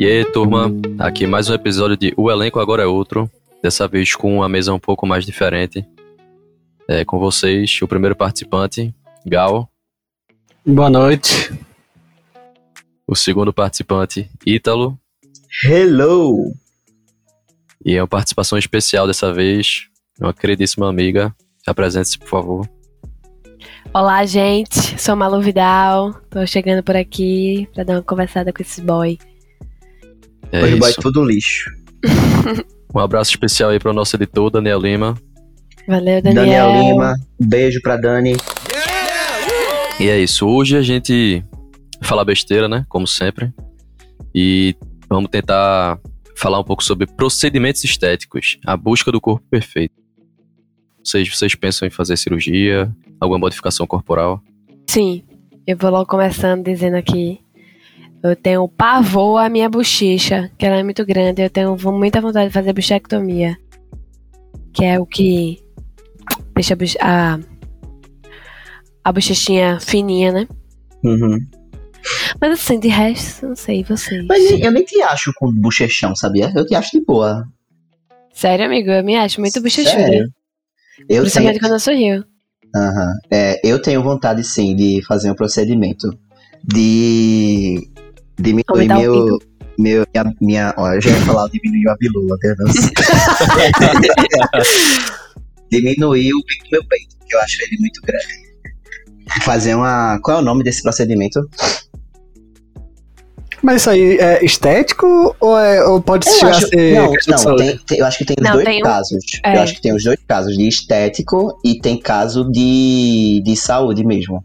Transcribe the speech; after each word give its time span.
E 0.00 0.06
aí, 0.06 0.24
turma, 0.24 0.72
aqui 0.98 1.26
mais 1.26 1.50
um 1.50 1.52
episódio 1.52 1.94
de 1.94 2.14
O 2.16 2.30
Elenco 2.30 2.58
Agora 2.58 2.82
é 2.82 2.86
Outro. 2.86 3.30
Dessa 3.62 3.86
vez 3.86 4.14
com 4.16 4.36
uma 4.36 4.48
mesa 4.48 4.72
um 4.72 4.78
pouco 4.78 5.06
mais 5.06 5.26
diferente. 5.26 5.86
É, 6.88 7.04
com 7.04 7.18
vocês, 7.18 7.82
o 7.82 7.86
primeiro 7.86 8.16
participante, 8.16 8.94
Gal. 9.26 9.68
Boa 10.64 10.88
noite. 10.88 11.52
O 13.06 13.14
segundo 13.14 13.52
participante, 13.52 14.30
Ítalo. 14.46 14.98
Hello! 15.62 16.50
E 17.84 17.94
é 17.94 18.00
uma 18.00 18.08
participação 18.08 18.56
especial 18.56 19.06
dessa 19.06 19.30
vez, 19.34 19.82
uma 20.18 20.32
queridíssima 20.32 20.88
amiga. 20.88 21.30
Apresente-se, 21.66 22.18
por 22.18 22.28
favor. 22.28 22.68
Olá, 23.92 24.24
gente. 24.24 24.98
Sou 24.98 25.14
Malu 25.14 25.42
Vidal. 25.42 26.14
Tô 26.30 26.46
chegando 26.46 26.82
por 26.82 26.96
aqui 26.96 27.68
pra 27.74 27.84
dar 27.84 27.96
uma 27.96 28.02
conversada 28.02 28.50
com 28.50 28.62
esse 28.62 28.80
boy. 28.80 29.18
É 30.52 30.62
Hoje 30.62 30.78
vai 30.78 30.90
isso. 30.90 31.00
tudo 31.00 31.24
lixo. 31.24 31.70
Um 32.92 32.98
abraço 32.98 33.30
especial 33.30 33.70
aí 33.70 33.78
para 33.78 33.92
o 33.92 33.94
nosso 33.94 34.16
editor, 34.16 34.50
Daniel 34.50 34.80
Lima. 34.80 35.16
Valeu, 35.86 36.20
Daniel. 36.20 36.44
Daniel 36.44 36.72
Lima, 36.72 37.14
beijo 37.38 37.80
pra 37.82 37.96
Dani. 37.96 38.34
E 40.00 40.08
é 40.08 40.18
isso. 40.18 40.44
Hoje 40.48 40.76
a 40.76 40.82
gente 40.82 41.40
fala 42.02 42.24
besteira, 42.24 42.68
né? 42.68 42.84
Como 42.88 43.06
sempre. 43.06 43.52
E 44.34 44.74
vamos 45.08 45.30
tentar 45.30 46.00
falar 46.34 46.58
um 46.58 46.64
pouco 46.64 46.82
sobre 46.82 47.06
procedimentos 47.06 47.84
estéticos, 47.84 48.58
a 48.66 48.76
busca 48.76 49.12
do 49.12 49.20
corpo 49.20 49.46
perfeito. 49.48 49.94
Vocês, 51.04 51.28
vocês 51.28 51.54
pensam 51.54 51.86
em 51.86 51.90
fazer 51.92 52.16
cirurgia, 52.16 52.90
alguma 53.20 53.38
modificação 53.38 53.86
corporal? 53.86 54.42
Sim, 54.88 55.22
eu 55.64 55.76
vou 55.76 55.90
logo 55.90 56.06
começando 56.06 56.64
dizendo 56.64 56.96
aqui. 56.96 57.40
Eu 58.22 58.36
tenho 58.36 58.68
pavor 58.68 59.38
à 59.38 59.48
minha 59.48 59.68
bochecha, 59.68 60.50
que 60.58 60.66
ela 60.66 60.76
é 60.76 60.82
muito 60.82 61.04
grande. 61.06 61.42
Eu 61.42 61.50
tenho 61.50 61.76
muita 61.92 62.20
vontade 62.20 62.48
de 62.48 62.52
fazer 62.52 62.72
bichectomia. 62.72 63.56
Que 64.72 64.84
é 64.84 65.00
o 65.00 65.06
que 65.06 65.58
deixa 66.54 66.76
a, 67.00 67.38
a, 69.02 69.12
bochechinha 69.12 69.80
fininha, 69.80 70.32
né? 70.32 70.48
Uhum. 71.02 71.38
Mas 72.40 72.52
assim, 72.52 72.78
de 72.78 72.88
resto, 72.88 73.48
não 73.48 73.56
sei, 73.56 73.82
vocês. 73.82 74.24
Mas 74.26 74.50
eu 74.50 74.70
nem 74.70 74.84
te 74.84 75.00
acho 75.02 75.32
com 75.36 75.52
bochechão, 75.52 76.14
sabia? 76.14 76.52
Eu 76.54 76.66
te 76.66 76.74
acho 76.74 76.90
de 76.92 77.04
boa. 77.04 77.44
Sério, 78.32 78.66
amigo, 78.66 78.90
eu 78.90 79.02
me 79.02 79.16
acho 79.16 79.40
muito 79.40 79.60
bochechuda. 79.60 79.90
Sério. 79.90 80.24
Eu 81.00 81.06
tenho, 81.06 81.22
Principalmente 81.22 81.60
quando 81.60 81.72
eu 81.72 81.80
sorrio. 81.80 82.24
Aham. 82.76 83.12
É, 83.30 83.60
eu 83.64 83.80
tenho 83.80 84.02
vontade 84.02 84.44
sim 84.44 84.76
de 84.76 85.02
fazer 85.06 85.30
um 85.30 85.34
procedimento 85.34 86.08
de 86.62 87.89
diminuir 88.40 88.92
o 88.92 88.98
meu, 88.98 89.38
meu 89.78 90.06
minha, 90.14 90.34
minha 90.40 90.74
ó, 90.76 90.92
eu 90.94 91.00
já 91.00 91.10
ia 91.10 91.16
falar 91.22 91.48
diminuir 91.48 91.88
a 91.88 91.96
bilula, 91.96 92.36
diminuir 95.70 96.32
o 96.34 96.44
pico 96.44 96.64
do 96.64 96.70
meu 96.72 96.84
peito, 96.86 97.16
que 97.26 97.34
eu 97.34 97.40
acho 97.40 97.56
ele 97.64 97.78
muito 97.80 98.00
grande. 98.02 98.50
Fazer 99.44 99.74
uma, 99.76 100.18
qual 100.22 100.38
é 100.38 100.40
o 100.40 100.44
nome 100.44 100.64
desse 100.64 100.82
procedimento? 100.82 101.40
Mas 103.62 103.82
isso 103.82 103.90
aí 103.90 104.16
é 104.18 104.42
estético 104.44 105.36
ou, 105.38 105.56
é, 105.58 105.84
ou 105.86 106.00
pode 106.00 106.26
Eu 106.26 106.32
chegar 106.34 106.50
acho, 106.56 106.64
a 106.64 106.68
ser 106.68 106.94
não, 106.94 107.12
não 107.44 107.56
tem- 107.56 107.78
tem- 107.86 107.98
eu 107.98 108.06
acho 108.06 108.18
que 108.18 108.24
tem 108.24 108.36
os 108.40 108.44
Não, 108.44 108.52
dois 108.54 108.64
tem 108.64 108.80
um- 108.80 108.82
casos. 108.82 109.22
é. 109.44 109.56
Eu 109.56 109.60
acho 109.60 109.74
que 109.74 109.82
tem 109.82 109.94
os 109.94 110.02
dois 110.02 110.18
casos, 110.26 110.56
de 110.56 110.66
estético 110.66 111.58
e 111.64 111.78
tem 111.78 112.00
caso 112.00 112.50
de, 112.50 113.42
de 113.44 113.54
saúde 113.56 114.02
mesmo. 114.04 114.42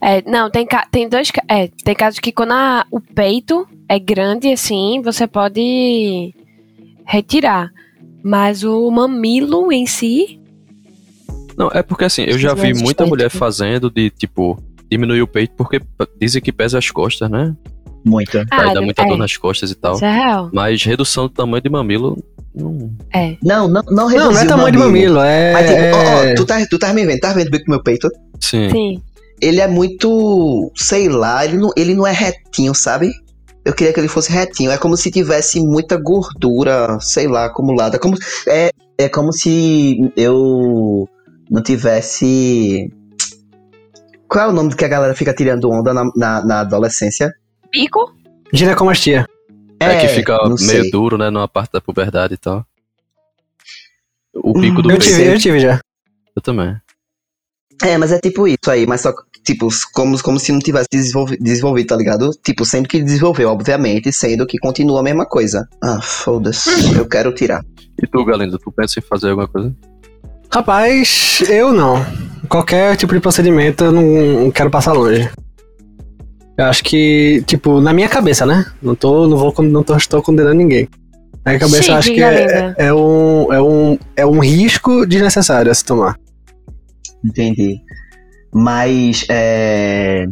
É, 0.00 0.22
não, 0.30 0.50
tem, 0.50 0.66
tem 0.90 1.08
dois. 1.08 1.30
É, 1.48 1.68
tem 1.84 1.94
casos 1.94 2.18
que 2.20 2.32
quando 2.32 2.52
a- 2.52 2.86
o 2.90 3.00
peito 3.00 3.66
é 3.88 3.98
grande, 3.98 4.52
assim, 4.52 5.00
você 5.02 5.26
pode 5.26 6.34
retirar. 7.06 7.70
Mas 8.22 8.64
o 8.64 8.90
mamilo 8.90 9.72
em 9.72 9.86
si. 9.86 10.40
Não, 11.56 11.68
é 11.72 11.82
porque 11.82 12.04
assim, 12.04 12.22
eu 12.22 12.38
já 12.38 12.54
vi 12.54 12.62
mais 12.72 12.82
muita 12.82 13.06
mulher 13.06 13.26
estético. 13.26 13.44
fazendo 13.44 13.90
de, 13.90 14.10
tipo, 14.10 14.62
diminuir 14.90 15.22
o 15.22 15.26
peito 15.26 15.54
porque 15.56 15.80
dizem 16.20 16.40
que 16.42 16.52
pesa 16.52 16.78
as 16.78 16.90
costas, 16.90 17.30
né? 17.30 17.54
Muito. 18.04 18.32
Vai 18.48 18.72
dar 18.74 18.80
muita 18.80 19.02
é, 19.02 19.06
dor 19.06 19.18
nas 19.18 19.36
costas 19.36 19.70
e 19.70 19.74
tal. 19.74 19.94
Isso 19.96 20.04
é 20.04 20.12
real. 20.12 20.50
Mas 20.52 20.82
redução 20.84 21.24
do 21.24 21.30
tamanho 21.30 21.60
de 21.62 21.68
mamilo, 21.68 22.16
não... 22.54 22.90
É. 23.12 23.36
Não, 23.42 23.66
não, 23.68 23.82
não 23.82 23.92
Não, 23.94 24.06
reduziu 24.06 24.32
não 24.34 24.40
é 24.40 24.44
o 24.44 24.48
tamanho 24.48 24.72
de 24.72 24.78
mamilo, 24.78 25.20
é. 25.20 25.52
Mas 25.52 25.66
tipo, 25.66 25.80
ó, 25.96 25.98
ó, 26.20 26.24
é- 26.24 26.34
tu, 26.34 26.46
tá, 26.46 26.66
tu 26.70 26.78
tá 26.78 26.92
me 26.94 27.04
vendo, 27.04 27.18
tá 27.18 27.32
vendo 27.32 27.50
bem 27.50 27.60
com 27.60 27.66
o 27.66 27.70
meu 27.74 27.82
peito? 27.82 28.08
Sim. 28.40 28.70
Sim. 28.70 29.02
Ele 29.40 29.60
é 29.60 29.68
muito, 29.68 30.70
sei 30.76 31.08
lá, 31.08 31.44
ele 31.44 31.56
não, 31.56 31.70
ele 31.76 31.94
não 31.94 32.06
é 32.06 32.12
retinho, 32.12 32.74
sabe? 32.74 33.12
Eu 33.64 33.74
queria 33.74 33.92
que 33.92 34.00
ele 34.00 34.08
fosse 34.08 34.30
retinho. 34.32 34.70
É 34.70 34.78
como 34.78 34.96
se 34.96 35.10
tivesse 35.10 35.60
muita 35.60 35.96
gordura, 35.96 36.98
sei 37.00 37.28
lá, 37.28 37.46
acumulada. 37.46 37.96
É 37.96 37.98
Como, 37.98 38.16
é, 38.48 38.70
é 38.96 39.08
como 39.08 39.32
se 39.32 40.10
eu 40.16 41.08
não 41.50 41.62
tivesse. 41.62 42.90
Qual 44.28 44.46
é 44.46 44.48
o 44.48 44.52
nome 44.52 44.74
que 44.74 44.84
a 44.84 44.88
galera 44.88 45.14
fica 45.14 45.34
tirando 45.34 45.70
onda 45.70 45.92
na, 45.92 46.04
na, 46.16 46.44
na 46.44 46.60
adolescência? 46.60 47.32
Pico? 47.70 48.14
Ginecomastia. 48.52 49.26
É, 49.80 50.00
que 50.00 50.08
fica 50.08 50.36
meio 50.44 50.58
sei. 50.58 50.90
duro, 50.90 51.16
né? 51.16 51.30
Numa 51.30 51.46
parte 51.48 51.72
da 51.72 51.80
puberdade 51.80 52.34
e 52.34 52.36
tal. 52.36 52.66
O 54.34 54.52
pico 54.54 54.82
do 54.82 54.90
Eu 54.90 54.98
peito, 54.98 55.04
tive, 55.04 55.26
eu 55.26 55.38
tive 55.38 55.60
já. 55.60 55.80
eu 56.34 56.42
também. 56.42 56.76
É, 57.82 57.96
mas 57.96 58.10
é 58.12 58.18
tipo 58.18 58.46
isso 58.48 58.70
aí, 58.70 58.86
mas 58.86 59.00
só 59.00 59.12
tipo, 59.44 59.68
como, 59.92 60.20
como 60.22 60.38
se 60.38 60.52
não 60.52 60.58
tivesse 60.58 60.88
desenvolvi- 60.92 61.38
desenvolvido, 61.40 61.86
tá 61.88 61.96
ligado? 61.96 62.30
Tipo, 62.44 62.64
sendo 62.64 62.88
que 62.88 63.02
desenvolveu, 63.02 63.50
obviamente, 63.50 64.12
sendo 64.12 64.46
que 64.46 64.58
continua 64.58 65.00
a 65.00 65.02
mesma 65.02 65.26
coisa. 65.26 65.68
Ah, 65.82 66.00
foda-se, 66.00 66.96
eu 66.96 67.06
quero 67.06 67.34
tirar. 67.34 67.64
E 68.02 68.06
tu, 68.06 68.24
Galindo, 68.24 68.58
tu 68.58 68.70
pensa 68.70 68.98
em 68.98 69.02
fazer 69.02 69.30
alguma 69.30 69.48
coisa? 69.48 69.74
Rapaz, 70.52 71.42
eu 71.48 71.72
não. 71.72 72.04
Qualquer 72.48 72.96
tipo 72.96 73.12
de 73.12 73.20
procedimento 73.20 73.84
eu 73.84 73.92
não, 73.92 74.50
quero 74.50 74.70
passar 74.70 74.92
longe. 74.92 75.28
Eu 76.56 76.64
acho 76.64 76.82
que, 76.82 77.42
tipo, 77.46 77.80
na 77.80 77.92
minha 77.92 78.08
cabeça, 78.08 78.44
né? 78.44 78.64
Não 78.82 78.94
tô, 78.94 79.28
não 79.28 79.36
vou, 79.36 79.54
não 79.62 79.82
tô, 79.82 79.96
estou 79.96 80.22
condenando 80.22 80.56
ninguém. 80.56 80.88
Na 81.44 81.52
minha 81.52 81.60
cabeça 81.60 81.92
eu 81.92 81.96
acho 81.96 82.12
que 82.12 82.22
é, 82.22 82.74
é, 82.76 82.92
um, 82.92 83.52
é, 83.52 83.62
um, 83.62 83.98
é 84.16 84.26
um 84.26 84.40
risco 84.40 85.06
desnecessário 85.06 85.70
a 85.70 85.74
se 85.74 85.84
tomar. 85.84 86.16
Entendi. 87.24 87.80
Mas 88.52 89.26
é. 89.28 90.26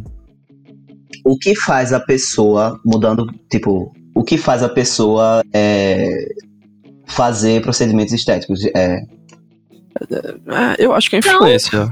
O 1.25 1.37
que 1.37 1.55
faz 1.57 1.93
a 1.93 2.01
pessoa 2.01 2.81
mudando, 2.85 3.27
tipo, 3.51 3.93
o 4.15 4.23
que 4.23 4.39
faz 4.39 4.63
a 4.63 4.69
pessoa 4.69 5.43
é, 5.53 6.29
fazer 7.07 7.61
procedimentos 7.63 8.15
estéticos? 8.15 8.65
É, 8.77 9.01
É, 10.49 10.77
eu 10.79 10.93
acho 10.93 11.09
que 11.11 11.17
é 11.17 11.19
influência. 11.19 11.89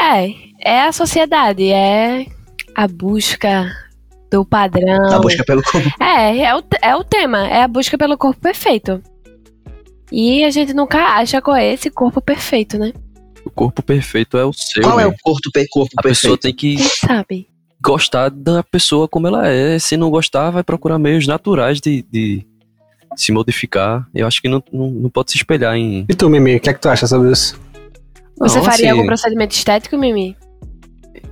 É. 0.00 0.48
É 0.60 0.82
a 0.82 0.92
sociedade, 0.92 1.70
é 1.70 2.26
a 2.74 2.88
busca 2.88 3.70
do 4.30 4.44
padrão. 4.44 5.12
a 5.12 5.18
busca 5.18 5.44
pelo 5.44 5.62
corpo. 5.62 5.88
É, 6.00 6.38
é 6.38 6.54
o, 6.54 6.62
é 6.82 6.96
o 6.96 7.04
tema, 7.04 7.46
é 7.46 7.62
a 7.62 7.68
busca 7.68 7.96
pelo 7.96 8.16
corpo 8.16 8.40
perfeito. 8.40 9.02
E 10.10 10.42
a 10.44 10.50
gente 10.50 10.72
nunca 10.72 10.98
acha 10.98 11.42
qual 11.42 11.56
é 11.56 11.72
esse 11.72 11.90
corpo 11.90 12.20
perfeito, 12.20 12.78
né? 12.78 12.92
O 13.44 13.50
corpo 13.50 13.82
perfeito 13.82 14.36
é 14.36 14.44
o 14.44 14.52
seu. 14.52 14.82
Qual 14.82 14.98
é 15.00 15.06
o 15.06 15.14
corpo, 15.22 15.50
pe- 15.52 15.66
corpo 15.68 15.92
A 15.96 16.02
pessoa 16.02 16.36
perfeito? 16.36 16.42
tem 16.42 16.54
que 16.54 16.76
Quem 16.82 17.08
sabe? 17.08 17.48
gostar 17.80 18.28
da 18.30 18.62
pessoa 18.62 19.08
como 19.08 19.26
ela 19.26 19.48
é. 19.48 19.78
Se 19.78 19.96
não 19.96 20.10
gostar, 20.10 20.50
vai 20.50 20.62
procurar 20.62 20.98
meios 20.98 21.26
naturais 21.26 21.80
de, 21.80 22.02
de 22.10 22.44
se 23.16 23.32
modificar. 23.32 24.06
Eu 24.14 24.26
acho 24.26 24.40
que 24.42 24.48
não, 24.48 24.62
não, 24.72 24.90
não 24.90 25.10
pode 25.10 25.30
se 25.32 25.36
espelhar 25.38 25.74
em. 25.76 26.04
E 26.08 26.14
tu, 26.14 26.28
Mimi, 26.28 26.56
o 26.56 26.60
que 26.60 26.70
é 26.70 26.74
que 26.74 26.80
tu 26.80 26.88
acha 26.88 27.06
sobre 27.06 27.32
isso? 27.32 27.58
Você 28.38 28.58
Não, 28.58 28.64
faria 28.64 28.86
assim, 28.86 28.90
algum 28.90 29.06
procedimento 29.06 29.54
estético, 29.54 29.96
Mimi? 29.96 30.36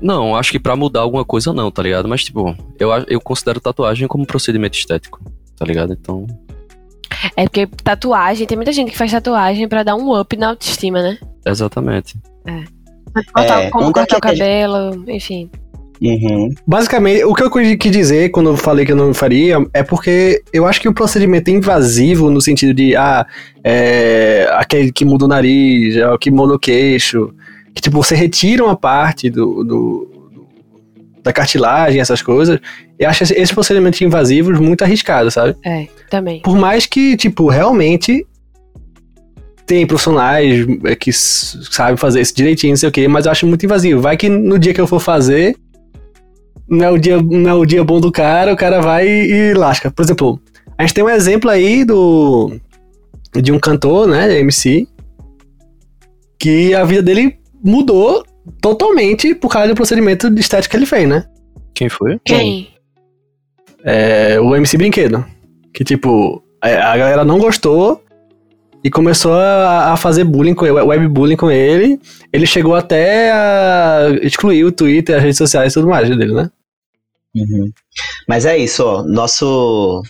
Não, 0.01 0.35
acho 0.37 0.51
que 0.53 0.59
pra 0.59 0.77
mudar 0.77 1.01
alguma 1.01 1.25
coisa 1.25 1.53
não, 1.53 1.71
tá 1.71 1.83
ligado? 1.83 2.09
Mas, 2.09 2.25
tipo, 2.25 2.55
eu, 2.79 2.93
a- 2.93 3.05
eu 3.09 3.21
considero 3.21 3.61
tatuagem 3.61 4.07
como 4.09 4.27
procedimento 4.27 4.77
estético, 4.77 5.21
tá 5.57 5.65
ligado? 5.65 5.93
Então. 5.93 6.27
É 7.37 7.45
porque 7.45 7.67
tatuagem, 7.83 8.47
tem 8.47 8.57
muita 8.57 8.73
gente 8.73 8.91
que 8.91 8.97
faz 8.99 9.11
tatuagem 9.13 9.69
pra 9.69 9.83
dar 9.83 9.97
um 9.97 10.19
up 10.19 10.37
na 10.37 10.49
autoestima, 10.51 11.03
né? 11.03 11.19
Exatamente. 11.45 12.15
Cortar, 13.33 13.63
É, 13.63 13.71
como 13.71 13.89
é 13.89 13.93
cortar 13.93 14.17
o 14.17 14.21
a 14.23 14.29
gente- 14.29 14.39
cabelo, 14.39 15.05
enfim. 15.09 15.51
Uhum. 16.03 16.51
Basicamente, 16.67 17.25
o 17.25 17.33
que 17.33 17.43
eu 17.43 17.51
quis 17.51 17.91
dizer 17.91 18.29
quando 18.29 18.51
eu 18.51 18.57
falei 18.57 18.85
que 18.85 18.93
eu 18.93 18.97
não 18.97 19.15
faria 19.15 19.57
é 19.73 19.83
porque 19.83 20.43
eu 20.53 20.67
acho 20.67 20.79
que 20.79 20.89
o 20.89 20.93
procedimento 20.93 21.51
invasivo, 21.51 22.31
no 22.31 22.41
sentido 22.41 22.75
de, 22.75 22.95
ah, 22.95 23.27
é, 23.65 24.47
aquele 24.53 24.93
que 24.93 25.07
muda 25.07 25.25
o 25.25 25.29
nariz, 25.29 25.97
é 25.97 26.07
o 26.11 26.19
que 26.19 26.31
muda 26.31 26.55
o 26.55 26.59
queixo, 26.59 27.33
que 27.75 27.81
tipo, 27.81 28.03
você 28.03 28.15
retira 28.15 28.63
uma 28.63 28.77
parte 28.77 29.31
do- 29.31 29.65
do- 29.65 30.11
da 31.27 31.33
cartilagem, 31.33 32.01
essas 32.01 32.23
coisas, 32.23 32.61
eu 32.97 33.09
acho 33.09 33.25
esse- 33.25 33.35
esses 33.35 33.53
procedimentos 33.53 34.01
invasivos 34.01 34.61
muito 34.61 34.83
arriscados, 34.85 35.35
sabe? 35.35 35.57
É, 35.65 35.89
também. 36.09 36.41
Por 36.41 36.57
mais 36.57 36.87
que, 36.87 37.17
tipo, 37.17 37.49
realmente 37.49 38.25
tem 39.67 39.85
profissionais 39.85 40.65
é, 40.85 40.95
que 40.95 41.11
sabem 41.13 41.97
fazer 41.97 42.21
isso 42.21 42.33
direitinho, 42.35 42.71
não 42.73 42.77
sei 42.77 42.89
o 42.89 42.93
quê, 42.93 43.09
mas 43.09 43.27
eu 43.27 43.33
acho 43.33 43.45
muito 43.45 43.67
invasivo. 43.67 44.01
Vai 44.01 44.17
que 44.17 44.29
no 44.29 44.57
dia 44.57 44.73
que 44.73 44.81
eu 44.81 44.87
for 44.87 45.01
fazer, 45.01 45.57
não 46.69 46.85
é 46.87 46.91
o 46.93 46.97
dia, 46.99 47.21
não 47.21 47.51
é 47.51 47.55
o 47.55 47.67
dia 47.67 47.83
bom 47.83 48.01
do 48.01 48.13
cara, 48.13 48.53
o 48.53 48.57
cara 48.57 48.81
vai 48.81 49.09
e, 49.09 49.33
e 49.51 49.55
lasca. 49.55 49.91
Por 49.91 50.05
exemplo, 50.05 50.41
a 50.79 50.83
gente 50.83 50.95
tem 50.95 51.03
um 51.03 51.11
exemplo 51.11 51.51
aí 51.51 51.85
do 51.85 52.53
de 53.43 53.51
um 53.51 53.59
cantor, 53.59 54.07
né, 54.07 54.39
MC, 54.39 54.87
que 56.39 56.73
a 56.73 56.85
vida 56.85 57.03
dele 57.03 57.37
mudou 57.65 58.25
totalmente 58.61 59.35
por 59.35 59.51
causa 59.51 59.69
do 59.69 59.75
procedimento 59.75 60.31
de 60.31 60.41
estética 60.41 60.73
que 60.73 60.77
ele 60.77 60.87
fez, 60.87 61.09
né? 61.09 61.27
Quem 61.75 61.89
foi? 61.89 62.19
Quem? 62.25 62.69
É, 63.85 64.41
o 64.41 64.55
MC 64.55 64.77
Brinquedo. 64.77 65.25
Que, 65.73 65.85
tipo, 65.85 66.43
a 66.61 66.97
galera 66.97 67.25
não 67.25 67.39
gostou 67.39 68.03
e 68.83 68.91
começou 68.91 69.35
a, 69.35 69.93
a 69.93 69.97
fazer 69.97 70.25
bullying 70.25 70.55
com 70.55 70.65
ele, 70.65 70.81
webbullying 70.81 71.37
com 71.37 71.51
ele. 71.51 72.01
Ele 72.33 72.47
chegou 72.47 72.75
até 72.75 73.31
a 73.31 74.09
excluir 74.23 74.65
o 74.65 74.73
Twitter, 74.73 75.17
as 75.17 75.23
redes 75.23 75.39
sociais 75.39 75.73
e 75.73 75.75
tudo 75.75 75.89
mais 75.89 76.09
dele, 76.09 76.33
né? 76.33 76.51
Uhum. 77.35 77.71
Mas 78.27 78.47
é 78.47 78.57
isso, 78.57 78.85
ó. 78.85 79.03
Nosso 79.03 80.03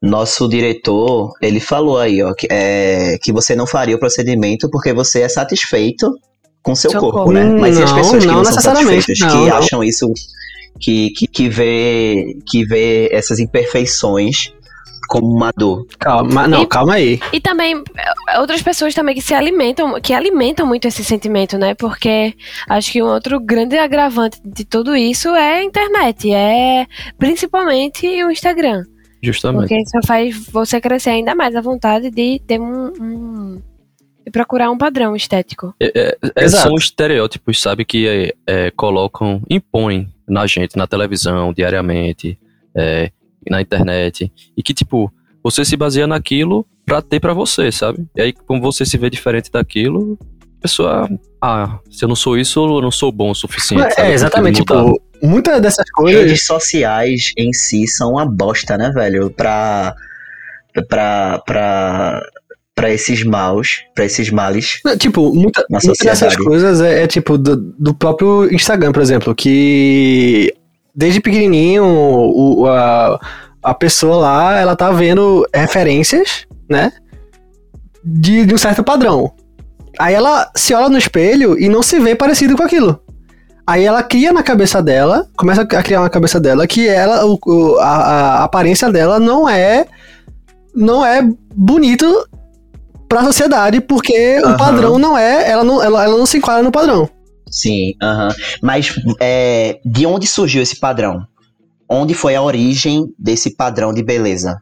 nosso 0.00 0.48
diretor, 0.48 1.32
ele 1.42 1.58
falou 1.58 1.98
aí, 1.98 2.22
ó, 2.22 2.32
que, 2.32 2.46
é, 2.50 3.18
que 3.18 3.32
você 3.32 3.56
não 3.56 3.66
faria 3.66 3.96
o 3.96 3.98
procedimento 3.98 4.70
porque 4.70 4.92
você 4.92 5.22
é 5.22 5.28
satisfeito 5.28 6.16
com 6.68 6.74
seu, 6.74 6.90
Seu 6.90 7.00
corpo, 7.00 7.16
corpo. 7.18 7.32
né? 7.32 7.44
Mas 7.44 7.78
e 7.78 7.82
as 7.82 7.90
Não, 7.90 7.96
pessoas 7.98 8.22
que 8.22 8.26
não 8.28 8.34
não 8.36 8.44
são 8.44 8.60
satisfeitas, 8.62 9.18
não, 9.20 9.28
que 9.28 9.48
não. 9.50 9.56
acham 9.56 9.82
isso, 9.82 10.12
que, 10.78 11.10
que, 11.10 11.26
que 11.26 11.48
vê 11.48 12.36
que 12.46 12.64
vê 12.66 13.08
essas 13.10 13.38
imperfeições 13.38 14.52
como 15.08 15.26
uma 15.34 15.50
dor. 15.56 15.86
Calma, 15.98 16.46
não, 16.46 16.62
E- 16.64 16.66
calma 16.66 16.94
aí. 16.96 17.18
E 17.32 17.40
também 17.40 17.82
é, 18.28 18.38
outras 18.40 18.60
pessoas 18.60 18.94
também 18.94 19.14
que 19.14 19.22
se 19.22 19.32
alimentam, 19.32 19.98
que 20.02 20.12
alimentam 20.12 20.66
muito 20.66 20.86
esse 20.86 21.02
sentimento, 21.02 21.56
né? 21.56 21.74
Porque 21.74 22.34
acho 22.68 22.92
que 22.92 23.02
um 23.02 23.06
outro 23.06 23.40
grande 23.40 23.78
agravante 23.78 24.38
de 24.44 24.66
tudo 24.66 24.94
isso 24.94 25.28
é 25.30 25.60
a 25.60 25.64
internet, 25.64 26.30
é 26.30 26.86
principalmente 27.18 28.06
o 28.22 28.30
Instagram. 28.30 28.84
Justamente. 29.22 29.60
Porque 29.62 29.76
isso 29.82 30.06
faz 30.06 30.36
você 30.52 30.78
crescer 30.80 31.10
ainda 31.10 31.34
mais 31.34 31.56
a 31.56 31.60
vontade 31.62 32.10
de 32.10 32.40
ter 32.46 32.60
um, 32.60 32.92
um- 33.00 33.62
procurar 34.30 34.70
um 34.70 34.78
padrão 34.78 35.14
estético. 35.14 35.74
É, 35.80 35.92
é, 35.94 36.18
é, 36.36 36.48
são 36.48 36.74
estereótipos, 36.74 37.60
sabe, 37.60 37.84
que 37.84 38.06
é, 38.06 38.32
é, 38.46 38.70
colocam, 38.70 39.42
impõem 39.48 40.08
na 40.28 40.46
gente, 40.46 40.76
na 40.76 40.86
televisão, 40.86 41.52
diariamente, 41.52 42.38
é, 42.74 43.10
na 43.48 43.60
internet, 43.60 44.32
e 44.56 44.62
que, 44.62 44.74
tipo, 44.74 45.12
você 45.42 45.64
se 45.64 45.76
baseia 45.76 46.06
naquilo 46.06 46.66
pra 46.84 47.02
ter 47.02 47.20
pra 47.20 47.34
você, 47.34 47.70
sabe? 47.70 48.06
E 48.16 48.20
aí, 48.20 48.32
como 48.32 48.60
você 48.60 48.84
se 48.84 48.96
vê 48.96 49.10
diferente 49.10 49.50
daquilo, 49.50 50.18
a 50.58 50.62
pessoa, 50.62 51.08
ah, 51.40 51.78
se 51.90 52.04
eu 52.04 52.08
não 52.08 52.16
sou 52.16 52.36
isso, 52.36 52.58
eu 52.58 52.82
não 52.82 52.90
sou 52.90 53.12
bom 53.12 53.30
o 53.30 53.34
suficiente. 53.34 53.94
sabe? 53.94 54.08
É, 54.08 54.12
exatamente, 54.12 54.56
tipo, 54.56 55.00
muitas 55.22 55.60
dessas 55.62 55.88
coisas. 55.90 56.22
Redes 56.22 56.46
sociais 56.46 57.32
em 57.36 57.52
si 57.52 57.86
são 57.86 58.12
uma 58.12 58.26
bosta, 58.26 58.76
né, 58.76 58.90
velho? 58.90 59.30
Pra. 59.30 59.94
pra. 60.88 61.42
pra. 61.46 62.22
Pra 62.80 62.92
esses 62.92 63.24
maus, 63.24 63.82
pra 63.94 64.04
esses 64.04 64.30
males. 64.30 64.80
Não, 64.84 64.96
Tipo, 64.96 65.32
muita, 65.34 65.64
muitas 65.70 65.98
dessas 65.98 66.36
coisas 66.36 66.80
é, 66.80 67.02
é, 67.02 67.06
tipo 67.06 67.36
do, 67.38 67.56
do 67.56 67.94
próprio 67.94 68.52
Instagram, 68.54 68.92
por 68.92 69.02
exemplo, 69.02 69.34
que 69.34 70.52
desde 70.94 71.20
pequenininho 71.20 71.84
o, 71.84 72.66
a, 72.66 73.20
a 73.62 73.74
pessoa 73.74 74.16
lá, 74.16 74.58
ela 74.58 74.74
tá 74.76 74.90
vendo 74.90 75.46
referências, 75.54 76.46
né, 76.68 76.92
de, 78.04 78.44
de 78.46 78.54
um 78.54 78.58
certo 78.58 78.82
padrão. 78.84 79.32
Aí 79.98 80.14
ela 80.14 80.50
se 80.56 80.72
olha 80.74 80.88
no 80.88 80.98
espelho 80.98 81.58
e 81.58 81.68
não 81.68 81.82
se 81.82 81.98
vê 81.98 82.14
parecido 82.14 82.56
com 82.56 82.62
aquilo. 82.62 83.00
Aí 83.66 83.84
ela 83.84 84.02
cria 84.02 84.32
na 84.32 84.42
cabeça 84.42 84.82
dela, 84.82 85.26
começa 85.36 85.62
a 85.62 85.82
criar 85.82 86.00
na 86.00 86.08
cabeça 86.08 86.40
dela 86.40 86.66
que 86.66 86.88
ela, 86.88 87.26
o- 87.26 87.76
a, 87.80 87.86
a 88.40 88.44
aparência 88.44 88.90
dela 88.90 89.18
não 89.18 89.48
é 89.48 89.86
não 90.74 91.04
é 91.04 91.20
bonito 91.54 92.06
pra 93.08 93.24
sociedade, 93.24 93.80
porque 93.80 94.38
o 94.40 94.46
Aham. 94.48 94.56
padrão 94.56 94.98
não 94.98 95.16
é, 95.16 95.50
ela 95.50 95.64
não, 95.64 95.82
ela, 95.82 96.04
ela 96.04 96.16
não 96.18 96.26
se 96.26 96.38
enquadra 96.38 96.62
no 96.62 96.70
padrão. 96.72 97.08
Sim, 97.50 97.94
aham. 98.02 98.28
Mas 98.62 98.94
é, 99.20 99.80
de 99.84 100.04
onde 100.06 100.26
surgiu 100.26 100.60
esse 100.62 100.78
padrão? 100.78 101.26
Onde 101.88 102.12
foi 102.12 102.34
a 102.34 102.42
origem 102.42 103.06
desse 103.18 103.56
padrão 103.56 103.94
de 103.94 104.02
beleza? 104.02 104.60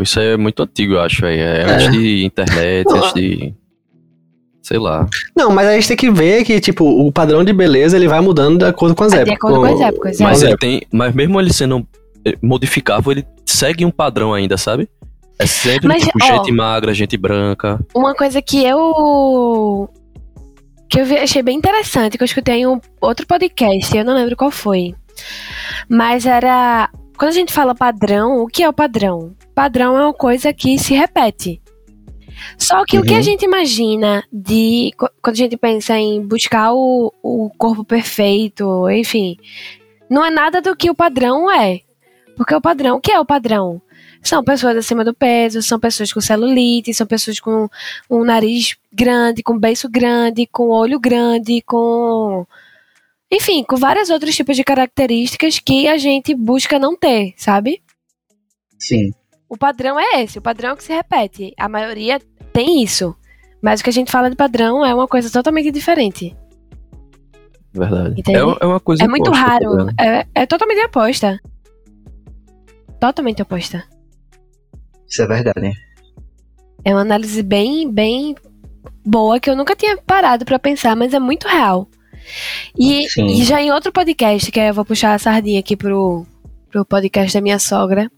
Isso 0.00 0.18
aí 0.18 0.28
é 0.28 0.36
muito 0.36 0.62
antigo, 0.62 0.94
eu 0.94 1.00
acho, 1.00 1.24
aí. 1.24 1.38
É, 1.38 1.60
É. 1.62 1.74
antes 1.74 1.92
de 1.92 2.24
internet, 2.24 2.86
antes 2.90 3.12
de... 3.14 3.54
Sei 4.62 4.78
lá. 4.78 5.06
Não, 5.36 5.50
mas 5.50 5.66
a 5.68 5.74
gente 5.74 5.88
tem 5.88 5.96
que 5.96 6.10
ver 6.10 6.44
que, 6.44 6.60
tipo, 6.60 6.84
o 6.84 7.12
padrão 7.12 7.44
de 7.44 7.52
beleza 7.52 7.96
ele 7.96 8.08
vai 8.08 8.20
mudando 8.20 8.58
de 8.58 8.64
acordo 8.64 8.94
com 8.94 9.04
as 9.04 9.12
É, 9.12 9.24
de 9.24 9.30
épocas. 9.30 9.50
acordo 9.50 9.66
com 9.68 9.74
as 9.74 9.80
épocas, 9.88 10.20
é. 10.20 10.24
Mas 10.24 10.38
Mas 10.38 10.42
ele 10.42 10.56
tem. 10.56 10.82
Mas 10.92 11.14
mesmo 11.14 11.40
ele 11.40 11.52
sendo 11.52 11.86
eh, 12.24 12.36
modificável, 12.40 13.10
ele 13.12 13.26
segue 13.44 13.84
um 13.84 13.90
padrão 13.90 14.32
ainda, 14.32 14.56
sabe? 14.56 14.88
É 15.42 15.46
sempre 15.46 15.88
Mas, 15.88 16.02
tipo 16.04 16.18
ó, 16.22 16.26
gente 16.26 16.52
magra, 16.52 16.94
gente 16.94 17.16
branca. 17.16 17.78
Uma 17.94 18.14
coisa 18.14 18.40
que 18.40 18.64
eu. 18.64 19.88
que 20.88 21.00
eu 21.00 21.04
achei 21.22 21.42
bem 21.42 21.56
interessante, 21.58 22.16
que 22.16 22.22
eu 22.22 22.26
escutei 22.26 22.56
em 22.60 22.66
um 22.66 22.80
outro 23.00 23.26
podcast, 23.26 23.96
eu 23.96 24.04
não 24.04 24.14
lembro 24.14 24.36
qual 24.36 24.50
foi. 24.50 24.94
Mas 25.88 26.26
era. 26.26 26.88
Quando 27.16 27.30
a 27.30 27.34
gente 27.34 27.52
fala 27.52 27.74
padrão, 27.74 28.42
o 28.42 28.46
que 28.46 28.62
é 28.62 28.68
o 28.68 28.72
padrão? 28.72 29.34
Padrão 29.54 29.96
é 29.98 30.04
uma 30.04 30.14
coisa 30.14 30.52
que 30.52 30.78
se 30.78 30.94
repete. 30.94 31.60
Só 32.58 32.84
que 32.84 32.98
o 32.98 33.02
que 33.02 33.12
a 33.12 33.16
Uhum. 33.18 33.22
gente 33.22 33.44
imagina 33.44 34.22
de. 34.32 34.90
qu- 34.96 35.10
Quando 35.22 35.34
a 35.34 35.38
gente 35.38 35.56
pensa 35.56 35.96
em 35.98 36.20
buscar 36.26 36.72
o, 36.72 37.12
o 37.22 37.50
corpo 37.58 37.84
perfeito, 37.84 38.88
enfim. 38.90 39.36
Não 40.10 40.24
é 40.24 40.30
nada 40.30 40.60
do 40.60 40.76
que 40.76 40.90
o 40.90 40.94
padrão 40.94 41.50
é. 41.50 41.80
Porque 42.36 42.54
o 42.54 42.60
padrão, 42.60 42.96
o 42.96 43.00
que 43.00 43.12
é 43.12 43.20
o 43.20 43.24
padrão? 43.26 43.80
São 44.22 44.44
pessoas 44.44 44.76
acima 44.76 45.04
do 45.04 45.12
peso, 45.12 45.60
são 45.62 45.80
pessoas 45.80 46.12
com 46.12 46.20
celulite, 46.20 46.94
são 46.94 47.06
pessoas 47.06 47.40
com 47.40 47.68
um 48.08 48.24
nariz 48.24 48.76
grande, 48.92 49.42
com 49.42 49.58
beiço 49.58 49.88
grande, 49.90 50.46
com 50.46 50.68
olho 50.68 51.00
grande, 51.00 51.60
com. 51.62 52.46
Enfim, 53.30 53.64
com 53.64 53.76
vários 53.76 54.10
outros 54.10 54.36
tipos 54.36 54.56
de 54.56 54.62
características 54.62 55.58
que 55.58 55.88
a 55.88 55.96
gente 55.96 56.34
busca 56.34 56.78
não 56.78 56.96
ter, 56.96 57.34
sabe? 57.36 57.82
Sim. 58.78 59.10
O 59.48 59.56
padrão 59.56 59.98
é 59.98 60.22
esse, 60.22 60.38
o 60.38 60.42
padrão 60.42 60.70
é 60.70 60.72
o 60.74 60.76
que 60.76 60.84
se 60.84 60.92
repete. 60.92 61.52
A 61.58 61.68
maioria 61.68 62.20
tem 62.52 62.82
isso. 62.82 63.16
Mas 63.60 63.80
o 63.80 63.84
que 63.84 63.90
a 63.90 63.92
gente 63.92 64.10
fala 64.10 64.28
de 64.28 64.36
padrão 64.36 64.84
é 64.84 64.94
uma 64.94 65.06
coisa 65.06 65.30
totalmente 65.30 65.70
diferente. 65.70 66.36
Verdade. 67.72 68.20
Entende? 68.20 68.38
É, 68.38 68.40
é 68.40 68.66
uma 68.66 68.80
coisa 68.80 69.04
É 69.04 69.08
muito 69.08 69.30
tá 69.30 69.36
raro. 69.36 69.76
vendo? 69.76 69.92
É, 70.00 70.26
é 70.34 70.46
totalmente 70.46 70.84
oposta. 70.84 71.40
Totalmente 73.00 73.40
oposta. 73.40 73.84
Isso 75.12 75.20
é 75.20 75.26
verdade. 75.26 75.72
É 76.82 76.94
uma 76.94 77.02
análise 77.02 77.42
bem, 77.42 77.92
bem 77.92 78.34
boa 79.04 79.38
que 79.38 79.50
eu 79.50 79.54
nunca 79.54 79.76
tinha 79.76 79.94
parado 79.98 80.46
pra 80.46 80.58
pensar, 80.58 80.96
mas 80.96 81.12
é 81.12 81.20
muito 81.20 81.46
real. 81.46 81.86
E, 82.78 83.06
e 83.18 83.44
já 83.44 83.60
em 83.60 83.70
outro 83.70 83.92
podcast, 83.92 84.50
que 84.50 84.58
eu 84.58 84.72
vou 84.72 84.86
puxar 84.86 85.12
a 85.12 85.18
sardinha 85.18 85.60
aqui 85.60 85.76
pro, 85.76 86.26
pro 86.70 86.82
podcast 86.86 87.34
da 87.34 87.42
minha 87.42 87.58
sogra, 87.58 88.10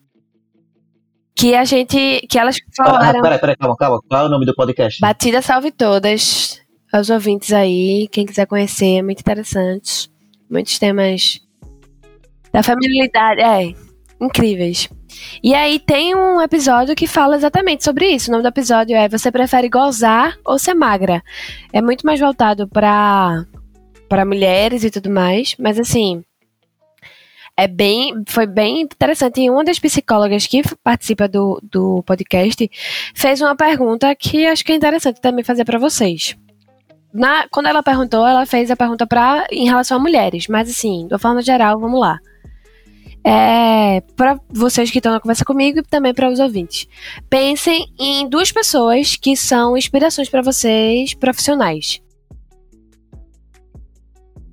que 1.34 1.56
a 1.56 1.64
gente, 1.64 2.24
que 2.28 2.38
elas 2.38 2.58
Ah, 2.78 2.84
falaram, 2.84 3.22
peraí, 3.22 3.40
peraí, 3.40 3.56
calma, 3.56 3.76
calma. 3.76 4.00
Qual 4.08 4.22
é 4.22 4.26
o 4.26 4.30
nome 4.30 4.46
do 4.46 4.54
podcast? 4.54 5.00
Batida 5.00 5.42
Salve 5.42 5.72
Todas, 5.72 6.62
aos 6.92 7.10
ouvintes 7.10 7.52
aí, 7.52 8.06
quem 8.12 8.24
quiser 8.24 8.46
conhecer, 8.46 8.98
é 8.98 9.02
muito 9.02 9.18
interessante. 9.18 10.08
Muitos 10.48 10.78
temas 10.78 11.40
da 12.52 12.62
familiaridade, 12.62 13.40
é, 13.40 13.74
incríveis. 14.20 14.88
E 15.42 15.54
aí 15.54 15.78
tem 15.78 16.14
um 16.14 16.40
episódio 16.40 16.94
que 16.94 17.06
fala 17.06 17.36
exatamente 17.36 17.84
sobre 17.84 18.06
isso. 18.08 18.30
O 18.30 18.32
nome 18.32 18.42
do 18.42 18.48
episódio 18.48 18.96
é 18.96 19.08
Você 19.08 19.30
prefere 19.30 19.68
gozar 19.68 20.36
ou 20.44 20.58
ser 20.58 20.74
magra? 20.74 21.22
É 21.72 21.82
muito 21.82 22.06
mais 22.06 22.20
voltado 22.20 22.68
para 22.68 23.44
para 24.08 24.24
mulheres 24.24 24.84
e 24.84 24.90
tudo 24.90 25.10
mais, 25.10 25.56
mas 25.58 25.78
assim, 25.78 26.22
é 27.56 27.66
bem, 27.66 28.22
foi 28.26 28.46
bem 28.46 28.82
interessante. 28.82 29.40
E 29.40 29.50
uma 29.50 29.64
das 29.64 29.78
psicólogas 29.78 30.46
que 30.46 30.62
participa 30.82 31.28
do, 31.28 31.60
do 31.62 32.02
podcast 32.02 32.70
fez 33.14 33.40
uma 33.40 33.56
pergunta 33.56 34.14
que 34.14 34.46
acho 34.46 34.64
que 34.64 34.72
é 34.72 34.74
interessante 34.74 35.20
também 35.20 35.44
fazer 35.44 35.64
para 35.64 35.78
vocês. 35.78 36.36
Na, 37.12 37.46
quando 37.48 37.66
ela 37.66 37.82
perguntou, 37.82 38.26
ela 38.26 38.44
fez 38.44 38.70
a 38.72 38.76
pergunta 38.76 39.06
pra, 39.06 39.46
em 39.52 39.66
relação 39.66 39.98
a 39.98 40.00
mulheres, 40.00 40.48
mas 40.48 40.68
assim, 40.68 41.06
de 41.06 41.14
uma 41.14 41.18
forma 41.18 41.40
geral, 41.42 41.78
vamos 41.78 42.00
lá. 42.00 42.18
É, 43.26 44.02
para 44.16 44.38
vocês 44.50 44.90
que 44.90 44.98
estão 44.98 45.12
na 45.12 45.20
conversa 45.20 45.44
comigo 45.44 45.78
e 45.78 45.82
também 45.82 46.12
para 46.12 46.30
os 46.30 46.38
ouvintes. 46.38 46.86
Pensem 47.30 47.86
em 47.98 48.28
duas 48.28 48.52
pessoas 48.52 49.16
que 49.16 49.34
são 49.34 49.76
inspirações 49.76 50.28
para 50.28 50.42
vocês 50.42 51.14
profissionais. 51.14 52.02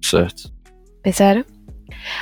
Certo. 0.02 0.54
Pensaram? 1.04 1.44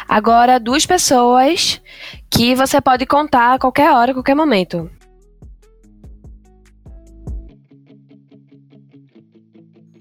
Agora, 0.08 0.60
duas 0.60 0.86
pessoas 0.86 1.82
que 2.29 2.56
você 2.56 2.82
pode 2.82 3.06
contar 3.06 3.53
a 3.53 3.60
qualquer 3.60 3.91
hora, 3.91 4.12
a 4.12 4.13
qualquer 4.13 4.36
momento. 4.36 4.89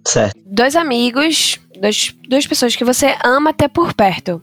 Certo. 0.07 0.41
Dois 0.47 0.75
amigos, 0.75 1.61
dois, 1.79 2.15
duas 2.27 2.47
pessoas 2.47 2.75
que 2.75 2.85
você 2.85 3.15
ama 3.23 3.53
ter 3.53 3.69
por 3.69 3.93
perto. 3.93 4.43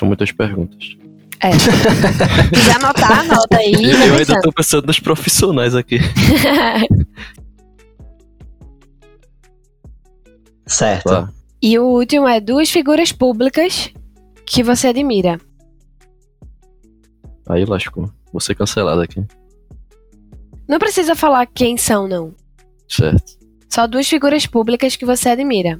São 0.00 0.08
muitas 0.08 0.32
perguntas. 0.32 0.96
É. 1.40 1.52
Se 1.52 1.70
quiser 2.54 2.76
anotar, 2.76 3.20
anota 3.20 3.58
aí. 3.58 3.74
eu 3.74 4.14
ainda 4.14 4.40
tô 4.40 4.50
pensando 4.50 4.86
nos 4.86 4.98
profissionais 4.98 5.74
aqui. 5.74 5.98
Certo. 10.66 11.04
Tá. 11.04 11.28
e 11.60 11.78
o 11.78 11.84
último 11.84 12.26
é 12.26 12.40
duas 12.40 12.70
figuras 12.70 13.12
públicas 13.12 13.92
que 14.46 14.62
você 14.62 14.86
admira. 14.88 15.38
Aí 17.46 17.66
lascou. 17.66 18.10
Vou 18.32 18.40
ser 18.40 18.54
cancelado 18.54 19.02
aqui. 19.02 19.22
Não 20.66 20.78
precisa 20.78 21.14
falar 21.14 21.44
quem 21.44 21.76
são, 21.76 22.08
não. 22.08 22.34
Certo. 22.88 23.38
Só 23.68 23.86
duas 23.86 24.08
figuras 24.08 24.46
públicas 24.46 24.96
que 24.96 25.04
você 25.04 25.28
admira. 25.28 25.78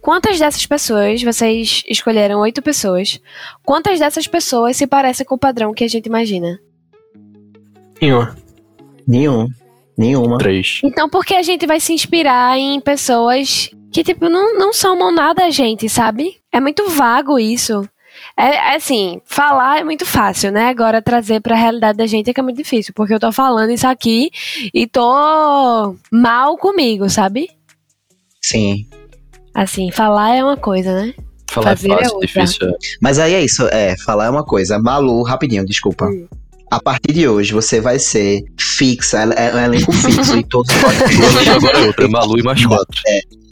Quantas 0.00 0.38
dessas 0.38 0.64
pessoas, 0.64 1.22
vocês 1.22 1.82
escolheram 1.86 2.40
oito 2.40 2.62
pessoas, 2.62 3.20
quantas 3.62 3.98
dessas 3.98 4.26
pessoas 4.26 4.76
se 4.76 4.86
parecem 4.86 5.26
com 5.26 5.34
o 5.34 5.38
padrão 5.38 5.74
que 5.74 5.84
a 5.84 5.88
gente 5.88 6.06
imagina? 6.06 6.58
Nenhuma. 8.00 8.36
Nenhum. 9.06 9.46
Nenhuma. 9.96 10.38
Três. 10.38 10.80
Então, 10.82 11.08
por 11.08 11.24
que 11.24 11.34
a 11.34 11.42
gente 11.42 11.66
vai 11.66 11.78
se 11.78 11.92
inspirar 11.92 12.58
em 12.58 12.80
pessoas 12.80 13.70
que, 13.92 14.02
tipo, 14.02 14.28
não, 14.30 14.56
não 14.56 14.72
somam 14.72 15.12
nada 15.12 15.44
a 15.44 15.50
gente, 15.50 15.88
sabe? 15.88 16.36
É 16.50 16.60
muito 16.60 16.88
vago 16.88 17.38
isso. 17.38 17.86
É, 18.36 18.72
é 18.72 18.76
assim, 18.76 19.20
falar 19.26 19.80
é 19.80 19.84
muito 19.84 20.06
fácil, 20.06 20.50
né? 20.50 20.68
Agora 20.68 21.02
trazer 21.02 21.40
pra 21.40 21.54
realidade 21.54 21.98
da 21.98 22.06
gente 22.06 22.30
é 22.30 22.32
que 22.32 22.40
é 22.40 22.42
muito 22.42 22.56
difícil, 22.56 22.94
porque 22.94 23.12
eu 23.12 23.20
tô 23.20 23.30
falando 23.30 23.70
isso 23.70 23.86
aqui 23.86 24.30
e 24.72 24.86
tô 24.86 25.94
mal 26.10 26.56
comigo, 26.56 27.08
sabe? 27.10 27.50
Sim. 28.40 28.86
Assim, 29.62 29.90
falar 29.90 30.34
é 30.36 30.42
uma 30.42 30.56
coisa, 30.56 30.92
né? 30.94 31.12
Falar 31.50 31.76
Fazer 31.76 31.90
é 31.90 31.92
é 31.92 31.96
fácil, 31.98 32.14
outra. 32.14 32.26
difícil 32.26 32.68
é. 32.68 32.72
Mas 33.02 33.18
aí 33.18 33.34
é 33.34 33.44
isso, 33.44 33.68
é, 33.70 33.94
falar 34.06 34.26
é 34.26 34.30
uma 34.30 34.44
coisa. 34.44 34.78
Malu, 34.78 35.22
rapidinho, 35.22 35.66
desculpa. 35.66 36.06
Hum. 36.06 36.26
A 36.70 36.80
partir 36.80 37.12
de 37.12 37.28
hoje 37.28 37.52
você 37.52 37.80
vai 37.80 37.98
ser 37.98 38.42
fixa, 38.58 39.18
é, 39.36 39.48
é 39.50 39.54
um 39.54 39.58
elenco 39.58 39.92
fixo 39.92 40.36
em 40.36 40.42
todos 40.44 40.74
os 40.74 40.80
podcasts. 40.80 41.48
Agora 41.48 41.78
é 41.78 41.86
outra, 41.88 42.04
é 42.04 42.08
Malu 42.08 42.38
e 42.38 42.42
mais 42.42 42.64
quatro. 42.64 43.00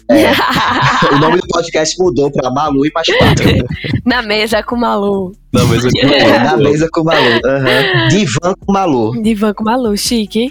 O 1.13 1.19
nome 1.19 1.37
do 1.39 1.47
podcast 1.49 1.95
mudou 1.99 2.31
pra 2.31 2.51
Malu 2.51 2.87
e 2.87 2.91
mais 2.95 3.07
quatro. 3.07 3.45
Na 4.07 4.23
mesa 4.23 4.63
com 4.63 4.75
o 4.77 4.81
Malu. 4.81 5.33
Na 5.53 5.65
mesa 5.67 5.91
com 5.91 5.99
É, 6.09 6.39
na 6.39 6.57
mesa 6.57 6.89
com 6.91 7.05
Malu. 7.05 7.41
aham. 7.45 8.09
Divã 8.09 8.55
com 8.59 8.73
Malu. 8.73 9.23
Divan 9.23 9.53
com 9.53 9.65
Malu, 9.65 9.95
chique. 9.99 10.51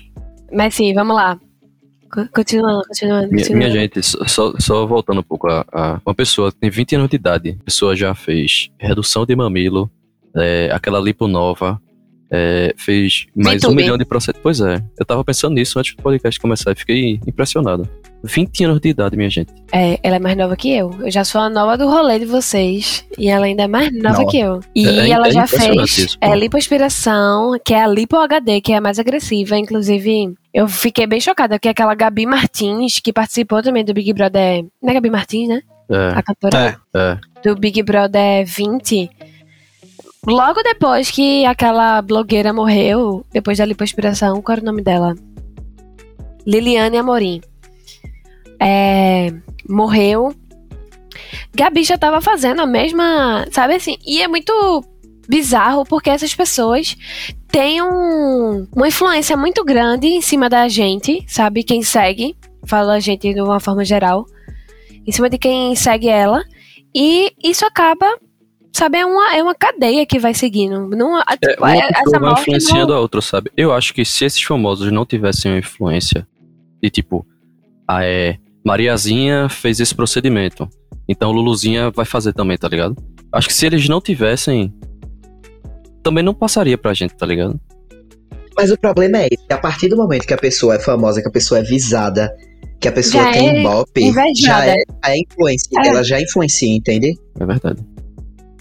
Mas 0.54 0.76
sim, 0.76 0.94
vamos 0.94 1.16
lá. 1.16 1.40
Co- 2.12 2.28
Continuando, 2.34 2.82
continuando, 2.88 3.30
Minha, 3.32 3.50
minha 3.50 3.72
gente, 3.72 4.02
só- 4.04 4.54
só, 4.60 4.86
voltando 4.86 5.20
um 5.20 5.24
pouco 5.24 5.48
a, 5.48 5.66
a- 5.72 6.02
Uma 6.06 6.16
pessoa 6.16 6.52
que 6.52 6.58
tem 6.58 6.70
20 6.70 6.96
anos 6.96 7.10
de 7.10 7.16
idade, 7.16 7.58
a 7.60 7.64
pessoa 7.64 7.96
já 7.96 8.14
fez 8.16 8.70
redução 8.80 9.26
de 9.26 9.36
mamilo, 9.36 9.90
é, 10.36 10.70
aquela 10.74 11.00
lipo 11.00 11.28
nova, 11.28 11.82
é, 12.32 12.74
fez 12.78 13.26
mais 13.36 13.64
um 13.64 13.68
VTube. 13.70 13.76
milhão 13.82 13.98
de 13.98 14.06
processos. 14.06 14.40
Pois 14.42 14.60
é, 14.62 14.84
eu 15.00 15.06
tava 15.06 15.24
pensando 15.24 15.54
nisso 15.56 15.80
antes 15.80 15.96
do 15.96 16.02
podcast 16.04 16.40
começar 16.40 16.72
e 16.72 16.76
fiquei 16.76 17.20
impressionado. 17.26 17.88
20 18.24 18.64
anos 18.66 18.80
de 18.82 18.90
idade, 18.90 19.16
minha 19.16 19.30
gente. 19.30 19.54
É, 19.72 20.00
ela 20.04 20.16
é 20.16 20.20
mais 20.20 20.36
nova 20.38 20.56
que 20.56 20.70
eu. 20.72 20.92
Eu 21.00 21.12
já 21.12 21.24
sou 21.24 21.40
a 21.42 21.50
nova 21.50 21.78
do 21.78 21.88
rolê 21.88 22.20
de 22.20 22.26
vocês. 22.26 23.06
E 23.18 23.30
ela 23.30 23.46
ainda 23.46 23.64
é 23.64 23.68
mais 23.68 23.92
nova 23.94 24.20
Nova. 24.20 24.32
que 24.32 24.40
eu. 24.40 24.60
E 24.76 24.86
É- 24.88 25.08
é 25.08 25.10
ela 25.12 25.32
já 25.32 25.44
impressionante 25.44 25.78
fez 25.94 25.98
isso, 26.10 26.18
é, 26.20 26.36
lipoaspiração, 26.36 27.58
que 27.64 27.74
é 27.74 27.82
a 27.84 27.88
Lipo 27.88 28.16
HD, 28.18 28.60
que 28.62 28.74
é 28.74 28.78
a 28.78 28.82
mais 28.82 29.00
agressiva. 29.00 29.58
Inclusive, 29.58 30.34
eu 30.54 30.68
fiquei 30.68 31.06
bem 31.08 31.20
chocada, 31.22 31.58
que 31.60 31.70
aquela 31.70 31.94
Gabi 31.96 32.26
Martins, 32.26 33.00
que 33.00 33.14
participou 33.14 33.62
também 33.62 33.86
do 33.86 33.94
Big 33.94 34.12
Brother. 34.14 34.66
Não 34.82 34.90
é 34.90 34.94
Gabi 34.94 35.10
Martins, 35.10 35.48
né? 35.50 35.62
É, 35.90 36.08
A 36.18 36.22
cantora 36.24 36.78
É. 36.94 37.00
é. 37.00 37.18
do 37.44 37.56
Big 37.56 37.82
Brother 37.84 38.46
20. 38.46 39.10
Logo 40.26 40.62
depois 40.62 41.10
que 41.10 41.46
aquela 41.46 42.02
blogueira 42.02 42.52
morreu, 42.52 43.26
depois 43.32 43.58
da 43.60 43.64
lipoaspiração, 43.66 44.42
qual 44.42 44.54
era 44.58 44.62
o 44.62 44.66
nome 44.66 44.82
dela? 44.82 45.16
Liliane 46.46 46.98
Amorim. 46.98 47.42
É, 48.60 49.32
morreu. 49.70 50.34
Gabi 51.56 51.84
já 51.84 51.98
tava 51.98 52.22
fazendo 52.22 52.62
a 52.62 52.66
mesma, 52.66 53.46
sabe 53.52 53.76
assim? 53.76 53.98
E 54.06 54.22
é 54.22 54.28
muito 54.28 54.84
bizarro 55.28 55.84
porque 55.86 56.10
essas 56.10 56.34
pessoas 56.34 56.96
têm 57.50 57.82
um- 57.82 58.68
uma 58.76 58.88
influência 58.88 59.36
muito 59.36 59.64
grande 59.64 60.08
em 60.08 60.22
cima 60.22 60.48
da 60.50 60.68
gente, 60.68 61.24
sabe? 61.28 61.64
Quem 61.64 61.82
segue, 61.84 62.36
falo 62.66 62.92
a 62.92 63.00
gente 63.00 63.34
de 63.34 63.42
uma 63.42 63.60
forma 63.60 63.84
geral, 63.84 64.26
em 65.06 65.12
cima 65.12 65.30
de 65.30 65.38
quem 65.38 65.76
segue 65.76 66.08
ela. 66.08 66.44
E 66.96 67.34
isso 67.44 67.66
acaba, 67.66 68.06
sabe, 68.72 69.00
é 69.00 69.06
uma, 69.06 69.36
é 69.36 69.44
uma 69.44 69.56
cadeia 69.56 70.06
que 70.06 70.20
vai 70.20 70.34
seguindo. 70.34 70.88
Não, 70.90 71.18
a- 71.18 71.26
É, 71.42 71.58
uma 71.60 71.76
é- 71.76 71.88
pessoa 71.92 72.20
vai 72.20 72.42
influenciando 72.42 72.88
não- 72.94 72.98
a 72.98 73.02
outra, 73.02 73.22
sabe? 73.22 73.52
Eu 73.58 73.74
acho 73.74 73.94
que 73.94 74.06
se 74.06 74.24
esses 74.26 74.42
famosos 74.42 74.92
não 74.92 75.06
tivessem 75.06 75.52
uma 75.52 75.60
influência 75.60 76.28
de 76.82 76.90
tipo, 76.90 77.26
ah, 77.88 78.04
é, 78.06 78.38
Mariazinha 78.68 79.48
fez 79.48 79.80
esse 79.80 79.96
procedimento, 79.96 80.68
então 81.08 81.32
Luluzinha 81.32 81.90
vai 81.90 82.04
fazer 82.06 82.34
também, 82.34 82.58
tá 82.58 82.68
ligado? 82.68 82.98
Acho 83.32 83.48
que 83.48 83.54
se 83.54 83.66
eles 83.66 83.88
não 83.88 84.02
tivessem, 84.02 84.74
também 86.04 86.22
não 86.22 86.34
passaria 86.34 86.78
pra 86.78 86.94
gente, 86.94 87.16
tá 87.16 87.26
ligado? 87.26 87.58
Mas 88.58 88.70
o 88.70 88.78
problema 88.78 89.20
é 89.20 89.28
esse, 89.32 89.48
que 89.48 89.54
a 89.54 89.58
partir 89.58 89.88
do 89.88 89.96
momento 89.96 90.28
que 90.28 90.34
a 90.34 90.38
pessoa 90.38 90.76
é 90.76 90.80
famosa, 90.80 91.22
que 91.22 91.30
a 91.30 91.32
pessoa 91.32 91.62
é 91.62 91.64
visada, 91.64 92.30
que 92.82 92.90
a 92.90 92.92
pessoa 92.92 93.24
Já 93.24 93.32
tem 93.32 93.50
é 93.50 93.60
ibope, 93.62 94.04
invejada. 94.04 94.66
já 94.66 94.68
é, 94.68 94.84
é 95.06 95.18
influência, 95.18 95.70
É. 95.86 95.88
ela 95.88 96.04
já 96.04 96.20
influencia, 96.22 96.76
entende? 96.76 97.14
É 97.40 97.46
verdade. 97.46 97.82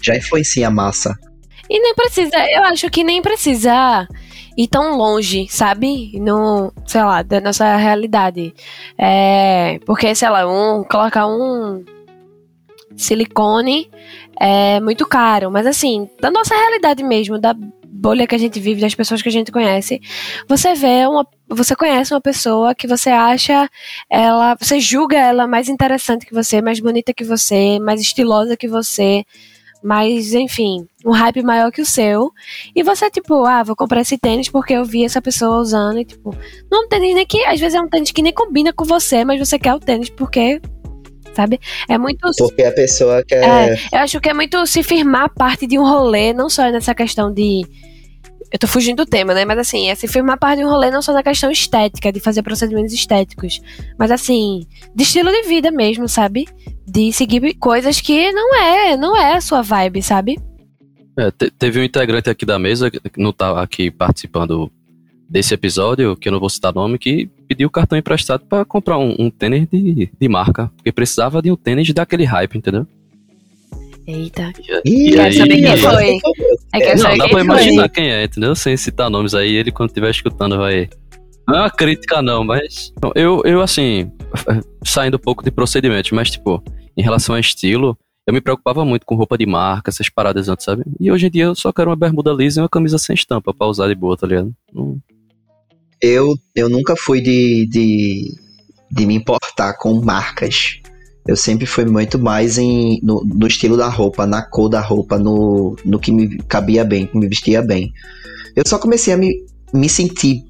Já 0.01 0.15
influencia 0.15 0.69
a 0.69 0.71
massa. 0.71 1.13
E 1.69 1.81
nem 1.81 1.93
precisa, 1.93 2.31
eu 2.51 2.63
acho 2.63 2.89
que 2.89 3.03
nem 3.03 3.21
precisa 3.21 4.07
ir 4.57 4.67
tão 4.67 4.97
longe, 4.97 5.47
sabe? 5.49 6.19
No, 6.19 6.73
sei 6.85 7.03
lá, 7.03 7.21
da 7.21 7.39
nossa 7.39 7.75
realidade. 7.75 8.53
É, 8.97 9.79
porque, 9.85 10.15
sei 10.15 10.29
lá, 10.29 10.47
um, 10.47 10.83
colocar 10.83 11.27
um 11.27 11.85
silicone 12.95 13.89
é 14.39 14.79
muito 14.79 15.05
caro, 15.05 15.51
mas 15.51 15.67
assim, 15.67 16.09
da 16.19 16.31
nossa 16.31 16.55
realidade 16.55 17.03
mesmo, 17.03 17.37
da 17.37 17.55
bolha 17.97 18.27
que 18.27 18.35
a 18.35 18.37
gente 18.37 18.59
vive, 18.59 18.81
das 18.81 18.95
pessoas 18.95 19.21
que 19.21 19.29
a 19.29 19.31
gente 19.31 19.51
conhece, 19.51 19.99
você 20.47 20.73
vê 20.73 21.05
uma, 21.07 21.25
você 21.47 21.75
conhece 21.75 22.13
uma 22.13 22.21
pessoa 22.21 22.75
que 22.75 22.87
você 22.87 23.09
acha 23.09 23.69
ela, 24.09 24.55
você 24.59 24.79
julga 24.79 25.17
ela 25.17 25.47
mais 25.47 25.67
interessante 25.69 26.25
que 26.25 26.33
você, 26.33 26.61
mais 26.61 26.79
bonita 26.79 27.13
que 27.13 27.23
você, 27.23 27.79
mais 27.79 28.01
estilosa 28.01 28.57
que 28.57 28.67
você, 28.67 29.23
mas 29.83 30.33
enfim, 30.33 30.87
um 31.05 31.11
hype 31.11 31.41
maior 31.43 31.71
que 31.71 31.81
o 31.81 31.85
seu. 31.85 32.31
E 32.75 32.83
você, 32.83 33.09
tipo, 33.09 33.45
ah, 33.45 33.63
vou 33.63 33.75
comprar 33.75 34.01
esse 34.01 34.17
tênis 34.17 34.49
porque 34.49 34.73
eu 34.73 34.83
vi 34.83 35.05
essa 35.05 35.21
pessoa 35.21 35.57
usando. 35.57 35.99
E, 35.99 36.05
tipo, 36.05 36.35
não 36.71 36.83
é 36.83 36.85
um 36.85 36.89
tênis 36.89 37.15
nem 37.15 37.25
que. 37.25 37.43
Às 37.45 37.59
vezes 37.59 37.75
é 37.75 37.81
um 37.81 37.89
tênis 37.89 38.11
que 38.11 38.21
nem 38.21 38.33
combina 38.33 38.73
com 38.73 38.83
você, 38.83 39.23
mas 39.23 39.39
você 39.39 39.57
quer 39.59 39.73
o 39.73 39.79
tênis 39.79 40.09
porque. 40.09 40.61
Sabe? 41.33 41.59
É 41.87 41.97
muito. 41.97 42.29
Porque 42.37 42.63
a 42.63 42.71
pessoa 42.71 43.23
quer. 43.23 43.43
É, 43.43 43.73
eu 43.93 43.99
acho 43.99 44.19
que 44.19 44.29
é 44.29 44.33
muito 44.33 44.65
se 44.65 44.81
firmar 44.81 45.31
parte 45.33 45.67
de 45.67 45.77
um 45.77 45.83
rolê, 45.83 46.33
não 46.33 46.49
só 46.49 46.69
nessa 46.71 46.95
questão 46.95 47.31
de. 47.31 47.61
Eu 48.51 48.57
tô 48.57 48.65
fugindo 48.67 49.03
do 49.03 49.05
tema, 49.05 49.33
né? 49.33 49.43
Mas 49.43 49.59
assim, 49.59 49.89
é 49.89 49.95
se 49.95 50.07
firmar 50.07 50.39
parte 50.39 50.59
de 50.59 50.65
um 50.65 50.69
rolê 50.69 50.89
não 50.89 51.01
só 51.01 51.11
na 51.11 51.21
questão 51.21 51.51
estética, 51.51 52.11
de 52.11 52.19
fazer 52.19 52.41
procedimentos 52.43 52.93
estéticos, 52.93 53.59
mas 53.99 54.09
assim, 54.09 54.65
de 54.95 55.03
estilo 55.03 55.29
de 55.31 55.43
vida 55.43 55.69
mesmo, 55.69 56.07
sabe? 56.07 56.47
De 56.87 57.11
seguir 57.11 57.53
coisas 57.55 57.99
que 57.99 58.31
não 58.31 58.55
é, 58.55 58.95
não 58.95 59.17
é 59.17 59.33
a 59.35 59.41
sua 59.41 59.61
vibe, 59.61 60.01
sabe? 60.01 60.39
É, 61.17 61.29
te- 61.31 61.51
teve 61.51 61.79
um 61.79 61.83
integrante 61.83 62.29
aqui 62.29 62.45
da 62.45 62.57
mesa, 62.57 62.89
que 62.89 63.01
não 63.17 63.33
tá 63.33 63.61
aqui 63.61 63.91
participando 63.91 64.71
desse 65.29 65.53
episódio, 65.53 66.15
que 66.15 66.29
eu 66.29 66.31
não 66.31 66.39
vou 66.39 66.49
citar 66.49 66.73
nome, 66.73 66.97
que 66.97 67.29
pediu 67.49 67.69
cartão 67.69 67.97
emprestado 67.97 68.45
pra 68.45 68.63
comprar 68.63 68.97
um, 68.97 69.13
um 69.19 69.29
tênis 69.29 69.67
de, 69.69 70.09
de 70.17 70.29
marca, 70.29 70.71
porque 70.77 70.91
precisava 70.91 71.41
de 71.41 71.51
um 71.51 71.55
tênis 71.57 71.91
daquele 71.91 72.23
hype, 72.23 72.57
entendeu? 72.57 72.87
Eita. 74.07 74.53
Quero 74.53 75.33
saber 75.33 75.61
quem 75.61 75.77
foi. 75.77 76.17
É 76.73 76.79
que 76.79 76.85
eu 76.87 77.03
não, 77.03 77.17
dá 77.17 77.25
pra 77.25 77.29
foi. 77.29 77.41
imaginar 77.43 77.89
quem 77.89 78.09
é, 78.09 78.23
entendeu? 78.23 78.55
Sem 78.55 78.77
citar 78.77 79.09
nomes 79.09 79.33
aí, 79.33 79.53
ele 79.55 79.71
quando 79.71 79.89
estiver 79.89 80.09
escutando 80.11 80.57
vai... 80.57 80.89
Não 81.47 81.55
é 81.55 81.59
uma 81.61 81.69
crítica 81.69 82.21
não, 82.21 82.43
mas... 82.43 82.93
Eu, 83.15 83.41
eu 83.45 83.61
assim, 83.61 84.11
saindo 84.83 85.15
um 85.17 85.19
pouco 85.19 85.43
de 85.43 85.51
procedimentos, 85.51 86.11
mas 86.11 86.29
tipo, 86.31 86.63
em 86.95 87.01
relação 87.01 87.35
a 87.35 87.39
estilo, 87.39 87.97
eu 88.25 88.33
me 88.33 88.41
preocupava 88.41 88.83
muito 88.85 89.05
com 89.05 89.15
roupa 89.15 89.37
de 89.37 89.45
marca, 89.45 89.89
essas 89.89 90.09
paradas 90.09 90.47
antes, 90.49 90.65
sabe? 90.65 90.83
E 90.99 91.11
hoje 91.11 91.27
em 91.27 91.29
dia 91.29 91.43
eu 91.45 91.55
só 91.55 91.71
quero 91.73 91.89
uma 91.89 91.95
bermuda 91.95 92.31
lisa 92.31 92.59
e 92.59 92.63
uma 92.63 92.69
camisa 92.69 92.97
sem 92.97 93.13
estampa 93.13 93.53
pra 93.53 93.67
usar 93.67 93.87
de 93.87 93.95
boa, 93.95 94.15
tá 94.17 94.25
ligado? 94.27 94.53
Não- 94.73 94.97
Eu, 96.01 96.35
eu 96.55 96.69
nunca 96.69 96.95
fui 96.97 97.21
de, 97.21 97.65
de, 97.69 98.33
de 98.91 99.05
me 99.05 99.15
importar 99.15 99.73
com 99.77 100.01
marcas. 100.01 100.79
Eu 101.27 101.35
sempre 101.35 101.65
fui 101.65 101.85
muito 101.85 102.17
mais 102.17 102.57
em, 102.57 102.99
no, 103.03 103.23
no 103.25 103.47
estilo 103.47 103.75
da 103.75 103.89
roupa, 103.89 104.25
na 104.25 104.41
cor 104.41 104.69
da 104.69 104.79
roupa, 104.79 105.17
no, 105.19 105.75
no 105.83 105.99
que 105.99 106.11
me 106.11 106.37
cabia 106.43 106.85
bem, 106.85 107.05
que 107.07 107.17
me 107.17 107.27
vestia 107.27 107.61
bem. 107.61 107.91
Eu 108.55 108.63
só 108.65 108.79
comecei 108.79 109.13
a 109.13 109.17
me, 109.17 109.35
me 109.73 109.89
sentir 109.89 110.43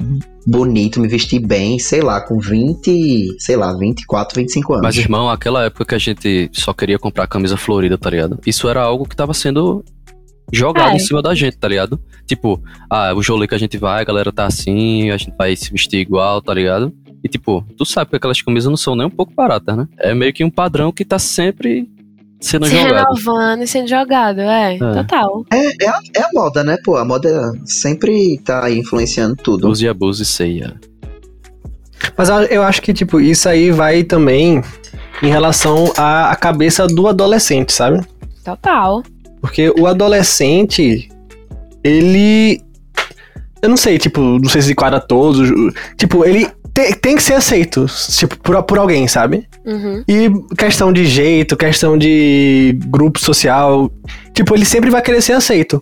bonito, 0.46 1.01
me 1.01 1.07
vestir 1.07 1.39
bem, 1.39 1.77
sei 1.79 2.01
lá, 2.01 2.22
com 2.22 2.39
20, 2.39 3.36
sei 3.39 3.55
lá, 3.57 3.74
24, 3.77 4.39
25 4.39 4.74
anos. 4.74 4.84
Mas, 4.84 4.98
irmão, 4.98 5.29
aquela 5.29 5.65
época 5.65 5.84
que 5.86 5.96
a 5.96 5.98
gente 5.98 6.50
só 6.53 6.74
queria 6.74 6.98
comprar 6.98 7.27
camisa 7.27 7.57
florida, 7.57 7.98
tá 7.98 8.10
ligado? 8.10 8.39
Isso 8.46 8.69
era 8.69 8.81
algo 8.81 9.05
que 9.07 9.15
tava 9.15 9.34
sendo 9.34 9.84
jogado 10.53 10.91
É. 10.91 10.96
em 10.96 11.00
cima 11.00 11.22
da 11.22 11.36
gente, 11.36 11.57
tá 11.57 11.67
ligado? 11.67 12.00
Tipo, 12.25 12.62
ah, 12.89 13.13
o 13.13 13.22
rolê 13.22 13.48
que 13.48 13.55
a 13.55 13.57
gente 13.57 13.77
vai, 13.77 14.01
a 14.01 14.05
galera 14.05 14.31
tá 14.31 14.46
assim, 14.46 15.10
a 15.12 15.17
gente 15.17 15.34
vai 15.38 15.55
se 15.55 15.69
vestir 15.72 16.00
igual, 16.00 16.41
tá 16.41 16.53
ligado? 16.53 16.93
E 17.24 17.28
tipo, 17.30 17.66
tu 17.78 17.86
sabe 17.86 18.10
que 18.12 18.16
aquelas 18.18 18.42
camisas 18.42 18.70
não 18.70 18.78
são 18.78 18.96
nem 18.96 19.08
um 19.08 19.10
pouco 19.10 19.34
baratas, 19.34 19.76
né? 19.76 19.88
É 19.98 20.14
meio 20.14 20.32
que 20.34 20.44
um 20.44 20.50
padrão 20.50 20.92
que 20.92 21.04
tá 21.04 21.18
sempre 21.20 21.90
sendo 22.40 22.68
Se 22.68 22.76
jogado. 22.78 23.16
renovando 23.16 23.64
e 23.64 23.68
sendo 23.68 23.88
jogado, 23.88 24.40
é, 24.42 24.78
total. 24.78 25.44
É, 25.52 25.84
é, 25.86 25.90
a, 25.90 26.00
é 26.16 26.22
a 26.22 26.30
moda, 26.34 26.64
né, 26.64 26.78
pô? 26.86 26.96
A 26.96 27.04
moda 27.04 27.52
sempre 27.66 28.40
tá 28.46 28.66
aí 28.66 28.78
influenciando 28.80 29.36
tudo. 29.36 29.68
Use, 29.68 29.88
abuse 29.88 30.22
e 30.22 30.26
ceia. 30.26 30.76
Mas 32.16 32.30
eu- 32.30 32.36
eu 32.44 32.64
acho 32.64 32.82
que, 32.82 32.94
tipo, 32.94 33.20
isso 33.20 33.50
aí 33.50 33.72
vai 33.72 34.04
também 34.04 34.62
em 35.24 35.28
relação 35.28 35.92
à, 35.98 36.32
à 36.32 36.36
cabeça 36.36 36.86
do 36.88 37.08
adolescente, 37.08 37.74
sabe? 37.74 38.06
Total. 38.46 39.02
Porque 39.42 39.74
o 39.78 39.88
adolescente, 39.88 41.10
ele. 41.84 42.62
Eu 43.62 43.70
não 43.70 43.78
sei, 43.78 43.98
tipo, 43.98 44.22
não 44.22 44.48
sei 44.50 44.62
se 44.62 44.72
enquadra 44.72 45.00
todos. 45.00 45.50
Tipo, 45.98 46.24
ele 46.24 46.48
te- 46.77 46.93
tem 46.96 47.15
que 47.15 47.24
ser 47.24 47.34
aceito, 47.34 47.86
tipo, 48.12 48.38
por, 48.39 48.62
por 48.63 48.77
alguém, 48.77 49.07
sabe? 49.07 49.48
Uhum. 49.65 50.03
E 50.07 50.29
questão 50.55 50.93
de 50.93 51.05
jeito, 51.05 51.57
questão 51.57 51.98
de 51.98 52.77
grupo 52.88 53.19
social, 53.19 53.91
tipo, 54.34 54.55
ele 54.55 54.65
sempre 54.65 54.89
vai 54.91 55.01
querer 55.01 55.22
ser 55.22 55.34
aceito. 55.34 55.81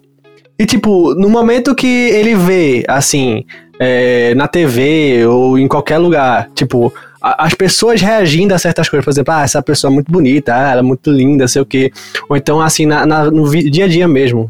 E, 0.58 0.66
tipo, 0.66 1.14
no 1.16 1.30
momento 1.30 1.76
que 1.76 1.86
ele 1.86 2.34
vê, 2.34 2.86
assim, 2.88 3.44
é, 3.78 4.34
na 4.36 4.48
TV 4.48 5.26
ou 5.28 5.60
em 5.60 5.68
qualquer 5.68 5.98
lugar, 5.98 6.50
tipo, 6.56 6.94
a- 7.22 7.46
as 7.46 7.54
pessoas 7.54 8.00
reagindo 8.02 8.54
a 8.54 8.58
certas 8.58 8.88
coisas, 8.88 9.04
por 9.04 9.12
exemplo, 9.12 9.34
ah, 9.34 9.44
essa 9.44 9.62
pessoa 9.62 9.92
é 9.92 9.94
muito 9.94 10.10
bonita, 10.10 10.56
ah, 10.56 10.72
ela 10.72 10.80
é 10.80 10.84
muito 10.84 11.12
linda, 11.12 11.46
sei 11.50 11.62
o 11.62 11.66
quê. 11.66 11.92
Ou 12.30 12.38
então, 12.38 12.62
assim, 12.62 12.86
na, 12.86 13.06
na- 13.06 13.30
no 13.30 13.50
dia 13.52 13.84
a 13.84 13.88
dia 13.90 14.08
mesmo. 14.08 14.50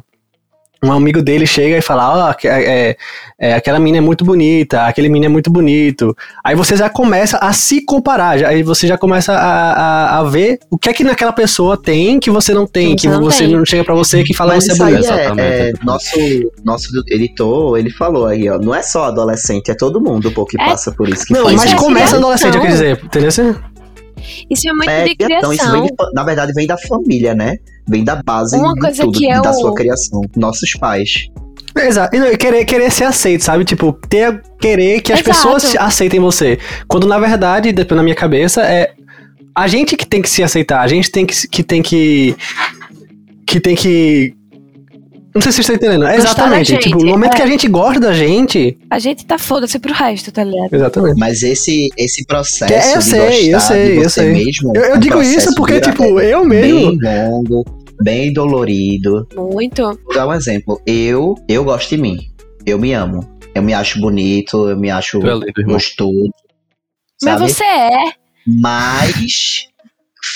Um 0.86 0.92
amigo 0.92 1.22
dele 1.22 1.48
chega 1.48 1.78
e 1.78 1.82
fala, 1.82 2.30
ó, 2.30 2.34
que- 2.34 2.48
é, 2.48 2.96
é, 3.40 3.54
aquela 3.56 3.80
mina 3.80 3.98
é 3.98 4.02
muito 4.02 4.24
bonita, 4.24 4.84
aquele 4.86 5.10
menino 5.10 5.26
é 5.26 5.30
muito 5.30 5.50
bonito. 5.50 6.16
Aí 6.44 6.56
você 6.56 6.76
já 6.78 6.90
começa 6.90 7.38
a 7.40 7.52
se 7.54 7.84
comparar, 7.84 8.38
já, 8.38 8.50
aí 8.50 8.62
você 8.62 8.86
já 8.88 8.98
começa 8.98 9.34
a, 9.34 9.72
a, 9.74 10.20
a 10.20 10.24
ver 10.24 10.60
o 10.70 10.78
que 10.78 10.90
é 10.90 10.94
que 10.94 11.04
naquela 11.04 11.34
pessoa 11.34 11.76
tem 11.76 12.20
que 12.20 12.30
você 12.30 12.54
não 12.54 12.68
tem, 12.68 12.96
Que 12.96 13.08
não 13.08 13.20
você 13.22 13.46
tem. 13.46 13.56
não 13.56 13.66
chega 13.66 13.84
pra 13.84 13.96
você 13.96 14.24
que 14.24 14.34
fala 14.34 14.54
Mas 14.54 14.64
você 14.66 14.72
é 14.72 14.74
isso 14.76 14.84
aí 14.84 14.94
bonito. 14.94 15.10
é, 15.12 15.16
Exatamente. 15.20 15.48
é 15.82 15.86
nosso, 15.86 16.16
nosso 16.64 16.88
editor, 17.10 17.78
ele 17.80 17.90
falou 17.90 18.26
aí, 18.28 18.48
ó. 18.50 18.58
Não 18.60 18.74
é 18.76 18.82
só 18.84 19.06
adolescente, 19.06 19.72
é 19.72 19.74
todo 19.76 20.00
mundo 20.00 20.32
pô, 20.32 20.46
que 20.46 20.60
É. 20.62 20.66
passa 20.66 20.92
por 20.92 21.10
isso. 21.10 21.26
Que 21.26 21.34
Não, 21.34 21.46
mas 21.46 21.64
isso. 21.66 21.76
começa 21.78 22.18
adolescente, 22.18 22.56
eu 22.56 22.62
quero 22.62 22.74
dizer, 22.74 23.02
entendeu? 23.04 23.32
Isso 24.50 24.68
é 24.70 24.74
muito 24.74 24.90
É, 24.90 25.06
de 25.06 25.12
então, 25.20 25.54
isso 25.54 25.64
criação. 25.64 25.72
vem 25.82 25.84
de 25.86 25.96
na 26.14 26.24
verdade 26.24 26.54
vem 26.54 26.68
da 26.68 26.78
família, 26.78 27.34
né? 27.34 27.58
Vem 27.88 28.04
da 28.04 28.22
base 28.24 28.58
Uma 28.58 28.74
de 28.74 28.80
coisa 28.80 29.04
tudo, 29.04 29.18
que 29.18 29.26
eu- 29.30 29.42
da 29.42 29.54
sua 29.54 29.74
criação. 29.74 30.22
Nossos 30.36 30.72
pais. 30.80 31.30
Exato. 31.78 32.16
E 32.16 32.20
não, 32.20 32.36
querer, 32.36 32.64
querer 32.66 32.90
ser 32.92 33.04
aceito, 33.04 33.44
sabe? 33.44 33.66
Tipo, 33.66 33.92
ter, 34.08 34.42
querer 34.60 35.02
que 35.02 35.12
as 35.12 35.20
Exato. 35.20 35.36
pessoas 35.36 35.76
aceitem 35.76 36.20
você. 36.20 36.58
Quando 36.88 37.06
na 37.06 37.20
verdade, 37.20 37.72
depois 37.74 37.98
na 37.98 38.04
minha 38.04 38.16
cabeça, 38.16 38.62
é 38.64 38.94
a 39.54 39.68
gente 39.68 39.96
que 39.98 40.06
tem 40.06 40.22
que 40.22 40.30
se 40.30 40.42
aceitar, 40.42 40.82
a 40.82 40.88
gente 40.88 41.12
tem 41.12 41.26
que, 41.26 41.48
que 41.48 41.64
tem 41.64 41.82
que. 41.82 42.36
que 43.46 43.60
tem 43.60 43.76
que. 43.76 44.34
Não 45.36 45.42
sei 45.42 45.52
se 45.52 45.58
vocês 45.58 45.70
estão 45.70 45.76
entendendo. 45.76 46.08
É 46.08 46.16
exatamente. 46.16 46.78
tipo, 46.78 47.04
no 47.04 47.12
momento 47.12 47.34
é. 47.34 47.36
que 47.36 47.42
a 47.42 47.46
gente 47.46 47.68
gosta 47.68 48.00
da 48.00 48.14
gente. 48.14 48.78
A 48.90 48.98
gente 48.98 49.26
tá 49.26 49.38
foda-se 49.38 49.78
pro 49.78 49.94
resto, 49.94 50.32
tá 50.32 50.46
ligado? 50.46 50.74
Exatamente. 50.74 51.20
Mas 51.20 51.44
esse, 51.44 51.90
esse 51.98 52.26
processo 52.26 52.74
É, 52.74 52.94
eu 52.94 53.00
de 53.00 53.04
sei, 53.04 53.54
eu 53.54 53.60
sei, 53.60 53.86
de 53.86 53.98
eu 53.98 54.04
você 54.04 54.22
sei. 54.22 54.32
mesmo. 54.32 54.72
Eu, 54.74 54.82
eu 54.82 54.94
é 54.94 54.96
um 54.96 55.00
digo 55.00 55.22
isso 55.22 55.54
porque, 55.56 55.82
tipo, 55.82 56.22
eu 56.22 56.46
mesmo. 56.46 56.98
bem 56.98 57.30
longo, 57.30 57.66
bem 58.02 58.32
dolorido. 58.32 59.28
Muito. 59.36 59.84
Vou 60.06 60.14
dar 60.14 60.26
um 60.26 60.34
exemplo. 60.34 60.82
Eu, 60.86 61.36
eu 61.50 61.66
gosto 61.66 61.90
de 61.90 61.98
mim. 62.02 62.18
Eu 62.66 62.80
me 62.80 62.94
amo. 62.94 63.30
Eu 63.54 63.62
me 63.62 63.74
acho 63.74 64.00
bonito, 64.00 64.70
eu 64.70 64.78
me 64.78 64.90
acho 64.90 65.18
é 65.18 65.34
lindo, 65.34 65.64
gostoso. 65.66 66.30
Mas 67.22 67.40
sabe? 67.40 67.52
você 67.52 67.64
é. 67.66 67.90
Mas 68.48 69.68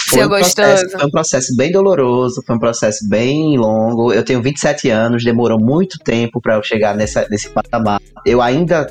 foi 0.09 0.25
um, 0.25 0.29
processo, 0.29 0.89
foi 0.89 1.05
um 1.05 1.11
processo 1.11 1.55
bem 1.55 1.71
doloroso, 1.71 2.41
foi 2.45 2.55
um 2.55 2.59
processo 2.59 3.07
bem 3.07 3.57
longo. 3.57 4.11
Eu 4.11 4.23
tenho 4.23 4.41
27 4.41 4.89
anos, 4.89 5.23
demorou 5.23 5.59
muito 5.59 5.99
tempo 5.99 6.41
para 6.41 6.55
eu 6.55 6.63
chegar 6.63 6.95
nessa, 6.95 7.27
nesse 7.29 7.49
patamar. 7.49 8.01
Eu 8.25 8.41
ainda 8.41 8.87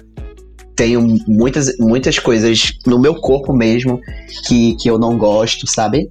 tenho 0.77 1.05
muitas, 1.27 1.77
muitas 1.79 2.19
coisas 2.21 2.73
no 2.87 3.01
meu 3.01 3.17
corpo 3.17 3.53
mesmo 3.53 4.01
que, 4.47 4.77
que 4.77 4.89
eu 4.89 4.97
não 4.97 5.19
gosto, 5.19 5.67
sabe? 5.67 6.09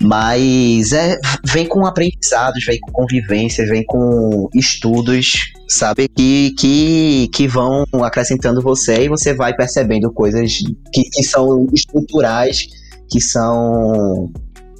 Mas 0.00 0.92
é, 0.92 1.16
vem 1.44 1.64
com 1.64 1.86
aprendizados, 1.86 2.64
vem 2.64 2.80
com 2.80 2.90
convivências, 2.90 3.68
vem 3.68 3.84
com 3.84 4.48
estudos, 4.52 5.52
sabe? 5.68 6.08
Que, 6.08 6.52
que, 6.58 7.28
que 7.32 7.46
vão 7.46 7.84
acrescentando 8.02 8.60
você 8.60 9.04
e 9.04 9.08
você 9.08 9.32
vai 9.32 9.54
percebendo 9.54 10.12
coisas 10.12 10.54
que, 10.92 11.04
que 11.04 11.22
são 11.22 11.68
estruturais, 11.72 12.66
que 13.12 13.20
são 13.20 14.32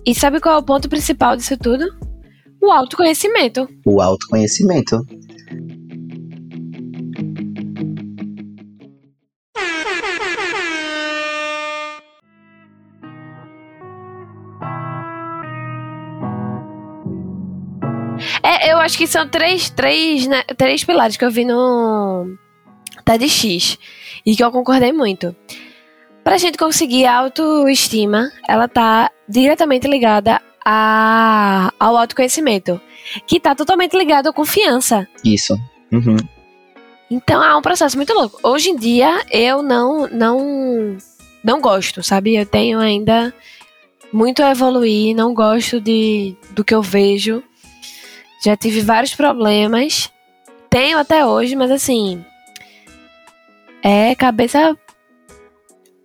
E 0.07 0.15
sabe 0.15 0.41
qual 0.41 0.57
é 0.57 0.59
o 0.59 0.63
ponto 0.63 0.89
principal 0.89 1.37
disso 1.37 1.57
tudo? 1.59 1.85
O 2.63 2.71
autoconhecimento. 2.73 3.69
o 3.87 4.01
autoconhecimento. 4.01 5.05
É, 18.43 18.73
eu 18.73 18.79
acho 18.79 18.97
que 18.97 19.07
são 19.07 19.29
três, 19.29 19.69
três, 19.69 20.27
né, 20.27 20.43
três 20.57 20.85
pilares 20.85 21.17
que 21.17 21.25
eu 21.25 21.31
vi 21.31 21.45
no 21.45 22.27
TEDx 23.05 23.79
e 24.25 24.37
que 24.37 24.43
eu 24.43 24.51
concordei 24.51 24.93
muito. 24.93 25.35
Pra 26.25 26.39
gente 26.39 26.57
conseguir 26.57 27.07
a 27.07 27.17
autoestima, 27.19 28.31
ela 28.49 28.69
tá 28.69 29.11
diretamente 29.29 29.89
ligada 29.89 30.41
a, 30.65 31.73
ao 31.79 31.97
autoconhecimento, 31.97 32.81
que 33.27 33.41
tá 33.41 33.55
totalmente 33.55 33.97
ligado 33.97 34.29
à 34.29 34.33
confiança. 34.33 35.09
Isso. 35.25 35.59
Uhum. 35.91 36.17
Então 37.11 37.43
é 37.45 37.55
um 37.55 37.63
processo 37.63 37.97
muito 37.97 38.15
louco. 38.15 38.39
Hoje 38.43 38.71
em 38.71 38.77
dia 38.77 39.23
eu 39.31 39.63
não 39.63 40.09
não 40.09 40.97
não 41.45 41.61
gosto, 41.61 42.03
sabe? 42.03 42.37
Eu 42.37 42.47
tenho 42.47 42.79
ainda 42.79 43.35
muito 44.13 44.43
a 44.43 44.51
evoluir, 44.51 45.15
não 45.15 45.35
gosto 45.35 45.81
de 45.81 46.37
do 46.53 46.65
que 46.65 46.75
eu 46.75 46.83
vejo. 46.83 47.43
Já 48.45 48.57
tive 48.57 48.81
vários 48.81 49.15
problemas. 49.15 50.11
Tenho 50.71 50.97
até 50.99 51.27
hoje, 51.27 51.55
mas 51.55 51.71
assim, 51.71 52.25
é 53.83 54.15
cabeça 54.15 54.75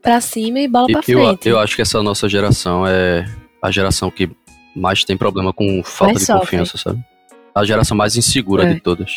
pra 0.08 0.22
cima 0.22 0.60
e 0.60 0.68
bola 0.70 0.88
E- 0.90 0.94
pra 0.94 1.02
Eu, 1.08 1.20
frente. 1.28 1.50
eu 1.50 1.60
acho 1.60 1.76
que 1.76 1.82
essa 1.82 2.02
nossa 2.02 2.30
geração 2.30 2.88
é 2.88 3.26
a 3.62 3.70
geração 3.70 4.10
que 4.10 4.30
mais 4.76 5.04
tem 5.04 5.18
problema 5.18 5.52
com 5.52 5.82
falta 5.84 6.14
Mais 6.14 6.20
de 6.20 6.26
sofre. 6.26 6.40
confiança, 6.42 6.78
sabe? 6.78 7.04
A 7.54 7.66
geração 7.66 7.98
mais 7.98 8.16
insegura 8.16 8.64
É. 8.70 8.74
de 8.74 8.80
todas. 8.80 9.12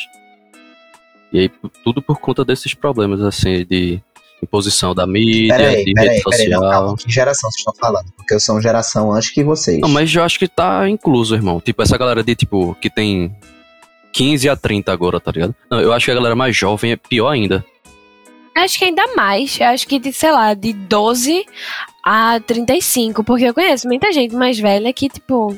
E 1.33 1.39
aí, 1.39 1.51
tudo 1.85 2.03
por 2.03 2.19
conta 2.19 2.45
desses 2.45 2.75
problemas, 2.75 3.21
assim, 3.21 3.65
de 3.65 4.01
imposição 4.43 4.95
da 4.95 5.07
mídia, 5.07 5.55
Peraí, 5.57 5.85
de 5.85 5.93
peraí, 5.93 6.09
rede 6.09 6.23
peraí. 6.25 6.49
Não, 6.49 6.59
social. 6.61 6.71
calma, 6.73 6.97
que 6.97 7.13
geração 7.13 7.51
vocês 7.51 7.61
estão 7.61 7.75
falando? 7.79 8.07
Porque 8.17 8.35
eu 8.35 8.41
sou 8.41 8.55
uma 8.57 8.63
geração 8.63 9.13
antes 9.13 9.31
que 9.31 9.45
vocês. 9.45 9.79
Não, 9.81 9.89
mas 9.89 10.13
eu 10.13 10.25
acho 10.25 10.39
que 10.39 10.49
tá 10.49 10.89
incluso, 10.89 11.35
irmão. 11.37 11.61
Tipo, 11.61 11.83
essa 11.83 11.97
galera 11.97 12.25
de, 12.25 12.35
tipo, 12.35 12.75
que 12.81 12.91
tem 12.91 13.33
15 14.13 14.49
a 14.49 14.57
30 14.57 14.91
agora, 14.93 15.21
tá 15.21 15.31
ligado? 15.31 15.55
Não, 15.71 15.81
eu 15.81 15.93
acho 15.93 16.07
que 16.07 16.11
a 16.11 16.15
galera 16.15 16.35
mais 16.35 16.57
jovem 16.57 16.91
é 16.93 16.97
pior 16.97 17.29
ainda. 17.29 17.65
Acho 18.55 18.79
que 18.79 18.85
ainda 18.85 19.15
mais. 19.15 19.61
Acho 19.61 19.87
que, 19.87 19.99
de, 19.99 20.13
sei 20.13 20.33
lá, 20.33 20.55
de 20.55 20.73
12 20.73 21.47
a 22.05 22.41
35. 22.41 23.25
Porque 23.25 23.45
eu 23.45 23.55
conheço 23.55 23.87
muita 23.87 24.13
gente 24.13 24.35
mais 24.35 24.59
velha 24.59 24.93
que, 24.93 25.09
tipo. 25.09 25.57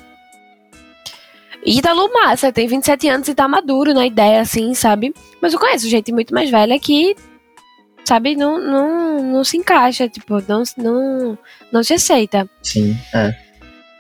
Ítalo 1.65 2.13
Massa 2.13 2.53
tem 2.53 2.67
27 2.67 3.09
anos 3.09 3.29
e 3.29 3.35
tá 3.35 3.47
maduro 3.47 3.95
na 3.95 4.05
ideia, 4.05 4.41
assim, 4.41 4.75
sabe? 4.75 5.15
Mas 5.41 5.53
eu 5.53 5.61
conheço 5.61 5.89
gente 5.89 6.13
muito 6.13 6.35
mais 6.35 6.51
velha 6.51 6.77
que, 6.79 7.15
sabe, 8.05 8.35
não, 8.35 8.59
não, 8.59 9.23
não 9.23 9.45
se 9.45 9.57
encaixa, 9.57 10.09
tipo, 10.09 10.43
não, 10.49 10.65
não, 10.77 11.39
não 11.71 11.83
se 11.85 11.95
aceita. 11.95 12.51
Sim, 12.63 12.97
é. 13.15 13.33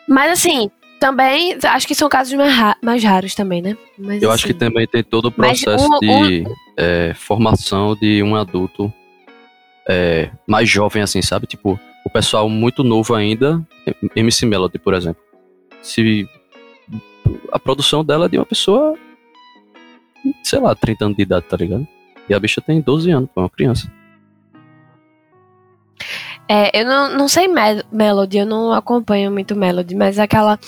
Mas, 0.08 0.32
assim, 0.32 0.72
também 1.02 1.58
acho 1.64 1.86
que 1.86 1.94
são 1.96 2.08
casos 2.08 2.32
mais, 2.34 2.54
ra- 2.54 2.76
mais 2.80 3.02
raros 3.02 3.34
também, 3.34 3.60
né? 3.60 3.76
Mas, 3.98 4.22
Eu 4.22 4.30
acho 4.30 4.44
que 4.44 4.52
assim, 4.52 4.58
também 4.58 4.86
tem 4.86 5.02
todo 5.02 5.26
o 5.26 5.32
processo 5.32 5.84
um- 5.92 5.98
de 5.98 6.44
é, 6.76 7.12
formação 7.14 7.96
de 7.96 8.22
um 8.22 8.36
adulto 8.36 8.92
é, 9.88 10.30
mais 10.46 10.68
jovem, 10.68 11.02
assim, 11.02 11.20
sabe? 11.20 11.46
Tipo, 11.48 11.78
o 12.06 12.10
pessoal 12.10 12.48
muito 12.48 12.84
novo 12.84 13.14
ainda, 13.16 13.60
MC 14.14 14.46
Melody, 14.46 14.78
por 14.78 14.94
exemplo. 14.94 15.20
Se 15.82 16.28
a 17.50 17.58
produção 17.58 18.04
dela 18.04 18.26
é 18.26 18.28
de 18.28 18.38
uma 18.38 18.46
pessoa, 18.46 18.96
sei 20.44 20.60
lá, 20.60 20.72
30 20.76 21.06
anos 21.06 21.16
de 21.16 21.22
idade, 21.24 21.46
tá 21.48 21.56
ligado? 21.56 21.86
E 22.28 22.32
a 22.34 22.38
bicha 22.38 22.60
tem 22.60 22.80
12 22.80 23.10
anos, 23.10 23.28
é 23.36 23.40
uma 23.40 23.50
criança. 23.50 23.90
É, 26.48 26.80
eu 26.80 26.84
não, 26.84 27.16
não 27.16 27.28
sei 27.28 27.48
Mel- 27.48 27.82
Melody, 27.90 28.38
eu 28.38 28.46
não 28.46 28.72
acompanho 28.72 29.30
muito 29.30 29.54
Melody, 29.56 29.94
mas 29.94 30.18
aquela 30.18 30.58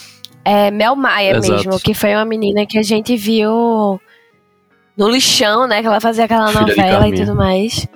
É 0.44 0.70
Mel 0.70 0.94
Maia 0.94 1.36
Exato. 1.36 1.52
mesmo, 1.52 1.80
que 1.80 1.94
foi 1.94 2.14
uma 2.14 2.24
menina 2.24 2.66
que 2.66 2.78
a 2.78 2.82
gente 2.82 3.16
viu 3.16 4.00
no 4.96 5.08
lixão, 5.08 5.66
né? 5.66 5.80
Que 5.80 5.86
ela 5.86 6.00
fazia 6.00 6.24
aquela 6.24 6.48
Filha 6.48 6.60
novela 6.60 7.08
e 7.08 7.14
tudo 7.14 7.34
mais. 7.34 7.86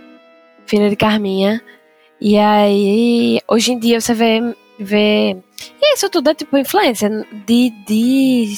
Filha 0.66 0.88
de 0.90 0.96
Carminha. 0.96 1.62
E 2.20 2.36
aí, 2.38 3.40
hoje 3.46 3.72
em 3.72 3.78
dia 3.78 4.00
você 4.00 4.14
vê. 4.14 4.40
vê 4.78 5.36
e 5.80 5.94
isso 5.94 6.08
tudo 6.08 6.30
é 6.30 6.34
tipo 6.34 6.56
influência 6.56 7.10
de, 7.46 7.70
de 7.86 8.54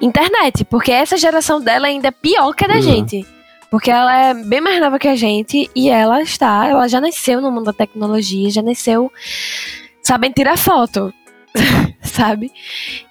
internet. 0.00 0.64
Porque 0.64 0.92
essa 0.92 1.16
geração 1.16 1.60
dela 1.60 1.86
ainda 1.86 2.08
é 2.08 2.12
pior 2.12 2.52
que 2.54 2.64
a 2.64 2.68
da 2.68 2.74
Uhum. 2.74 2.82
gente. 2.82 3.26
Porque 3.70 3.90
ela 3.90 4.26
é 4.28 4.34
bem 4.34 4.60
mais 4.60 4.80
nova 4.80 4.98
que 4.98 5.08
a 5.08 5.16
gente 5.16 5.68
e 5.74 5.88
ela 5.88 6.22
está, 6.22 6.68
ela 6.68 6.86
já 6.86 7.00
nasceu 7.00 7.40
no 7.40 7.50
mundo 7.50 7.64
da 7.64 7.72
tecnologia, 7.72 8.48
já 8.50 8.62
nasceu 8.62 9.10
sabendo 10.00 10.34
tirar 10.34 10.56
foto, 10.56 11.12
sabe? 12.02 12.50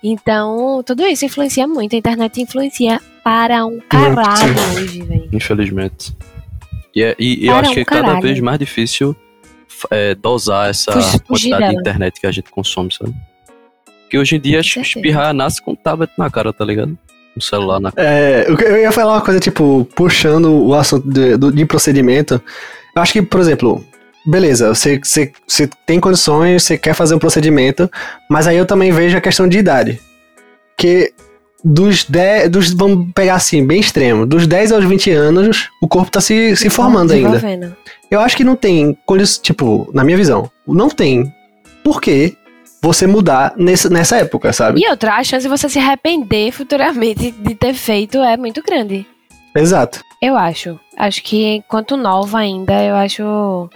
Então, 0.03 0.83
tudo 0.85 1.05
isso 1.05 1.25
influencia 1.25 1.67
muito. 1.67 1.95
A 1.95 1.99
internet 1.99 2.41
influencia 2.41 2.99
para 3.23 3.65
um 3.65 3.79
caralho 3.89 4.53
hoje, 4.75 5.01
velho. 5.01 5.29
Infelizmente. 5.31 6.15
E, 6.95 7.01
é- 7.03 7.15
e- 7.17 7.45
e 7.45 7.47
eu 7.47 7.55
acho 7.55 7.71
que 7.73 7.79
um 7.79 7.81
é 7.81 7.85
cada 7.85 8.01
caralho. 8.03 8.21
vez 8.21 8.39
mais 8.39 8.59
difícil 8.59 9.15
é, 9.91 10.13
dosar 10.15 10.69
essa 10.69 10.91
Fugir- 10.93 11.21
fugir 11.27 11.49
quantidade 11.49 11.73
de 11.73 11.79
internet 11.79 12.19
que 12.21 12.27
a 12.27 12.31
gente 12.31 12.49
consome, 12.51 12.91
sabe? 12.93 13.13
Porque 14.03 14.17
hoje 14.17 14.35
em 14.35 14.39
dia 14.39 14.57
Com 14.57 14.63
certeza. 14.63 14.87
espirrar 14.99 15.33
nasce 15.33 15.61
com 15.61 15.71
um 15.71 15.75
tablet 15.75 16.11
na 16.17 16.29
cara, 16.29 16.53
tá 16.53 16.63
ligado? 16.63 16.97
Um 17.35 17.41
celular 17.41 17.79
na 17.79 17.91
cara. 17.91 18.07
É, 18.07 18.45
eu 18.47 18.77
ia 18.77 18.91
falar 18.91 19.13
uma 19.13 19.21
coisa, 19.21 19.39
tipo, 19.39 19.85
puxando 19.95 20.45
o 20.67 20.73
assunto 20.75 21.09
de, 21.09 21.35
do- 21.35 21.51
de 21.51 21.65
procedimento. 21.65 22.35
Eu 22.95 23.01
acho 23.01 23.11
que, 23.11 23.21
por 23.23 23.39
exemplo, 23.39 23.83
beleza, 24.25 24.73
você, 24.73 24.99
você, 25.01 25.31
você 25.47 25.69
tem 25.85 25.99
condições, 25.99 26.63
você 26.63 26.77
quer 26.77 26.93
fazer 26.93 27.15
um 27.15 27.19
procedimento, 27.19 27.89
mas 28.29 28.47
aí 28.47 28.57
eu 28.57 28.65
também 28.65 28.91
vejo 28.91 29.17
a 29.17 29.21
questão 29.21 29.47
de 29.47 29.57
idade. 29.57 29.99
Que 30.77 31.13
dos 31.63 32.03
10, 32.03 32.49
dos, 32.49 32.73
vamos 32.73 33.11
pegar 33.13 33.35
assim, 33.35 33.65
bem 33.65 33.79
extremo, 33.79 34.25
dos 34.25 34.45
10 34.45 34.73
aos 34.73 34.85
20 34.85 35.11
anos, 35.11 35.69
o 35.81 35.87
corpo 35.87 36.11
tá 36.11 36.19
se, 36.19 36.55
se 36.55 36.69
formando 36.69 37.13
ainda. 37.13 37.77
Eu 38.11 38.19
acho 38.19 38.35
que 38.35 38.43
não 38.43 38.55
tem, 38.55 38.97
tipo, 39.41 39.89
na 39.93 40.03
minha 40.03 40.17
visão, 40.17 40.49
não 40.67 40.89
tem 40.89 41.31
por 41.83 42.01
que 42.01 42.35
você 42.81 43.07
mudar 43.07 43.53
nesse, 43.55 43.89
nessa 43.89 44.17
época, 44.17 44.51
sabe? 44.51 44.81
E 44.81 44.89
outra, 44.89 45.15
a 45.15 45.23
chance 45.23 45.43
de 45.43 45.49
você 45.49 45.69
se 45.69 45.79
arrepender 45.79 46.51
futuramente 46.51 47.31
de 47.31 47.55
ter 47.55 47.73
feito 47.73 48.17
é 48.17 48.35
muito 48.35 48.61
grande. 48.61 49.05
Exato. 49.55 50.01
Eu 50.21 50.35
acho. 50.35 50.77
Acho 50.97 51.23
que 51.23 51.55
enquanto 51.55 51.95
nova 51.95 52.39
ainda, 52.39 52.83
eu 52.83 52.95
acho 52.95 53.69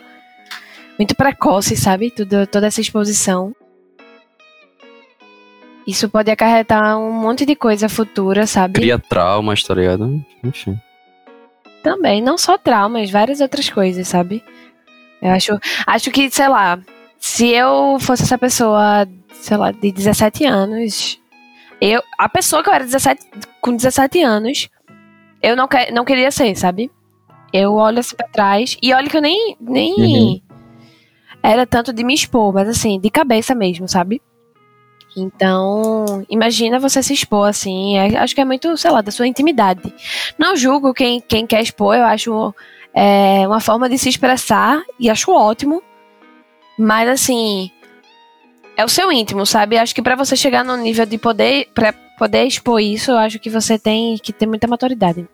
muito 0.97 1.15
precoce, 1.15 1.75
sabe? 1.75 2.11
Tudo, 2.11 2.47
toda 2.47 2.67
essa 2.67 2.81
exposição. 2.81 3.55
Isso 5.85 6.09
pode 6.09 6.29
acarretar 6.29 6.97
um 6.99 7.11
monte 7.13 7.45
de 7.45 7.55
coisa 7.55 7.87
futura, 7.87 8.45
sabe? 8.45 8.73
Cria 8.73 8.99
traumas, 8.99 9.63
tá 9.63 9.73
ligado? 9.73 10.23
Enfim. 10.43 10.77
Também, 11.81 12.21
não 12.21 12.37
só 12.37 12.57
traumas, 12.57 13.09
várias 13.09 13.39
outras 13.39 13.69
coisas, 13.69 14.07
sabe? 14.07 14.43
Eu 15.21 15.31
acho, 15.31 15.57
acho 15.85 16.11
que, 16.11 16.29
sei 16.29 16.49
lá, 16.49 16.77
se 17.17 17.47
eu 17.47 17.97
fosse 18.01 18.23
essa 18.23 18.37
pessoa, 18.37 19.07
sei 19.31 19.55
lá, 19.55 19.71
de 19.71 19.91
17 19.91 20.45
anos, 20.45 21.19
eu, 21.79 22.01
a 22.17 22.27
pessoa 22.27 22.61
que 22.61 22.69
eu 22.69 22.73
era 22.73 22.83
17, 22.83 23.25
com 23.61 23.73
17 23.73 24.21
anos, 24.21 24.69
eu 25.41 25.55
não, 25.55 25.67
que, 25.67 25.91
não 25.91 26.03
queria 26.03 26.31
ser, 26.31 26.55
sabe? 26.57 26.91
Eu 27.53 27.75
olho 27.75 27.99
assim 27.99 28.15
pra 28.15 28.27
trás 28.27 28.77
e 28.81 28.93
olho 28.93 29.09
que 29.09 29.15
eu 29.17 29.21
nem, 29.21 29.55
nem 29.61 29.93
Uhum. 29.93 30.41
Era 31.47 31.65
tanto 31.65 31.93
de 31.93 32.03
me 32.03 32.13
expor, 32.13 32.53
mas 32.53 32.67
assim, 32.67 32.99
de 32.99 33.09
cabeça 33.09 33.55
mesmo, 33.55 33.87
sabe? 33.87 34.21
Então, 35.15 36.25
imagina 36.29 36.77
você 36.79 37.01
se 37.01 37.13
expor 37.13 37.47
assim. 37.47 37.97
é- 37.97 38.17
acho 38.17 38.35
que 38.35 38.41
é 38.41 38.45
muito, 38.45 38.75
sei 38.77 38.91
lá, 38.91 39.01
da 39.01 39.11
sua 39.11 39.25
intimidade. 39.27 39.93
Não 40.37 40.55
julgo 40.55 40.93
quem, 40.93 41.21
quem 41.21 41.47
quer 41.47 41.61
expor, 41.61 41.95
eu 41.95 42.03
acho 42.03 42.53
é, 42.93 43.47
uma 43.47 43.59
forma 43.59 43.87
de 43.87 43.97
se 43.97 44.09
expressar 44.09 44.81
e 44.99 45.09
acho 45.09 45.31
ótimo. 45.31 45.81
Mas 46.77 47.09
assim, 47.09 47.71
é 48.75 48.83
o 48.83 48.89
seu 48.89 49.11
íntimo, 49.11 49.45
sabe? 49.45 49.77
Acho 49.77 49.95
que 49.95 50.01
pra 50.01 50.15
você 50.15 50.35
chegar 50.35 50.63
no 50.63 50.75
nível 50.77 51.05
de 51.05 51.17
poder, 51.17 51.69
para 51.73 51.93
poder 52.17 52.43
expor 52.45 52.81
isso, 52.81 53.11
eu 53.11 53.17
acho 53.17 53.39
que 53.39 53.49
você 53.49 53.79
tem 53.79 54.17
que 54.17 54.33
ter 54.33 54.45
muita 54.45 54.67
maturidade. 54.67 55.27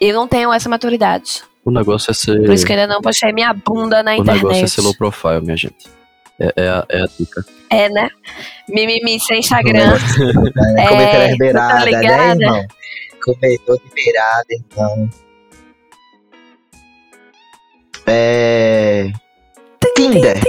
Eu 0.00 0.14
não 0.14 0.28
tenho 0.28 0.52
essa 0.52 0.68
maturidade. 0.68 1.42
O 1.70 1.72
negócio 1.74 2.10
é 2.10 2.14
ser. 2.14 2.42
Por 2.44 2.52
isso 2.52 2.66
que 2.66 2.72
eu 2.72 2.78
ainda 2.78 2.92
não 2.94 3.00
postei 3.00 3.32
minha 3.32 3.52
bunda 3.54 4.02
na 4.02 4.12
o 4.12 4.14
internet. 4.14 4.36
negócio 4.42 4.64
é 4.64 4.66
ser 4.66 4.80
low 4.82 4.94
profile, 4.94 5.40
minha 5.40 5.56
gente. 5.56 5.86
É, 6.38 6.52
é, 6.56 6.68
a, 6.68 6.86
é 6.88 7.02
a 7.02 7.06
dica. 7.18 7.44
É, 7.70 7.88
né? 7.88 8.08
Mimimi 8.68 9.20
sem 9.20 9.36
O 9.36 9.40
Instagram. 9.40 9.94
é 10.78 10.84
É, 10.84 10.88
comer 10.88 11.36
pelas 11.38 11.68
tá 11.78 11.84
beiradas, 11.84 12.36
né, 12.38 12.44
irmão? 12.46 12.66
Comedor 13.24 13.78
de 13.84 13.94
beirada, 13.94 14.46
então. 14.50 15.08
É. 18.06 19.10
Tinder. 19.94 20.40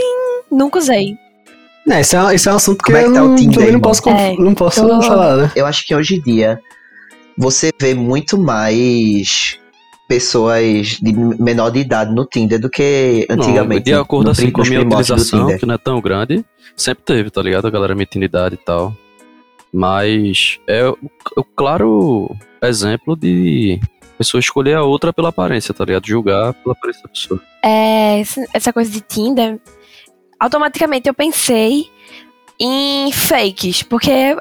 Nunca 0.50 0.80
usei. 0.80 1.16
É, 1.90 2.00
esse 2.02 2.16
é, 2.16 2.36
esse 2.36 2.48
é 2.48 2.54
um 2.54 2.56
assunto 2.56 2.78
que 2.84 2.86
Como 2.92 2.98
é 2.98 3.02
que 3.04 3.10
eu 3.10 3.14
tá 3.14 3.24
o 3.24 3.28
não, 3.28 3.36
Tinder, 3.36 3.54
também 3.54 3.68
não 3.72 3.78
irmão? 3.78 3.82
posso, 3.82 4.04
conf- 4.04 4.20
É, 4.20 4.36
não 4.38 4.54
posso 4.54 4.88
tô- 4.88 5.02
falar, 5.02 5.38
né? 5.38 5.52
Eu 5.56 5.66
acho 5.66 5.86
que 5.86 5.96
hoje 5.96 6.16
em 6.16 6.22
dia 6.22 6.60
você 7.38 7.72
vê 7.80 7.94
muito 7.94 8.38
mais 8.38 9.60
pessoas 10.12 11.00
de 11.02 11.13
menor 11.13 11.69
de 11.69 11.80
idade 11.80 12.13
no 12.13 12.26
Tinder 12.26 12.60
do 12.60 12.69
que 12.69 13.26
antigamente. 13.30 13.89
Não, 13.89 13.97
de 13.97 14.02
acordo 14.02 14.26
no 14.26 14.32
assim 14.32 14.52
com 14.52 14.62
a 14.62 14.65
minha 14.65 14.82
utilização, 14.82 15.58
que 15.58 15.65
não 15.65 15.76
é 15.76 15.78
tão 15.78 16.02
grande, 16.02 16.43
sempre 16.76 17.06
teve, 17.06 17.30
tá 17.30 17.41
ligado? 17.41 17.65
A 17.65 17.69
galera 17.69 17.95
metindo 17.95 18.24
idade 18.24 18.56
e 18.56 18.58
tal. 18.58 18.93
Mas 19.74 20.60
é 20.67 20.86
o, 20.86 20.97
o 21.38 21.43
claro 21.45 22.36
exemplo 22.62 23.15
de 23.15 23.80
pessoa 24.17 24.41
escolher 24.41 24.76
a 24.76 24.84
outra 24.84 25.13
pela 25.13 25.30
aparência, 25.30 25.74
tá 25.74 25.86
ligado? 25.86 26.06
Julgar 26.06 26.54
pela 26.56 26.74
aparência 26.74 27.04
da 27.04 27.10
pessoa. 27.10 27.41
É, 27.63 28.21
essa 28.54 28.74
coisa 28.74 28.91
de 28.91 29.00
Tinder, 29.00 29.62
automaticamente 30.38 31.08
eu 31.08 31.13
pensei 31.13 31.86
em 32.60 33.13
fakes, 33.13 33.82
porque 33.82 34.36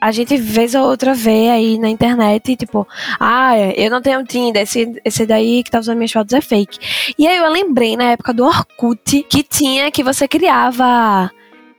a- 0.00 0.12
gente 0.12 0.36
vez 0.36 0.74
ou 0.74 0.82
outra 0.84 1.14
vê 1.14 1.50
aí 1.50 1.78
na 1.78 1.88
internet, 1.88 2.56
tipo, 2.56 2.86
ah, 3.18 3.58
eu 3.76 3.90
não 3.90 4.00
tenho 4.02 4.24
Tinder, 4.24 4.62
esse, 4.62 5.00
esse 5.04 5.26
daí 5.26 5.62
que 5.62 5.70
tá 5.70 5.78
usando 5.78 5.96
minhas 5.96 6.12
fotos 6.12 6.32
é 6.34 6.40
fake. 6.40 6.78
E 7.18 7.26
aí 7.26 7.36
eu 7.38 7.50
lembrei 7.50 7.96
na 7.96 8.12
época 8.12 8.32
do 8.32 8.44
Orkut 8.44 9.22
que 9.28 9.42
tinha 9.42 9.90
que 9.90 10.02
você 10.02 10.26
criava 10.28 11.30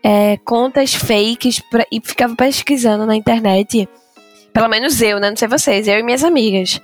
é, 0.04 0.38
contas 0.46 0.94
fakes 0.94 1.60
pra- 1.60 1.86
e 1.92 2.00
ficava 2.04 2.36
pesquisando 2.36 3.06
na 3.06 3.16
internet. 3.16 3.90
Pelo 4.54 4.70
menos 4.70 5.02
eu, 5.02 5.20
né? 5.20 5.30
Não 5.30 5.38
sei 5.38 5.48
vocês, 5.48 5.88
eu 5.88 6.00
e 6.00 6.04
minhas 6.04 6.24
amigas. 6.24 6.82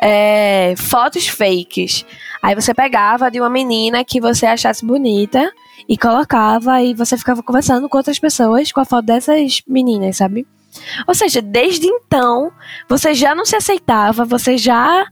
É, 0.00 0.74
fotos 0.76 1.26
fakes. 1.28 2.04
Aí 2.42 2.54
você 2.54 2.72
pegava 2.72 3.30
de 3.30 3.38
uma 3.40 3.50
menina 3.50 4.04
que 4.04 4.20
você 4.20 4.46
achasse 4.46 4.84
bonita 4.84 5.52
e 5.88 5.98
colocava 5.98 6.80
e 6.82 6.94
você 6.94 7.16
ficava 7.18 7.42
conversando 7.42 7.88
com 7.88 7.96
outras 7.98 8.18
pessoas 8.18 8.72
com 8.72 8.80
a 8.80 8.84
foto 8.84 9.04
dessas 9.06 9.60
meninas, 9.66 10.16
sabe? 10.16 10.46
Ou 11.06 11.14
seja, 11.14 11.42
desde 11.42 11.86
então 11.86 12.52
você 12.88 13.14
já 13.14 13.34
não 13.34 13.44
se 13.44 13.56
aceitava, 13.56 14.24
você 14.24 14.56
já. 14.56 15.06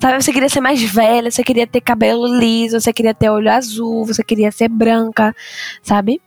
Sabe, 0.00 0.20
você 0.20 0.32
queria 0.32 0.48
ser 0.48 0.60
mais 0.60 0.82
velha, 0.82 1.30
você 1.30 1.44
queria 1.44 1.66
ter 1.66 1.80
cabelo 1.80 2.26
liso, 2.26 2.80
você 2.80 2.92
queria 2.92 3.14
ter 3.14 3.30
olho 3.30 3.50
azul, 3.50 4.04
você 4.04 4.24
queria 4.24 4.50
ser 4.50 4.68
branca, 4.68 5.34
sabe? 5.80 6.20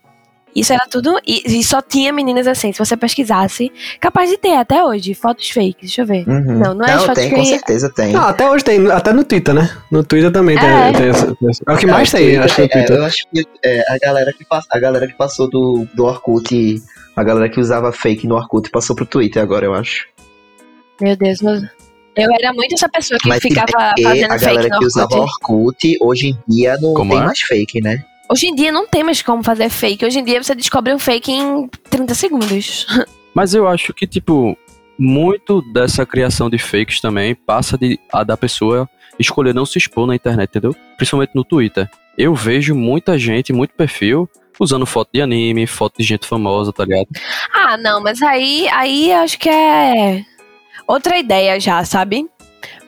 Isso 0.55 0.71
era 0.71 0.85
tudo. 0.89 1.19
E, 1.27 1.59
e 1.59 1.63
só 1.63 1.81
tinha 1.81 2.13
meninas 2.13 2.47
assim, 2.47 2.71
se 2.71 2.79
você 2.79 2.95
pesquisasse. 2.95 3.69
Capaz 3.99 4.29
de 4.29 4.37
ter 4.37 4.55
até 4.55 4.83
hoje, 4.85 5.13
fotos 5.13 5.49
fakes, 5.49 5.75
deixa 5.81 6.01
eu 6.03 6.05
ver. 6.05 6.25
Uhum. 6.27 6.59
Não, 6.59 6.73
não 6.73 6.85
é 6.85 6.93
as 6.93 7.03
fotos 7.03 7.21
tem, 7.21 7.29
que 7.29 7.35
com 7.35 7.43
certeza 7.45 7.89
tem. 7.93 8.13
Não, 8.13 8.21
até 8.27 8.49
hoje 8.49 8.63
tem, 8.63 8.89
até 8.89 9.11
no 9.11 9.23
Twitter, 9.25 9.53
né? 9.53 9.77
No 9.91 10.01
Twitter 10.03 10.31
também 10.31 10.57
tem, 10.57 10.69
É. 10.69 10.91
tem 10.93 11.01
tem 11.01 11.09
essa- 11.09 11.35
É 11.67 11.73
o 11.73 11.77
que 11.77 11.85
mais 11.85 12.13
É, 12.13 12.17
tem, 12.17 12.37
acho 12.37 12.55
que 12.55 12.61
no 12.61 12.65
é, 12.65 12.69
Twitter. 12.69 12.95
eu 12.97 13.03
acho 13.05 13.27
que 13.33 13.43
é, 13.63 13.83
a, 13.93 13.97
galera 13.97 14.31
que 14.31 14.45
pass- 14.45 14.65
a 14.71 14.79
galera 14.79 15.07
que 15.07 15.13
passou 15.13 15.49
do, 15.49 15.85
do 15.93 16.05
Orkut, 16.05 16.81
a 17.15 17.23
galera 17.23 17.49
que 17.49 17.59
usava 17.59 17.91
fake 17.91 18.25
no 18.25 18.35
Orkut 18.35 18.69
passou 18.69 18.95
pro 18.95 19.05
Twitter 19.05 19.41
agora, 19.43 19.65
eu 19.65 19.73
acho. 19.73 20.07
Meu 21.01 21.17
Deus, 21.17 21.41
eu, 21.41 21.51
eu 22.15 22.29
era 22.39 22.53
muito 22.53 22.73
essa 22.73 22.87
pessoa 22.87 23.19
que 23.21 23.27
Mas 23.27 23.41
ficava 23.41 23.67
fazendo 24.01 24.31
a 24.31 24.39
fake 24.39 24.45
galera 24.55 24.69
no 24.69 24.79
que 24.79 24.85
usava 24.85 25.15
Orkut. 25.17 25.33
Orkut, 25.51 25.97
hoje 26.01 26.27
em 26.29 26.37
dia 26.47 26.77
não 26.81 26.93
Como 26.93 27.11
tem 27.11 27.21
é? 27.21 27.25
mais 27.25 27.41
fake, 27.41 27.81
né? 27.81 28.03
Hoje 28.29 28.47
em 28.47 28.55
dia 28.55 28.71
não 28.71 28.88
tem 28.88 29.03
mais 29.03 29.21
como 29.21 29.43
fazer 29.43 29.69
fake. 29.69 30.05
Hoje 30.05 30.19
em 30.19 30.23
dia 30.23 30.41
você 30.41 30.55
descobre 30.55 30.93
um 30.93 30.99
fake 30.99 31.31
em 31.31 31.67
30 31.89 32.13
segundos. 32.15 32.88
Mas 33.33 33.53
eu 33.53 33.67
acho 33.67 33.93
que, 33.93 34.07
tipo, 34.07 34.57
muito 34.97 35.61
dessa 35.73 36.05
criação 36.05 36.49
de 36.49 36.57
fakes 36.57 37.01
também 37.01 37.35
passa 37.35 37.77
de, 37.77 37.99
a 38.11 38.23
da 38.23 38.38
pessoa 38.38 38.89
escolher 39.19 39.53
não 39.53 39.65
se 39.65 39.77
expor 39.77 40.07
na 40.07 40.15
internet, 40.15 40.49
entendeu? 40.49 40.75
Principalmente 40.97 41.31
no 41.35 41.43
Twitter. 41.43 41.89
Eu 42.17 42.33
vejo 42.33 42.73
muita 42.73 43.17
gente, 43.19 43.51
muito 43.51 43.73
perfil, 43.75 44.29
usando 44.59 44.85
foto 44.85 45.09
de 45.13 45.21
anime, 45.21 45.67
foto 45.67 45.97
de 45.97 46.03
gente 46.03 46.25
famosa, 46.25 46.71
tá 46.71 46.85
ligado? 46.85 47.07
Ah, 47.53 47.77
não, 47.77 48.01
mas 48.01 48.21
aí, 48.21 48.67
aí 48.69 49.11
acho 49.11 49.38
que 49.38 49.49
é 49.49 50.23
outra 50.88 51.17
ideia 51.17 51.59
já, 51.59 51.83
sabe? 51.83 52.27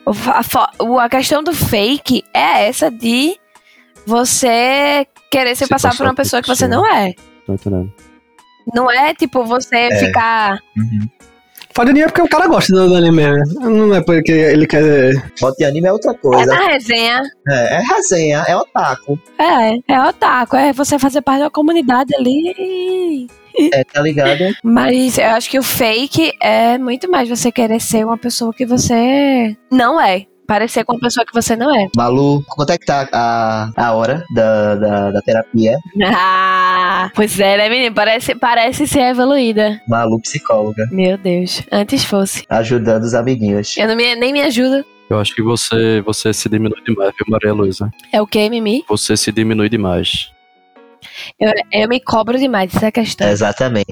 A, 0.06 1.04
a 1.04 1.08
questão 1.10 1.42
do 1.42 1.52
fake 1.52 2.24
é 2.32 2.66
essa 2.66 2.90
de 2.90 3.38
você 4.06 5.06
querer 5.30 5.54
se, 5.54 5.64
Se 5.64 5.68
passar 5.68 5.88
passar 5.90 5.98
por 5.98 6.04
uma 6.06 6.14
por 6.14 6.22
pessoa 6.22 6.42
que 6.42 6.48
você 6.48 6.66
não 6.68 6.86
é. 6.86 7.12
Tá 7.46 7.52
entendendo? 7.54 7.92
Não 8.74 8.90
é 8.90 9.14
tipo 9.14 9.44
você 9.44 9.88
ficar. 9.98 10.58
Pode 11.74 11.90
anime 11.90 12.04
é 12.04 12.08
porque 12.08 12.22
o 12.22 12.28
cara 12.28 12.48
gosta 12.48 12.72
do, 12.74 12.94
anime. 12.94 13.22
né? 13.22 13.42
Não 13.60 13.94
é 13.94 14.02
porque 14.02 14.32
ele 14.32 14.66
quer. 14.66 15.12
Foto 15.38 15.56
de 15.58 15.64
anime 15.64 15.86
é 15.86 15.92
outra 15.92 16.10
É 16.10 16.14
coisa. 16.14 16.46
na 16.46 16.66
resenha. 16.66 17.22
É, 17.48 17.76
é 17.76 17.80
resenha, 17.94 18.44
é 18.48 18.56
otaku. 18.56 19.18
É, 19.38 19.92
é 19.94 20.00
otaku. 20.08 20.56
É 20.56 20.72
você 20.72 20.98
fazer 20.98 21.22
parte 21.22 21.40
da 21.40 21.50
comunidade 21.50 22.12
ali. 22.16 23.28
É, 23.72 23.84
tá 23.84 24.00
ligado? 24.02 24.54
Mas 24.62 25.18
eu 25.18 25.26
acho 25.30 25.48
que 25.50 25.58
o 25.58 25.62
fake 25.62 26.32
é 26.42 26.78
muito 26.78 27.10
mais 27.10 27.28
você 27.28 27.50
querer 27.52 27.80
ser 27.80 28.04
uma 28.04 28.18
pessoa 28.18 28.52
que 28.52 28.66
você 28.66 29.56
não 29.70 30.00
é. 30.00 30.26
Parecer 30.48 30.82
com 30.82 30.94
uma 30.94 31.00
pessoa 31.00 31.26
que 31.26 31.34
você 31.34 31.54
não 31.54 31.70
é. 31.78 31.88
Malu, 31.94 32.42
quanto 32.48 32.72
é 32.72 32.78
que 32.78 32.86
tá 32.86 33.06
a, 33.12 33.70
a 33.76 33.92
hora 33.92 34.24
da, 34.34 34.74
da, 34.76 35.10
da 35.10 35.20
terapia? 35.20 35.76
Ah, 36.90 37.10
pois 37.14 37.38
é, 37.38 37.56
né, 37.58 37.68
menino? 37.68 37.94
Parece, 37.94 38.34
parece 38.34 38.86
ser 38.86 39.02
evoluída. 39.10 39.80
Malu, 39.86 40.20
psicóloga, 40.20 40.86
Meu 40.90 41.16
Deus. 41.18 41.62
Antes 41.70 42.02
fosse. 42.04 42.44
ajudando 42.48 43.02
os 43.04 43.14
amiguinhos. 43.14 43.76
Eu 43.76 43.86
não 43.86 43.94
me, 43.94 44.16
nem 44.16 44.32
me 44.32 44.40
ajudo. 44.40 44.84
Eu 45.08 45.18
acho 45.18 45.34
que 45.34 45.42
você, 45.42 46.00
você 46.00 46.32
se 46.32 46.48
diminui 46.48 46.82
demais, 46.82 47.12
viu, 47.16 47.26
Maria 47.28 47.52
Luísa? 47.52 47.90
É 48.10 48.20
o 48.20 48.26
que, 48.26 48.48
Mimi? 48.48 48.84
Você 48.88 49.16
se 49.16 49.30
diminui 49.30 49.68
demais. 49.68 50.32
Eu, 51.38 51.52
eu 51.72 51.88
me 51.88 52.00
cobro 52.00 52.38
demais, 52.38 52.74
essa 52.74 52.86
é 52.86 52.88
a 52.88 52.92
questão. 52.92 53.28
Exatamente. 53.28 53.86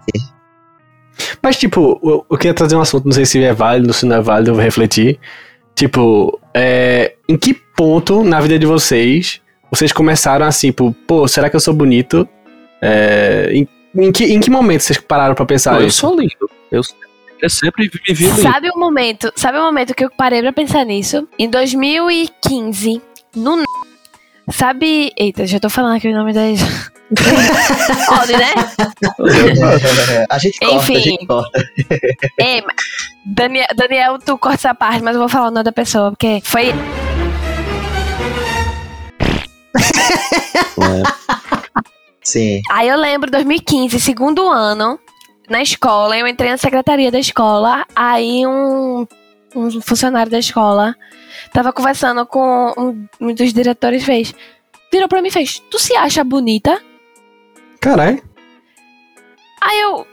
Mas, 1.43 1.59
tipo, 1.59 2.01
eu, 2.03 2.27
eu 2.31 2.39
queria 2.39 2.55
trazer 2.55 2.77
um 2.77 2.81
assunto, 2.81 3.05
não 3.05 3.13
sei 3.13 3.27
se 3.27 3.43
é 3.43 3.53
válido, 3.53 3.93
se 3.93 4.07
não 4.07 4.17
é 4.17 4.21
válido, 4.21 4.51
eu 4.51 4.55
vou 4.55 4.65
refletir. 4.65 5.21
Tipo, 5.77 6.41
é, 6.55 7.15
em 7.29 7.37
que 7.37 7.55
ponto 7.55 8.25
na 8.25 8.41
vida 8.41 8.59
de 8.59 8.67
vocês 8.67 9.41
vocês 9.71 9.93
começaram 9.93 10.47
assim, 10.47 10.69
tipo, 10.69 10.95
pô, 11.07 11.29
será 11.29 11.51
que 11.51 11.57
eu 11.57 11.61
sou 11.61 11.75
bonito? 11.75 12.27
É, 12.81 13.51
em, 13.53 13.69
em 13.95 14.11
que, 14.11 14.25
em 14.25 14.41
que 14.41 14.51
momento 14.51 14.81
vocês 14.81 14.99
pararam 14.99 15.35
pra 15.35 15.45
pensar 15.45 15.75
Pô, 15.75 15.83
eu 15.83 15.87
isso? 15.87 16.01
sou 16.01 16.19
lindo. 16.19 16.51
Eu, 16.71 16.81
eu 17.43 17.51
sempre 17.51 17.91
vivi 18.07 18.27
lindo. 18.27 18.41
Sabe 18.41 18.71
o 18.71 18.79
momento, 18.79 19.31
sabe 19.37 19.59
o 19.59 19.63
momento 19.63 19.95
que 19.95 20.05
eu 20.05 20.11
parei 20.11 20.41
pra 20.41 20.53
pensar 20.53 20.85
nisso? 20.85 21.29
Em 21.39 21.51
2015, 21.51 23.03
no 23.35 23.65
Sabe, 24.51 25.13
eita, 25.17 25.45
já 25.45 25.59
tô 25.59 25.69
falando 25.69 25.97
aqui 25.97 26.09
o 26.09 26.13
nome 26.13 26.33
das 26.33 26.61
Pode, 28.09 28.33
né? 28.33 28.53
a 30.29 30.39
gente 30.39 30.59
corta, 30.59 30.75
Enfim. 30.77 30.97
a 30.97 31.01
gente 31.01 31.27
corta. 31.27 31.61
Ei, 32.39 32.63
mas- 32.63 32.77
Daniel, 33.25 33.67
Daniel, 33.77 34.19
tu 34.19 34.37
corta 34.39 34.57
essa 34.57 34.75
parte, 34.75 35.03
mas 35.03 35.15
eu 35.15 35.21
vou 35.21 35.29
falar 35.29 35.49
o 35.49 35.51
nome 35.51 35.65
da 35.65 35.73
pessoa, 35.73 36.11
porque 36.11 36.41
foi 36.45 36.73
É, 40.79 41.03
Sim. 42.23 42.61
Aí 42.71 42.89
eu 42.89 42.97
lembro, 42.99 43.31
2015, 43.31 44.01
segundo 44.01 44.49
ano, 44.49 44.99
na 45.49 45.63
escola, 45.63 46.17
eu 46.19 46.27
entrei 46.27 46.51
na 46.51 46.57
secretaria 46.57 47.11
da 47.11 47.21
escola, 47.21 47.87
aí 47.95 48.45
um, 48.47 49.07
um 49.55 49.81
funcionário 49.81 50.31
da 50.31 50.39
escola 50.39 50.95
tava 51.53 51.73
conversando 51.73 52.27
com 52.27 52.73
um, 52.77 53.07
um 53.21 53.33
dos 53.35 53.53
diretores, 53.53 54.05
fez, 54.05 54.35
virou 54.93 55.09
pra 55.09 55.23
mim 55.23 55.29
e 55.29 55.33
fez, 55.33 55.63
tu 55.71 55.79
se 55.79 55.95
acha 55.97 56.25
bonita? 56.25 56.81
Caralho. 57.91 58.23
Aí 59.63 59.81
eu, 59.81 60.07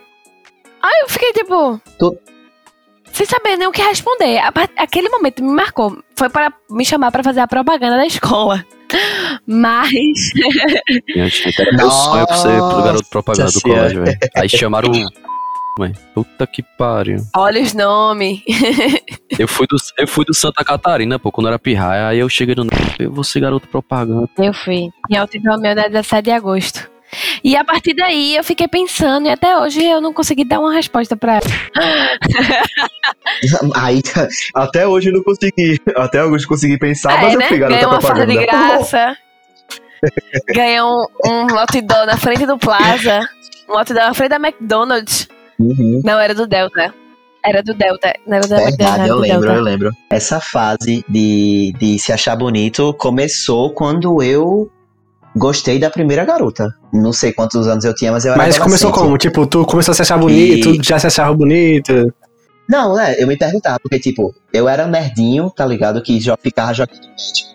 aí 0.82 1.02
eu 1.04 1.10
fiquei 1.10 1.34
tipo... 1.34 1.80
Tu- 2.00 2.18
Sem 3.12 3.26
saber 3.26 3.58
nem 3.58 3.68
o 3.68 3.72
que 3.72 3.82
responder. 3.82 4.40
Aquele 4.78 5.10
momento 5.10 5.44
me 5.44 5.52
marcou. 5.52 5.98
Foi 6.16 6.30
para 6.30 6.54
me 6.70 6.86
chamar 6.86 7.12
pra 7.12 7.24
fazer 7.24 7.40
a 7.40 7.48
propaganda 7.48 7.98
da 7.98 8.06
escola. 8.06 8.64
Mas 9.48 9.90
minha 11.16 11.28
gente, 11.28 11.60
era 11.62 11.76
meu 11.76 11.90
sonho 11.90 12.28
pra 12.28 12.36
ser 12.38 12.58
pro 12.58 12.84
garoto 12.84 13.10
propaganda 13.10 13.52
do 13.52 13.62
colégio, 13.62 14.04
velho. 14.06 14.18
Aí 14.36 14.48
chamaram 14.50 14.92
o. 14.92 14.94
Mãe, 15.80 15.92
puta 16.14 16.46
que 16.46 16.62
pariu. 16.78 17.18
olha 17.36 17.60
os 17.60 17.74
nomes. 17.74 18.42
Eu 19.40 19.48
fui, 19.48 19.66
do, 19.66 19.76
eu 19.98 20.08
fui 20.08 20.24
do 20.24 20.32
Santa 20.36 20.64
Catarina, 20.64 21.18
pô, 21.18 21.32
quando 21.32 21.48
era 21.48 21.58
pirraia. 21.58 22.10
Aí 22.10 22.20
eu 22.20 22.30
cheguei 22.30 22.54
no. 22.54 22.68
Eu 23.00 23.12
vou 23.12 23.24
ser 23.24 23.40
garoto 23.40 23.68
propaganda. 23.68 24.30
Eu 24.38 24.54
fui. 24.54 24.90
Em 25.10 25.18
Alto 25.18 25.36
Romeu, 25.44 25.74
dia 25.74 25.90
17 25.90 26.22
de 26.26 26.30
agosto. 26.32 26.88
E 27.44 27.58
a 27.58 27.64
partir 27.66 27.94
daí 27.94 28.38
eu 28.38 28.44
fiquei 28.44 28.68
pensando, 28.70 29.28
e 29.28 29.30
até 29.30 29.58
hoje 29.60 29.84
eu 29.84 30.00
não 30.00 30.14
consegui 30.14 30.46
dar 30.46 30.60
uma 30.60 30.74
resposta 30.74 31.18
pra 31.18 31.34
ela. 31.36 31.44
Aí, 33.76 34.02
até 34.56 34.88
hoje 34.88 35.10
eu 35.10 35.14
não 35.14 35.24
consegui. 35.24 35.80
Até 35.96 36.24
hoje 36.24 36.46
eu 36.46 36.50
consegui 36.50 36.78
pensar, 36.78 37.22
mas 37.22 37.34
É, 37.34 37.36
eu 37.36 37.40
né? 37.40 37.48
fui 37.50 37.58
garota 37.58 37.80
Ganhou 37.80 37.92
uma 37.94 38.02
farda 38.02 38.26
de 38.26 38.46
graça. 38.46 39.18
Ganhou 40.56 41.08
um, 41.26 41.54
um 41.54 41.60
outdoor 41.60 42.06
na 42.06 42.18
frente 42.18 42.46
do 42.46 42.58
Plaza. 42.58 43.28
Um 43.70 43.78
outdoor 43.78 44.06
na 44.06 44.14
frente 44.14 44.30
da 44.30 44.36
McDonald's. 44.38 45.28
Uhum. 45.60 46.02
Não, 46.04 46.20
era 46.20 46.34
do 46.34 46.48
Delta. 46.48 46.94
Era 47.46 47.62
do 47.62 47.74
Delta. 47.74 48.14
Não 48.26 48.38
era 48.38 48.48
da 48.48 48.56
McDonald's, 48.62 48.78
Verdade, 48.78 49.02
era 49.02 49.10
eu 49.10 49.16
do 49.16 49.22
lembro, 49.22 49.42
Delta. 49.42 49.58
eu 49.58 49.64
lembro. 49.64 49.92
Essa 50.10 50.40
fase 50.40 51.04
de, 51.10 51.74
de 51.78 52.00
se 52.00 52.14
achar 52.14 52.38
bonito 52.38 52.94
começou 52.94 53.74
quando 53.74 54.24
eu 54.24 54.72
gostei 55.36 55.80
da 55.80 55.90
primeira 55.90 56.26
garota. 56.26 56.74
Não 56.92 57.12
sei 57.12 57.34
quantos 57.34 57.68
anos 57.68 57.84
eu 57.84 57.94
tinha, 57.94 58.12
mas 58.12 58.26
eu 58.26 58.34
era 58.34 58.42
Mas 58.42 58.58
começou 58.58 58.92
como? 58.92 59.18
Tipo, 59.18 59.46
tu 59.48 59.66
começou 59.66 59.92
a 59.92 59.96
se 59.96 60.02
achar 60.02 60.18
bonito, 60.18 60.70
E- 60.70 60.80
já 60.84 61.00
se 61.00 61.08
achava 61.08 61.34
bonito. 61.34 62.14
Não, 62.70 62.98
é, 63.00 63.22
eu 63.22 63.28
me 63.28 63.38
perguntava, 63.38 63.78
porque, 63.82 64.00
tipo, 64.00 64.34
eu 64.54 64.70
era 64.70 64.88
nerdinho, 64.88 65.50
tá 65.50 65.66
ligado? 65.66 66.02
Que 66.02 66.20
já 66.20 66.38
ficava 66.38 66.74
jogando 66.74 67.02
Magic 67.10 67.46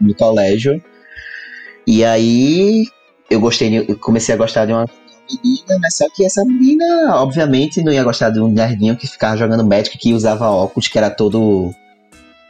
no, 0.00 0.14
colégio. 0.14 0.82
E 1.86 2.04
aí 2.04 2.86
eu 3.30 3.40
gostei, 3.40 3.84
eu 3.88 3.98
comecei 3.98 4.34
a 4.34 4.38
gostar 4.38 4.64
de 4.64 4.72
uma 4.72 4.86
menina, 5.30 5.78
mas 5.80 5.96
só 5.96 6.06
que 6.14 6.24
essa 6.24 6.44
menina, 6.44 7.16
obviamente, 7.16 7.82
não 7.82 7.92
ia 7.92 8.02
gostar 8.02 8.30
de 8.30 8.40
um 8.40 8.48
nerdinho 8.48 8.96
que 8.96 9.06
ficava 9.06 9.36
jogando 9.36 9.64
Magic, 9.64 9.98
que 9.98 10.14
usava 10.14 10.48
óculos, 10.48 10.88
que 10.88 10.96
era 10.96 11.10
todo, 11.10 11.70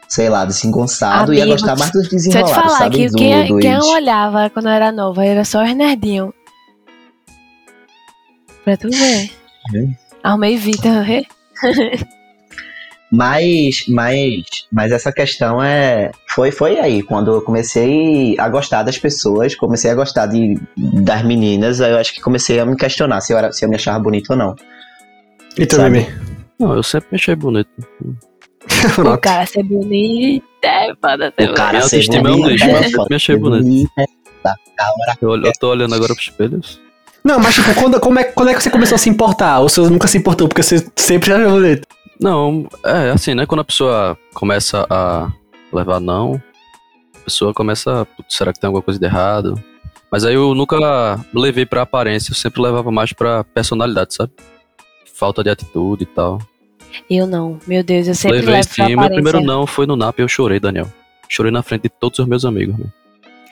sei 0.08 0.28
lá, 0.28 0.44
desengonçado, 0.44 1.32
ia 1.34 1.42
Amigo, 1.44 1.58
gostar 1.58 1.76
mais 1.78 1.90
dos 1.90 2.02
Se 2.02 2.06
eu 2.06 2.08
te 2.08 2.14
desenrolados, 2.16 2.54
falar 2.54 2.78
sabe? 2.78 2.96
que 2.96 3.08
Do- 3.08 3.16
quem, 3.18 3.46
dos- 3.46 3.60
quem 3.60 3.72
eu 3.72 3.84
olhava 3.86 4.50
quando 4.50 4.66
eu 4.66 4.72
era 4.72 4.92
nova 4.92 5.24
era 5.24 5.44
só 5.44 5.64
os 5.64 5.74
nerdinhos. 5.74 6.32
Pra 8.64 8.76
tu 8.76 8.88
ver. 8.90 9.30
Uhum. 9.74 9.94
Arrumei 10.22 10.56
Vitor, 10.56 11.02
vê? 11.06 11.24
Mas, 13.10 13.84
mas, 13.88 14.42
mas 14.72 14.90
essa 14.90 15.12
questão 15.12 15.62
é. 15.62 16.10
Foi, 16.28 16.50
foi 16.50 16.78
aí, 16.80 17.02
quando 17.02 17.30
eu 17.32 17.40
comecei 17.40 18.34
a 18.38 18.48
gostar 18.48 18.82
das 18.82 18.98
pessoas, 18.98 19.54
comecei 19.54 19.90
a 19.90 19.94
gostar 19.94 20.26
de, 20.26 20.58
das 20.76 21.22
meninas, 21.22 21.80
aí 21.80 21.92
eu 21.92 21.98
acho 21.98 22.12
que 22.12 22.20
comecei 22.20 22.58
a 22.58 22.66
me 22.66 22.76
questionar 22.76 23.20
se 23.20 23.32
eu, 23.32 23.38
era, 23.38 23.52
se 23.52 23.64
eu 23.64 23.68
me 23.68 23.76
achava 23.76 24.00
bonito 24.00 24.30
ou 24.30 24.36
não. 24.36 24.56
E? 25.56 25.66
Mimi? 25.84 26.06
Não, 26.58 26.74
eu 26.74 26.82
sempre 26.82 27.08
me 27.12 27.16
achei 27.16 27.36
bonito. 27.36 27.70
O 29.14 29.18
cara 29.18 29.46
ser 29.46 29.62
bonito 29.62 30.44
é 30.62 30.92
foda 31.00 31.32
ser 31.38 31.50
O 31.50 31.54
cara 31.54 31.80
ser 31.82 32.04
é 32.14 32.18
um 32.18 32.22
bonito, 32.22 32.48
lixo, 32.48 32.64
é 32.66 33.08
me 33.08 33.16
achei 33.16 33.36
bonito. 33.36 33.90
é. 33.98 34.04
Eu, 35.20 35.36
eu 35.42 35.52
tô 35.58 35.70
olhando 35.70 35.94
agora 35.94 36.14
pros 36.14 36.28
espelhos. 36.28 36.80
Não, 37.24 37.40
mas 37.40 37.54
tipo, 37.54 37.74
quando, 37.74 37.98
como 37.98 38.18
é, 38.18 38.24
quando 38.24 38.50
é 38.50 38.54
que 38.54 38.62
você 38.62 38.70
começou 38.70 38.94
a 38.94 38.98
se 38.98 39.08
importar? 39.10 39.58
Ou 39.60 39.68
você 39.68 39.80
nunca 39.82 40.06
se 40.06 40.18
importou, 40.18 40.46
porque 40.48 40.62
você 40.62 40.86
sempre 40.94 41.30
já 41.30 41.48
bonito? 41.48 41.86
Não, 42.20 42.68
é 42.84 43.10
assim, 43.10 43.34
né? 43.34 43.46
Quando 43.46 43.60
a 43.60 43.64
pessoa 43.64 44.16
começa 44.32 44.86
a 44.88 45.28
levar 45.72 45.98
não, 46.00 46.40
a 47.16 47.18
pessoa 47.24 47.52
começa. 47.52 48.06
"Putz, 48.16 48.36
Será 48.36 48.52
que 48.52 48.60
tem 48.60 48.68
alguma 48.68 48.82
coisa 48.82 48.98
de 49.00 49.06
errado? 49.06 49.60
Mas 50.10 50.24
aí 50.24 50.34
eu 50.34 50.54
nunca 50.54 50.76
levei 51.34 51.66
pra 51.66 51.82
aparência, 51.82 52.30
eu 52.30 52.36
sempre 52.36 52.62
levava 52.62 52.92
mais 52.92 53.12
pra 53.12 53.42
personalidade, 53.42 54.14
sabe? 54.14 54.32
Falta 55.12 55.42
de 55.42 55.50
atitude 55.50 56.04
e 56.04 56.06
tal. 56.06 56.38
Eu 57.10 57.26
não, 57.26 57.58
meu 57.66 57.82
Deus, 57.82 58.06
eu 58.08 58.14
sempre 58.14 58.38
Levei 58.38 58.54
levo 58.54 58.68
sim. 58.68 58.82
Meu 58.86 59.00
aparência. 59.00 59.14
primeiro 59.22 59.40
não 59.46 59.66
foi 59.66 59.86
no 59.86 59.96
NAP 59.96 60.18
e 60.18 60.22
eu 60.22 60.28
chorei, 60.28 60.58
Daniel. 60.60 60.86
Chorei 61.28 61.50
na 61.52 61.62
frente 61.62 61.82
de 61.84 61.88
todos 61.88 62.18
os 62.18 62.26
meus 62.26 62.44
amigos, 62.44 62.76
né? 62.78 62.86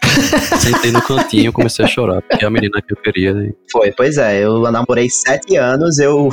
Sentei 0.61 0.93
no 0.93 1.03
cantinho 1.03 1.49
e 1.49 1.53
comecei 1.53 1.85
a 1.85 1.89
chorar, 1.89 2.23
porque 2.23 2.45
é 2.45 2.47
a 2.47 2.51
menina 2.51 2.81
que 2.81 2.93
eu 2.93 2.97
queria. 2.97 3.31
E... 3.33 3.55
Foi, 3.73 3.91
pois 3.91 4.17
é, 4.17 4.45
eu 4.45 4.61
namorei 4.71 5.09
sete 5.11 5.57
anos, 5.57 5.99
eu, 5.99 6.29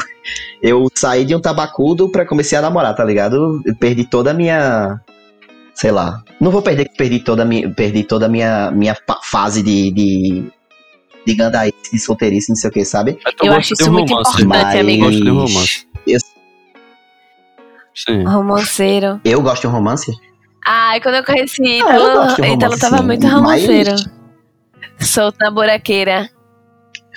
eu 0.61 0.87
saí 0.93 1.25
de 1.25 1.35
um 1.35 1.41
tabacudo 1.41 2.09
pra 2.09 2.25
comecei 2.25 2.57
a 2.57 2.61
namorar, 2.61 2.95
tá 2.95 3.03
ligado? 3.03 3.61
Eu 3.65 3.75
perdi 3.75 4.03
toda 4.05 4.31
a 4.31 4.33
minha. 4.33 4.99
Sei 5.73 5.89
lá. 5.89 6.21
Não 6.39 6.51
vou 6.51 6.61
perder 6.61 6.89
que 6.89 6.95
perdi 6.97 7.19
toda 7.21 7.41
a 7.41 7.45
minha, 7.45 7.69
perdi 7.71 8.03
toda 8.03 8.27
a 8.27 8.29
minha, 8.29 8.69
minha 8.71 8.95
fase 9.23 9.63
de. 9.63 9.91
de 9.91 10.43
de 11.23 11.35
gandaíce, 11.35 11.75
de 11.93 11.99
solteirice, 11.99 12.49
não 12.49 12.55
sei 12.55 12.67
o 12.71 12.73
que, 12.73 12.83
sabe? 12.83 13.15
Mas 13.23 13.35
Eu 13.43 13.45
gosto 13.53 13.57
acho 13.59 13.67
de 13.75 13.81
isso 13.81 13.89
um 13.91 13.93
muito 13.93 14.09
romance. 14.09 14.41
importante, 14.41 14.63
Mas- 14.65 14.79
amigo. 14.79 15.05
Gosto 15.05 15.23
de 15.23 15.29
um 15.29 15.35
romance. 15.37 15.87
Eu- 16.07 16.19
Sim. 17.95 18.23
Romanceiro. 18.23 19.19
Eu 19.23 19.41
gosto 19.41 19.61
de 19.61 19.67
um 19.67 19.71
romance? 19.71 20.11
Ai, 20.65 20.99
quando 21.01 21.15
eu 21.15 21.23
conheci 21.23 21.81
Ah, 21.83 21.95
eu 21.95 22.01
Ítalo, 22.01 22.27
de 22.27 22.33
Ítalo 22.41 22.55
romance, 22.55 22.81
tava 22.81 22.97
sim, 22.97 23.03
muito 23.03 23.23
mas- 23.23 23.33
romanceiro. 23.33 23.95
Solto 24.99 25.37
na 25.39 25.51
buraqueira. 25.51 26.29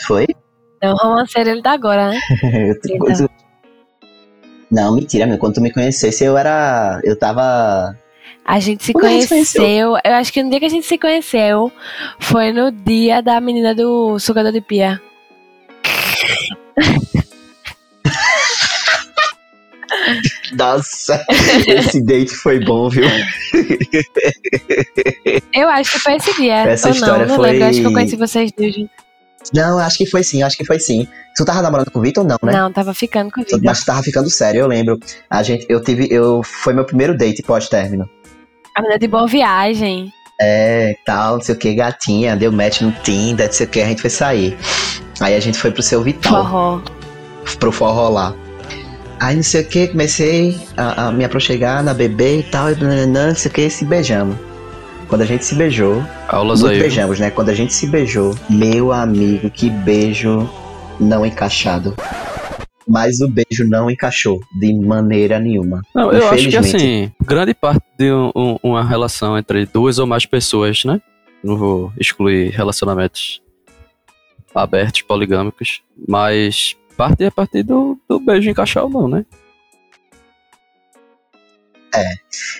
Foi? 0.06 0.26
É 0.80 0.90
um 0.92 0.96
romanceiro 0.96 1.50
ele 1.50 1.62
tá 1.62 1.72
agora, 1.72 2.10
né? 2.10 2.20
Outra 2.68 2.98
coisa- 2.98 3.30
Não, 4.70 4.94
mentira, 4.94 5.26
meu. 5.26 5.38
Quando 5.38 5.54
tu 5.54 5.60
me 5.60 5.72
conhecesse, 5.72 6.24
eu 6.24 6.36
era. 6.36 7.00
Eu 7.04 7.16
tava. 7.18 7.96
A 8.46 8.60
gente 8.60 8.84
se 8.84 8.92
a 8.96 9.08
gente 9.08 9.22
se 9.26 9.28
conheceu, 9.28 9.96
eu 10.04 10.12
acho 10.14 10.32
que 10.32 10.42
no 10.42 10.50
dia 10.50 10.60
que 10.60 10.66
a 10.66 10.70
gente 10.70 10.86
se 10.86 10.98
conheceu 10.98 11.70
foi 12.18 12.52
no 12.52 12.70
dia 12.72 13.22
da 13.22 13.40
menina 13.40 13.74
do 13.74 14.18
sugador 14.18 14.52
de 14.52 14.60
pia. 14.60 15.00
Nossa, 20.56 21.24
esse 21.66 22.02
date 22.04 22.34
foi 22.34 22.60
bom, 22.64 22.88
viu? 22.88 23.04
Eu 25.52 25.68
acho 25.68 25.92
que 25.92 25.98
foi 25.98 26.14
esse 26.16 26.34
dia. 26.34 26.54
Essa 26.68 26.88
ou 26.88 26.94
não, 26.94 27.00
história 27.00 27.26
não 27.26 27.36
foi- 27.36 27.50
lembro. 27.50 27.68
Acho 27.68 27.80
que 27.80 27.86
eu 27.86 27.92
conheci 27.92 28.16
vocês 28.16 28.52
dois. 28.52 28.74
Não, 29.52 29.78
acho 29.78 29.98
que 29.98 30.06
foi 30.06 30.22
sim, 30.22 30.42
acho 30.42 30.56
que 30.56 30.64
foi 30.64 30.78
sim. 30.80 31.06
Tu 31.36 31.44
tava 31.44 31.60
namorando 31.60 31.90
com 31.90 31.98
o 31.98 32.02
Vitor 32.02 32.22
ou 32.24 32.28
não, 32.30 32.38
né? 32.42 32.52
Não, 32.58 32.72
tava 32.72 32.94
ficando 32.94 33.30
com 33.30 33.40
o 33.40 33.44
Vitor. 33.44 33.60
Mas 33.62 33.80
tu 33.80 33.86
tava 33.86 34.02
ficando 34.02 34.30
sério, 34.30 34.60
eu 34.60 34.66
lembro. 34.66 34.98
A 35.28 35.42
gente, 35.42 35.66
eu 35.68 35.82
tive, 35.82 36.08
eu, 36.10 36.42
foi 36.42 36.72
meu 36.72 36.84
primeiro 36.84 37.16
date 37.16 37.42
pós-término. 37.42 38.08
A 38.74 38.80
menina 38.80 38.98
de 38.98 39.06
boa 39.06 39.26
viagem. 39.26 40.10
É, 40.40 40.94
tal, 41.04 41.34
não 41.36 41.42
sei 41.42 41.54
o 41.54 41.58
que, 41.58 41.74
gatinha, 41.74 42.34
deu 42.36 42.50
match 42.50 42.80
no 42.80 42.90
Tinder, 43.02 43.46
não 43.46 43.52
sei 43.52 43.66
o 43.66 43.68
que, 43.68 43.80
a 43.82 43.86
gente 43.86 44.00
foi 44.00 44.10
sair. 44.10 44.56
Aí 45.20 45.34
a 45.34 45.40
gente 45.40 45.58
foi 45.58 45.70
pro 45.70 45.82
seu 45.82 46.02
Vital, 46.02 46.42
Forró. 46.42 46.80
pro 47.60 47.70
forró 47.70 48.08
lá. 48.08 48.34
Aí 49.20 49.36
não 49.36 49.42
sei 49.42 49.62
o 49.62 49.66
que, 49.66 49.88
comecei 49.88 50.58
a, 50.76 51.06
a 51.08 51.12
me 51.12 51.24
aproximar 51.24 51.82
na 51.82 51.94
bebê 51.94 52.40
e 52.40 52.42
tal, 52.42 52.70
e 52.70 53.06
não 53.06 53.34
sei 53.34 53.50
o 53.50 53.54
que, 53.54 53.70
se 53.70 53.84
beijamos. 53.84 54.36
Quando 55.08 55.22
a 55.22 55.26
gente 55.26 55.44
se 55.44 55.54
beijou, 55.54 56.02
Aulas 56.28 56.64
aí. 56.64 56.78
beijamos, 56.80 57.20
né? 57.20 57.30
Quando 57.30 57.50
a 57.50 57.54
gente 57.54 57.72
se 57.72 57.86
beijou, 57.86 58.34
meu 58.50 58.92
amigo, 58.92 59.50
que 59.50 59.70
beijo 59.70 60.48
não 60.98 61.24
encaixado. 61.24 61.94
Mas 62.86 63.20
o 63.20 63.28
beijo 63.28 63.66
não 63.66 63.90
encaixou 63.90 64.40
de 64.58 64.74
maneira 64.74 65.38
nenhuma. 65.38 65.80
Não, 65.94 66.12
eu 66.12 66.28
acho 66.28 66.48
que 66.48 66.56
assim, 66.56 67.10
grande 67.24 67.54
parte 67.54 67.82
de 67.98 68.12
um- 68.12 68.30
um- 68.36 68.58
uma 68.62 68.84
relação 68.84 69.38
entre 69.38 69.64
duas 69.66 69.98
ou 69.98 70.06
mais 70.06 70.26
pessoas, 70.26 70.84
né? 70.84 71.00
Não 71.42 71.56
vou 71.56 71.92
excluir 71.98 72.50
relacionamentos 72.50 73.40
abertos, 74.54 75.02
poligâmicos, 75.02 75.82
mas 76.06 76.76
parte 76.96 77.24
é 77.24 77.26
a 77.26 77.30
partir 77.30 77.62
do 77.62 77.98
beijo 78.24 78.48
encaixar 78.50 78.84
ou 78.84 78.90
não, 78.90 79.08
né? 79.08 79.24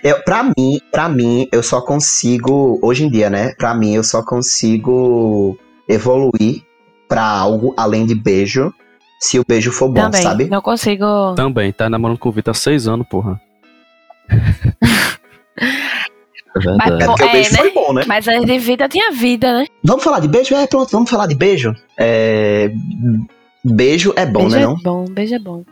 Eu, 0.03 0.23
pra 0.23 0.45
mim, 0.45 0.81
para 0.93 1.09
mim, 1.09 1.49
eu 1.51 1.63
só 1.63 1.81
consigo, 1.81 2.79
hoje 2.83 3.05
em 3.05 3.11
dia, 3.11 3.29
né? 3.29 3.53
Pra 3.57 3.75
mim, 3.75 3.95
eu 3.95 4.05
só 4.05 4.23
consigo 4.23 5.59
evoluir 5.89 6.63
pra 7.09 7.23
algo 7.27 7.75
além 7.77 8.07
de 8.07 8.15
beijo, 8.15 8.73
se 9.19 9.39
o 9.41 9.45
beijo 9.47 9.73
for 9.73 9.89
bom, 9.89 10.03
Também. 10.03 10.23
sabe? 10.23 10.45
Não 10.47 10.61
consigo. 10.61 11.35
Também, 11.35 11.73
tá 11.73 11.91
namorando 11.91 12.19
com 12.19 12.29
o 12.29 12.33
Vitor 12.33 12.53
há 12.53 12.55
seis 12.55 12.87
anos, 12.87 13.07
porra. 13.09 13.41
É 16.57 16.77
Mas. 16.77 17.01
É 17.03 17.07
porque 17.07 17.23
É, 17.25 17.27
o 17.27 17.33
beijo 17.33 17.51
né? 17.53 17.59
foi 17.59 17.71
bom, 17.73 17.93
né? 17.93 18.05
Mas 18.07 18.29
antes 18.29 18.47
de 18.47 18.59
vida 18.61 18.89
tinha 18.89 19.11
vida, 19.11 19.53
né? 19.53 19.67
Vamos 19.83 20.05
falar 20.05 20.21
de 20.21 20.29
beijo? 20.29 20.55
É, 20.55 20.67
pronto, 20.69 20.89
vamos 20.93 21.11
falar 21.11 21.27
de 21.27 21.35
beijo. 21.35 21.75
É, 21.99 22.71
Beijo 23.65 24.13
é 24.17 24.27
bom, 24.27 24.41
beijo 24.49 24.57
né? 24.57 24.63
é 24.63 24.67
Não? 24.67 24.77
bom, 24.83 25.05
beijo 25.07 25.35
é 25.35 25.39
bom. 25.39 25.65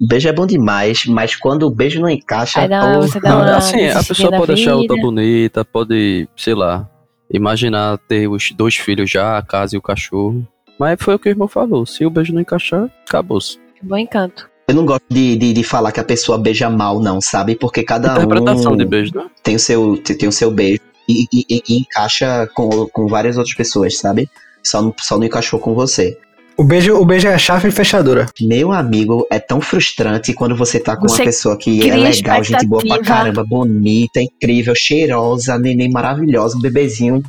Beijo 0.00 0.28
é 0.28 0.32
bom 0.32 0.46
demais, 0.46 1.04
mas 1.06 1.34
quando 1.34 1.64
o 1.64 1.70
beijo 1.70 2.00
não 2.00 2.08
encaixa, 2.08 2.60
Aí 2.60 2.68
dá- 2.68 2.80
porra, 2.80 3.02
você 3.08 3.20
dá 3.20 3.28
Não, 3.30 3.40
uma 3.42 3.56
assim, 3.56 3.86
a 3.88 4.02
pessoa 4.02 4.30
pode 4.30 4.52
achar 4.52 4.76
outra 4.76 4.96
bonita, 4.96 5.64
pode, 5.64 6.28
sei 6.36 6.54
lá, 6.54 6.88
imaginar 7.32 7.98
ter 7.98 8.28
os 8.28 8.52
dois 8.52 8.76
filhos 8.76 9.10
já, 9.10 9.36
a 9.36 9.42
casa 9.42 9.74
e 9.74 9.78
o 9.78 9.82
cachorro. 9.82 10.46
Mas 10.78 10.96
foi 11.00 11.14
o 11.14 11.18
que 11.18 11.28
o 11.28 11.30
irmão 11.30 11.48
falou. 11.48 11.84
Se 11.84 12.06
o 12.06 12.10
beijo 12.10 12.32
não 12.32 12.40
encaixar, 12.40 12.88
acabou-se. 13.08 13.58
Bom 13.82 13.96
encanto. 13.96 14.48
eu 14.68 14.74
não 14.74 14.84
gosto 14.86 15.04
de, 15.08 15.36
de, 15.36 15.52
de 15.52 15.62
falar 15.64 15.90
que 15.90 15.98
a 15.98 16.04
pessoa 16.04 16.38
beija 16.38 16.68
mal, 16.70 17.00
não, 17.00 17.20
sabe? 17.20 17.56
Porque 17.56 17.82
cada 17.82 18.12
Interpretação 18.12 18.72
um 18.72 18.76
de 18.76 18.84
beijo, 18.84 19.12
né? 19.16 19.26
tem 19.42 19.56
o 19.56 19.58
seu, 19.58 19.96
tem 19.96 20.28
o 20.28 20.32
seu 20.32 20.50
beijo 20.52 20.80
e, 21.08 21.24
e- 21.32 21.44
e- 21.50 21.62
e 21.68 21.78
encaixa 21.80 22.46
com, 22.54 22.68
com 22.88 23.06
várias 23.08 23.36
outras 23.36 23.56
pessoas, 23.56 23.96
sabe? 23.98 24.28
Só 24.62 24.92
só 25.00 25.16
não 25.18 25.24
encaixou 25.24 25.58
com 25.58 25.74
você. 25.74 26.16
O 26.58 26.64
beijo, 26.64 26.96
o 26.96 27.04
beijo 27.04 27.28
é 27.28 27.34
a 27.34 27.38
chave 27.38 27.70
fechadura. 27.70 28.26
Meu 28.40 28.72
amigo, 28.72 29.24
é 29.30 29.38
tão 29.38 29.60
frustrante 29.60 30.34
quando 30.34 30.56
você 30.56 30.80
tá 30.80 30.96
com 30.96 31.08
Você 31.08 31.22
uma 31.22 31.26
pessoa 31.26 31.56
que 31.56 31.88
é 31.88 31.94
legal, 31.94 32.42
gente 32.42 32.66
boa 32.66 32.82
pra 32.84 33.00
caramba, 33.00 33.44
bonita, 33.44 34.20
incrível, 34.20 34.74
cheirosa, 34.74 35.56
neném 35.56 35.88
maravilhosa, 35.88 36.58
um 36.58 36.60
bebezinho, 36.60 37.22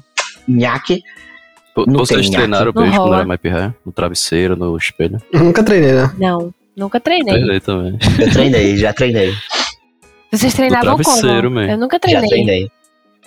nhaque. 0.47 1.03
Não 1.77 1.99
Vocês 1.99 2.27
treinaram 2.27 2.71
o 2.71 2.73
beijo 2.73 2.97
quando 2.97 3.13
era 3.13 3.25
mais 3.25 3.39
pirraia? 3.39 3.75
No 3.85 3.91
travesseiro, 3.91 4.55
no 4.55 4.75
espelho? 4.75 5.21
Eu 5.31 5.43
nunca 5.43 5.61
treinei, 5.61 5.91
né? 5.91 6.11
Não, 6.17 6.51
nunca 6.75 6.99
treinei. 6.99 7.35
Treinei 7.35 7.59
também. 7.59 7.99
Eu 8.19 8.31
treinei, 8.31 8.77
já 8.77 8.93
treinei, 8.93 9.31
Vocês 10.31 10.55
treinavam 10.55 10.97
travesseiro, 10.97 11.49
como? 11.49 11.55
man. 11.55 11.67
Eu 11.67 11.77
nunca 11.77 11.97
já 11.97 12.19
treinei. 12.19 12.29
treinei. 12.29 12.71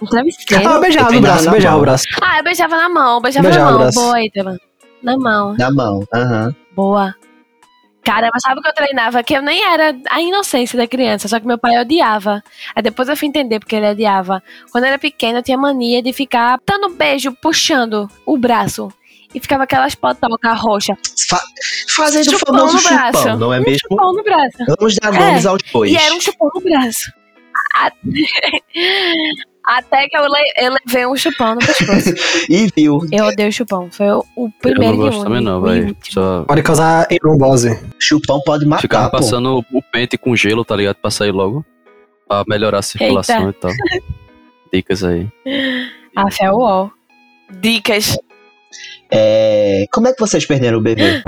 Um 0.03 0.07
travesseiro. 0.07 0.69
Ah, 0.69 0.75
eu 0.75 0.81
beijava 0.81 1.11
Eu 1.11 1.15
no 1.15 1.21
braço, 1.21 1.51
beijava 1.53 1.77
o 1.77 1.81
braço. 1.81 2.05
Ah, 2.21 2.39
eu 2.39 2.45
beijava 2.45 2.77
na 2.77 2.89
mão, 2.89 3.23
beijava 3.23 3.47
Beijava 3.47 3.71
na 3.71 3.79
mão. 3.79 3.91
Boa, 3.93 4.25
Ítala. 4.25 4.57
Na 5.03 5.17
mão, 5.19 5.55
Na 5.59 5.71
mão, 5.71 6.07
aham. 6.15 6.55
boa. 6.75 7.15
Caramba, 8.05 8.35
sabe 8.41 8.59
o 8.59 8.63
que 8.63 8.69
eu 8.69 8.75
treinava? 8.75 9.23
Que 9.23 9.33
eu 9.37 9.43
nem 9.43 9.63
era 9.65 9.95
a 10.11 10.21
inocência 10.21 10.77
da 10.77 10.89
criança, 10.89 11.29
só 11.29 11.39
que 11.39 11.47
meu 11.47 11.57
pai 11.57 11.79
odiava. 11.81 12.43
Aí 12.75 12.83
depois 12.83 13.09
eu 13.09 13.17
fui 13.17 13.29
entender 13.29 13.61
porque 13.61 13.77
ele 13.77 13.89
odiava. 13.91 14.43
Quando 14.73 14.85
eu 14.85 14.89
era 14.89 14.99
pequena, 14.99 15.39
eu 15.39 15.43
tinha 15.43 15.57
mania 15.57 16.03
de 16.03 16.13
ficar 16.13 16.59
dando 16.67 16.89
beijo, 16.91 17.33
puxando 17.41 18.11
o 18.27 18.37
braço. 18.37 18.93
E 19.33 19.39
ficava 19.41 19.63
aquelas 19.65 19.95
potocas 19.95 20.61
roxas. 20.61 20.97
Fa- 21.29 21.41
fazendo 21.95 22.27
o 22.27 22.39
Chupão 22.39 22.55
famoso 22.59 22.77
no 22.77 22.83
braço. 22.83 23.19
chupão, 23.21 23.39
não 23.39 23.53
é 23.55 23.61
Um 23.61 23.63
mesmo? 23.63 23.79
chupão 23.89 24.13
no 24.13 24.23
braço. 24.25 24.59
Vamos 24.79 24.95
dar 24.97 25.15
É, 25.15 25.19
nomes 25.19 25.47
aos 25.47 25.63
bois. 25.73 25.93
E 25.93 25.97
era 25.97 26.15
um 26.15 26.21
chupão 26.21 26.51
no 26.55 26.61
braço. 26.61 27.13
Até, 29.65 30.09
que 30.09 30.17
eu, 30.17 30.25
le- 30.25 30.53
eu 30.57 30.73
levei 30.85 31.07
um 31.07 31.15
chupão 31.17 31.55
no 31.55 31.61
pescoço. 31.61 32.13
E 32.51 32.67
viu, 32.77 32.99
Eu 33.13 33.27
odeio 33.27 33.53
chupão. 33.53 33.89
Foi 33.93 34.11
o, 34.11 34.25
o 34.37 34.47
Eu 34.47 34.53
primeiro 34.61 34.97
não 34.97 35.05
gosto 35.05 35.23
também 35.23 35.41
não, 35.41 35.63
velho. 35.63 35.97
Só 36.03 36.45
Pode 36.45 36.63
causar 36.63 37.07
trombose. 37.07 37.79
chupão 37.99 38.41
pode 38.45 38.67
matar, 38.67 38.83
ficava 38.83 39.11
pô. 39.11 39.19
passando 39.19 39.65
o 39.73 39.83
pente 39.93 40.19
com 40.19 40.35
gelo, 40.35 40.65
tá 40.65 40.75
ligado? 40.75 40.97
Pra 40.97 41.11
sair 41.13 41.31
logo. 41.31 41.65
Pra 42.27 42.43
melhorar 42.49 42.79
a 42.79 42.83
circulação 42.83 43.51
e 43.51 43.53
tal. 43.53 43.71
Dicas 44.73 45.05
aí. 45.05 45.29
Ah, 46.17 46.27
é 46.41 46.51
o 46.51 46.57
UOL. 46.57 46.91
Dicas. 47.61 48.19
É, 49.11 49.85
Como 49.93 50.09
é 50.09 50.13
que 50.13 50.19
vocês 50.21 50.45
perderam 50.47 50.79
o 50.79 50.83
bebê? 50.83 51.23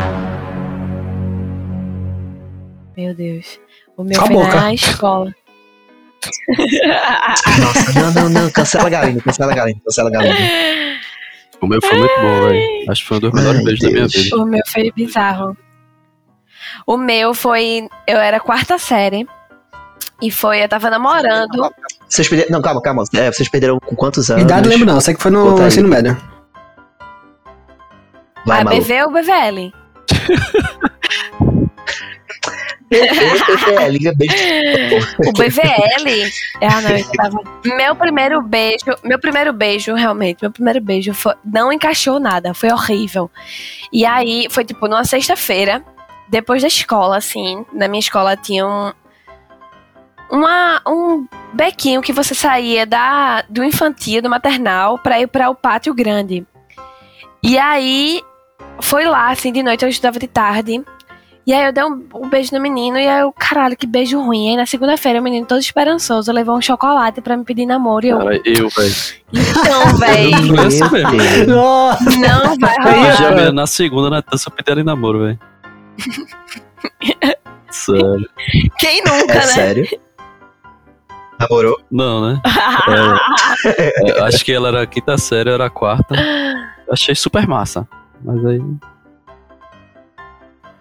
Meu 2.96 3.14
Deus. 3.14 3.60
O 3.96 4.02
meu 4.04 4.20
a 4.20 4.26
foi 4.26 4.34
boca. 4.34 4.54
na 4.60 4.74
escola. 4.74 5.34
Nossa, 7.60 7.92
não, 8.00 8.12
não, 8.12 8.28
não, 8.28 8.50
cancela 8.50 8.86
a 8.86 8.90
galinha, 8.90 9.20
cancela 9.20 9.52
a 9.52 9.54
galinha, 9.54 9.80
cancela 9.84 10.08
a 10.08 10.12
galinha. 10.12 10.98
O 11.60 11.66
meu 11.66 11.80
foi 11.80 11.98
muito 11.98 12.14
bom, 12.20 12.48
velho. 12.48 12.90
Acho 12.90 13.02
que 13.02 13.08
foi 13.08 13.16
um 13.16 13.20
dos 13.20 13.32
melhores 13.32 13.58
Ai, 13.58 13.64
beijos 13.64 13.80
da 13.80 13.90
minha 13.90 14.06
vida. 14.06 14.36
O 14.36 14.44
meu 14.44 14.62
foi 14.66 14.92
bizarro. 14.92 15.56
O 16.86 16.96
meu 16.96 17.34
foi. 17.34 17.88
Eu 18.06 18.18
era 18.18 18.40
quarta 18.40 18.78
série. 18.78 19.26
E 20.20 20.30
foi, 20.30 20.62
eu 20.62 20.68
tava 20.68 20.90
namorando. 20.90 21.72
Vocês 22.08 22.28
perderam, 22.28 22.50
não, 22.52 22.62
calma, 22.62 22.80
calma. 22.80 23.04
É, 23.14 23.32
vocês 23.32 23.48
perderam 23.48 23.78
com 23.80 23.96
quantos 23.96 24.30
anos? 24.30 24.44
Idade 24.44 24.68
lembro 24.68 24.86
não, 24.86 25.00
sei 25.00 25.14
que 25.14 25.22
foi 25.22 25.30
no 25.30 25.66
ensino 25.66 25.88
médio. 25.88 26.16
Vai, 28.46 28.60
a 28.60 28.64
Malu. 28.64 28.80
BV 28.80 29.02
ou 29.02 29.10
BVL? 29.10 29.72
É, 32.94 33.88
liga 33.88 34.12
beijo. 34.14 34.34
O 35.26 35.32
BVL. 35.32 36.30
ah, 36.62 36.80
não, 36.80 36.90
eu 36.90 37.12
tava. 37.12 37.38
Meu 37.64 37.96
primeiro 37.96 38.42
beijo. 38.42 38.84
Meu 39.02 39.18
primeiro 39.18 39.52
beijo, 39.52 39.94
realmente, 39.94 40.38
meu 40.42 40.50
primeiro 40.50 40.80
beijo 40.80 41.14
foi, 41.14 41.34
não 41.44 41.72
encaixou 41.72 42.20
nada. 42.20 42.54
Foi 42.54 42.70
horrível. 42.70 43.30
E 43.92 44.04
aí, 44.04 44.46
foi 44.50 44.64
tipo 44.64 44.86
numa 44.88 45.04
sexta-feira, 45.04 45.84
depois 46.28 46.62
da 46.62 46.68
escola, 46.68 47.16
assim. 47.16 47.64
Na 47.72 47.88
minha 47.88 48.00
escola 48.00 48.36
tinha 48.36 48.66
um. 48.66 48.92
Uma, 50.30 50.80
um 50.86 51.26
bequinho 51.52 52.00
que 52.00 52.12
você 52.12 52.34
saía 52.34 52.86
da, 52.86 53.42
do 53.48 53.62
infantil, 53.62 54.22
do 54.22 54.30
maternal, 54.30 54.98
pra 54.98 55.20
ir 55.20 55.28
para 55.28 55.50
o 55.50 55.54
pátio 55.54 55.94
grande. 55.94 56.44
E 57.42 57.58
aí, 57.58 58.22
foi 58.80 59.04
lá, 59.04 59.30
assim, 59.30 59.52
de 59.52 59.62
noite, 59.62 59.84
eu 59.84 59.88
estudava 59.88 60.18
de 60.18 60.26
tarde. 60.26 60.82
E 61.46 61.52
aí 61.52 61.66
eu 61.66 61.72
dei 61.72 61.84
um, 61.84 62.02
um 62.14 62.28
beijo 62.28 62.54
no 62.54 62.60
menino 62.60 62.96
e 62.98 63.06
aí 63.06 63.20
eu, 63.20 63.30
caralho, 63.32 63.76
que 63.76 63.86
beijo 63.86 64.18
ruim. 64.20 64.50
Aí 64.50 64.56
na 64.56 64.64
segunda-feira 64.64 65.20
o 65.20 65.22
menino 65.22 65.44
todo 65.46 65.60
esperançoso 65.60 66.32
levou 66.32 66.56
um 66.56 66.60
chocolate 66.62 67.20
pra 67.20 67.36
me 67.36 67.44
pedir 67.44 67.66
namoro. 67.66 68.06
E 68.06 68.08
eu, 68.10 68.18
Cara, 68.18 68.40
eu, 68.44 68.68
velho. 68.70 68.94
então. 69.32 70.88
Deus. 71.10 71.46
Nossa, 71.46 72.04
não 72.18 72.56
vai 72.58 72.78
rolar. 72.82 73.12
já 73.16 73.30
vi 73.34 73.52
na 73.52 73.66
segunda 73.66 74.08
na 74.08 74.20
dança 74.22 74.50
pedindo 74.50 74.80
em 74.80 74.84
namoro, 74.84 75.20
velho. 75.20 75.38
Sério. 77.70 78.28
Quem 78.78 79.02
nunca, 79.04 79.32
É 79.32 79.36
né? 79.36 79.42
sério? 79.42 80.00
Namorou? 81.40 81.78
Não, 81.90 82.28
né? 82.28 82.40
É, 83.66 84.18
eu 84.20 84.24
acho 84.24 84.44
que 84.44 84.52
ela 84.52 84.68
era 84.68 84.82
a 84.82 84.86
quinta 84.86 85.16
série, 85.16 85.48
eu 85.48 85.54
era 85.54 85.66
a 85.66 85.70
quarta. 85.70 86.14
Achei 86.90 87.14
super 87.14 87.46
massa. 87.48 87.88
Mas 88.22 88.44
aí. 88.44 88.60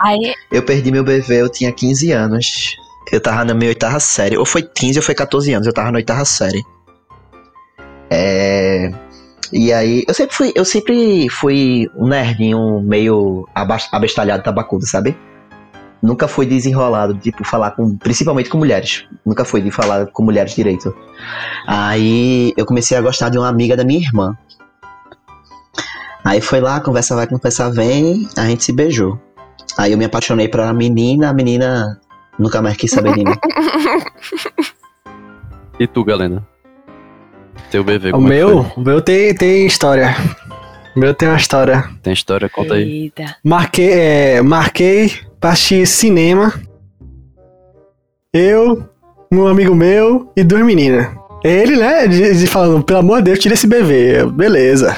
Aí, 0.04 0.34
Eu 0.52 0.64
perdi 0.64 0.92
meu 0.92 1.04
bebê, 1.04 1.42
eu 1.42 1.50
tinha 1.50 1.72
15 1.72 2.12
anos. 2.12 2.76
Eu 3.12 3.22
tava 3.22 3.46
na 3.46 3.54
minha 3.54 3.70
oitava 3.70 4.00
série. 4.00 4.38
Ou 4.38 4.46
foi 4.46 4.62
15 4.62 5.00
ou 5.00 5.04
foi 5.04 5.16
14 5.16 5.54
anos, 5.54 5.68
eu 5.68 5.74
tava 5.74 5.92
na 5.92 5.98
oitava 5.98 6.26
série. 6.26 6.64
É... 8.10 8.92
E 9.52 9.72
aí, 9.72 10.04
eu 10.08 10.14
sempre 10.14 10.36
fui, 10.36 10.52
eu 10.56 10.66
sempre 10.66 11.30
fui 11.30 11.88
um 11.96 12.08
nerdinho 12.08 12.82
meio 12.82 13.48
abestalhado 13.92 14.44
tabacudo, 14.44 14.86
sabe? 14.88 15.16
Nunca 16.02 16.28
fui 16.28 16.46
desenrolado, 16.46 17.14
tipo, 17.16 17.46
falar 17.46 17.72
com, 17.72 17.96
principalmente 17.98 18.50
com 18.50 18.58
mulheres. 18.58 19.06
Nunca 19.26 19.46
fui 19.46 19.62
de 19.62 19.72
falar 19.72 20.08
com 20.08 20.24
mulheres 20.24 20.56
direito. 20.56 20.94
Aí 21.68 22.54
eu 22.58 22.66
comecei 22.66 22.98
a 22.98 23.02
gostar 23.02 23.30
de 23.30 23.38
uma 23.38 23.48
amiga 23.48 23.78
da 23.78 23.84
minha 23.84 24.02
irmã. 24.02 24.36
Aí 26.26 26.42
foi 26.42 26.60
lá, 26.60 26.80
conversa 26.80 27.16
vai, 27.16 27.28
conversa 27.28 27.70
vem, 27.70 28.28
a 28.36 28.46
gente 28.46 28.64
se 28.64 28.72
beijou. 28.72 29.20
Aí 29.78 29.92
eu 29.92 29.98
me 29.98 30.06
apaixonei 30.06 30.48
pela 30.48 30.74
menina, 30.74 31.30
a 31.30 31.34
menina 31.34 32.00
nunca 32.40 32.62
mais 32.62 32.78
quis 32.78 32.92
saber 32.92 33.14
de 33.14 33.24
mim. 33.24 33.36
E 35.80 35.88
tu, 35.88 36.04
Galena? 36.04 36.46
Teu 37.72 37.84
BV, 37.84 38.10
O 38.10 38.12
como 38.12 38.28
é 38.28 38.30
que 38.30 38.36
meu, 38.36 38.64
foi? 38.64 38.84
o 38.84 38.86
meu 38.86 39.02
tem, 39.02 39.34
tem 39.34 39.66
história. 39.66 40.16
O 40.96 41.00
meu 41.00 41.16
tem 41.16 41.28
uma 41.28 41.38
história. 41.38 41.90
Tem 42.04 42.14
história? 42.14 42.48
Conta 42.48 42.76
aí. 42.76 43.04
Eita. 43.06 43.36
Marquei, 43.44 43.92
é, 43.92 44.42
marquei 44.44 45.12
pra 45.40 45.50
assistir 45.50 45.88
cinema. 45.88 46.54
Eu, 48.32 48.88
um 49.32 49.48
amigo 49.48 49.74
meu 49.74 50.32
e 50.38 50.44
duas 50.44 50.64
meninas. 50.64 51.08
Ele, 51.44 51.76
né, 51.76 52.08
de, 52.08 52.38
de 52.38 52.48
falando, 52.48 52.84
pelo 52.84 53.00
amor 53.00 53.18
de 53.18 53.24
Deus, 53.26 53.40
tira 53.40 53.56
esse 53.56 53.66
bebê. 53.68 54.22
Eu, 54.22 54.30
beleza. 54.32 54.96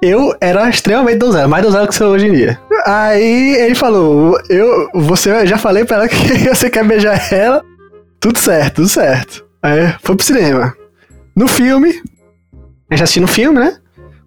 Eu 0.00 0.32
era 0.40 0.68
extremamente 0.68 1.18
donzela, 1.18 1.48
mais 1.48 1.64
donzela 1.64 1.88
que 1.88 1.94
sou 1.94 2.12
hoje 2.12 2.28
em 2.28 2.32
dia. 2.32 2.60
Aí 2.86 3.56
ele 3.56 3.74
falou, 3.74 4.38
eu, 4.48 4.88
você, 4.94 5.44
já 5.44 5.58
falei 5.58 5.84
pra 5.84 5.96
ela 5.96 6.08
que 6.08 6.38
você 6.48 6.70
quer 6.70 6.84
beijar 6.84 7.32
ela. 7.32 7.64
Tudo 8.20 8.38
certo, 8.38 8.76
tudo 8.76 8.88
certo. 8.88 9.44
Aí 9.62 9.92
foi 10.02 10.14
pro 10.14 10.24
cinema. 10.24 10.74
No 11.34 11.48
filme, 11.48 12.00
a 12.90 12.94
gente 12.94 13.02
assistiu 13.02 13.22
no 13.22 13.28
filme, 13.28 13.58
né? 13.58 13.76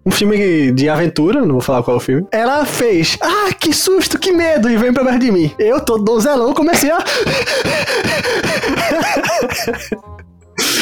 Um 0.04 0.10
filme 0.10 0.72
de 0.72 0.88
aventura, 0.88 1.40
não 1.40 1.52
vou 1.52 1.60
falar 1.60 1.82
qual 1.82 1.96
é 1.96 1.98
o 1.98 2.02
filme. 2.02 2.26
Ela 2.32 2.66
fez, 2.66 3.16
ah, 3.20 3.52
que 3.58 3.72
susto, 3.72 4.18
que 4.18 4.32
medo, 4.32 4.68
e 4.68 4.76
vem 4.76 4.92
pra 4.92 5.04
perto 5.04 5.20
de 5.20 5.30
mim. 5.30 5.54
Eu, 5.58 5.80
todo 5.80 6.04
donzelão, 6.04 6.52
comecei 6.52 6.90
a. 6.90 6.98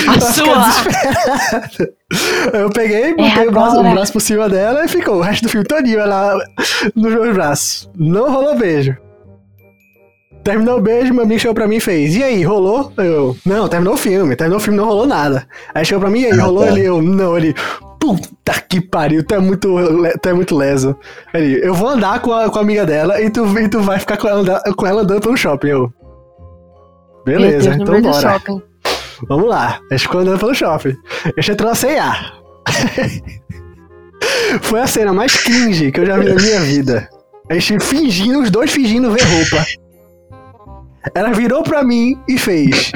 A 0.09 0.21
sua. 0.21 1.91
Eu 2.59 2.71
peguei, 2.71 3.15
botei 3.15 3.49
o 3.49 3.53
braço, 3.53 3.81
o 3.81 3.91
braço 3.91 4.13
por 4.13 4.21
cima 4.21 4.49
dela 4.49 4.85
e 4.85 4.89
ficou 4.89 5.17
o 5.17 5.21
resto 5.21 5.45
do 5.45 5.49
filme 5.49 5.67
todinho 5.67 6.01
ela 6.01 6.37
nos 6.95 7.13
meus 7.13 7.33
braços. 7.35 7.89
Não 7.97 8.31
rolou 8.33 8.57
beijo. 8.57 8.97
Terminou 10.43 10.79
o 10.79 10.81
beijo, 10.81 11.13
meu 11.13 11.25
amigo 11.25 11.39
chegou 11.41 11.55
pra 11.55 11.69
mim 11.69 11.77
e 11.77 11.81
fez. 11.81 12.17
E 12.17 12.23
aí, 12.23 12.43
rolou? 12.43 12.93
Eu, 12.97 13.37
não, 13.45 13.69
terminou 13.69 13.95
o 13.95 13.99
filme. 13.99 14.35
Terminou 14.35 14.59
o 14.59 14.61
filme, 14.63 14.79
não 14.79 14.87
rolou 14.87 15.07
nada. 15.07 15.47
Aí 15.75 15.85
chegou 15.85 16.01
pra 16.01 16.11
mim, 16.11 16.21
e 16.21 16.27
aí, 16.27 16.41
Ah, 16.41 16.45
rolou? 16.45 16.65
tá. 16.65 16.71
Ele, 16.73 16.83
eu, 16.83 17.03
não, 17.03 17.37
ele, 17.37 17.55
puta 18.01 18.53
que 18.69 18.81
pariu, 18.81 19.23
tu 19.23 19.35
é 19.35 19.39
muito, 19.39 19.69
tu 20.23 20.29
é 20.29 20.33
muito 20.33 20.57
leso. 20.57 20.97
Ele, 21.35 21.61
eu 21.65 21.75
vou 21.75 21.91
andar 21.91 22.21
com 22.21 22.33
a, 22.33 22.49
com 22.49 22.59
a 22.59 22.63
amiga 22.63 22.87
dela 22.87 23.21
e 23.21 23.29
tu, 23.29 23.45
e 23.59 23.69
tu 23.69 23.81
vai 23.81 23.99
ficar 23.99 24.17
com 24.17 24.27
ela, 24.29 24.63
com 24.75 24.87
ela 24.87 25.03
andando 25.03 25.21
pelo 25.21 25.37
shopping. 25.37 25.69
Eu, 25.69 25.93
beleza, 27.25 27.71
Deus, 27.77 27.83
então 27.83 28.01
bora. 28.01 28.41
Vamos 29.29 29.49
lá. 29.49 29.81
A 29.91 29.95
gente 29.95 30.03
ficou 30.03 30.21
andando 30.21 30.39
pelo 30.39 30.55
shopping. 30.55 30.97
A 31.25 31.29
gente 31.41 31.53
entrou 31.53 31.69
na 31.71 31.75
C&A. 31.75 32.33
Foi 34.63 34.81
a 34.81 34.87
cena 34.87 35.13
mais 35.13 35.37
cringe 35.37 35.91
que 35.93 36.01
eu 36.01 36.07
já 36.07 36.17
vi 36.19 36.27
na 36.27 36.35
minha 36.35 36.61
vida. 36.61 37.09
A 37.49 37.55
gente 37.55 37.85
fingindo, 37.85 38.41
os 38.41 38.51
dois 38.51 38.71
fingindo 38.71 39.11
ver 39.11 39.23
roupa. 39.23 39.67
Ela 41.15 41.33
virou 41.33 41.63
pra 41.63 41.83
mim 41.83 42.19
e 42.29 42.39
fez. 42.39 42.93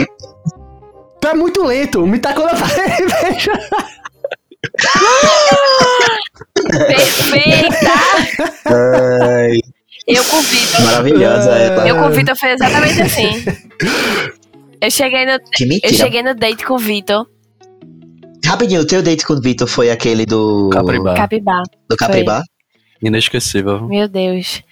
Tu 1.20 1.28
é 1.28 1.34
muito 1.34 1.64
lento, 1.64 2.06
me 2.06 2.18
tacou 2.18 2.44
na 2.44 2.54
parede 2.54 3.02
e. 6.62 6.76
Perfeita! 6.86 7.92
Ai, 8.66 9.58
Eu 10.06 10.24
com 10.24 10.36
o 10.36 10.42
Vitor. 10.42 10.80
maravilhosa 10.82 11.50
ela. 11.50 11.88
Eu 11.88 11.96
com 11.96 12.06
o 12.06 12.10
Vitor 12.10 12.36
foi 12.36 12.50
exatamente 12.50 13.02
assim. 13.02 13.44
Eu 14.84 14.90
cheguei 14.90 15.24
no, 15.26 15.38
Que 15.50 15.64
eu 15.64 15.68
mentira. 15.68 15.94
cheguei 15.94 16.22
no 16.22 16.34
date 16.34 16.64
com 16.64 16.74
o 16.74 16.78
Vitor, 16.78 17.26
Rapidinho, 18.44 18.82
o 18.82 18.86
teu 18.86 19.02
date 19.02 19.24
com 19.24 19.32
o 19.32 19.40
Vitor 19.40 19.66
foi 19.66 19.90
aquele 19.90 20.26
do. 20.26 20.68
Capribá. 20.70 21.14
Capibá. 21.14 21.62
Do 21.88 21.96
Capribá? 21.96 22.42
Inesquecível. 23.02 23.86
Meu 23.88 24.06
Deus. 24.06 24.62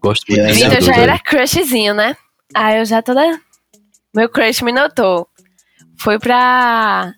Gosto 0.00 0.24
muito 0.28 0.40
Eu 0.42 0.46
ainda 0.46 0.68
Vitor 0.68 0.82
já 0.82 0.96
era 0.96 1.18
crushzinho, 1.18 1.92
né? 1.92 2.16
Aí 2.54 2.78
eu 2.78 2.84
já 2.84 3.02
toda. 3.02 3.20
Meu 4.14 4.28
crush 4.28 4.62
me 4.62 4.72
notou. 4.72 5.26
Foi 5.98 6.18
pra. 6.18 7.12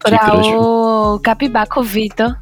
Pra 0.00 0.34
o 0.58 1.20
Capibá 1.20 1.66
com 1.66 1.80
o 1.80 1.84
Vitor. 1.84 2.36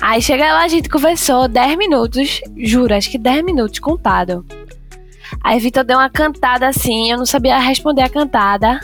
Aí 0.00 0.20
chega 0.20 0.52
lá, 0.52 0.64
a 0.64 0.68
gente 0.68 0.88
conversou 0.88 1.46
10 1.46 1.76
minutos, 1.76 2.40
juro, 2.56 2.94
acho 2.94 3.10
que 3.10 3.18
10 3.18 3.44
minutos 3.44 3.78
contado. 3.78 4.44
Aí 5.42 5.58
Vitor 5.58 5.84
deu 5.84 5.98
uma 5.98 6.10
cantada 6.10 6.68
assim, 6.68 7.10
eu 7.10 7.18
não 7.18 7.26
sabia 7.26 7.58
responder 7.58 8.02
a 8.02 8.08
cantada. 8.08 8.80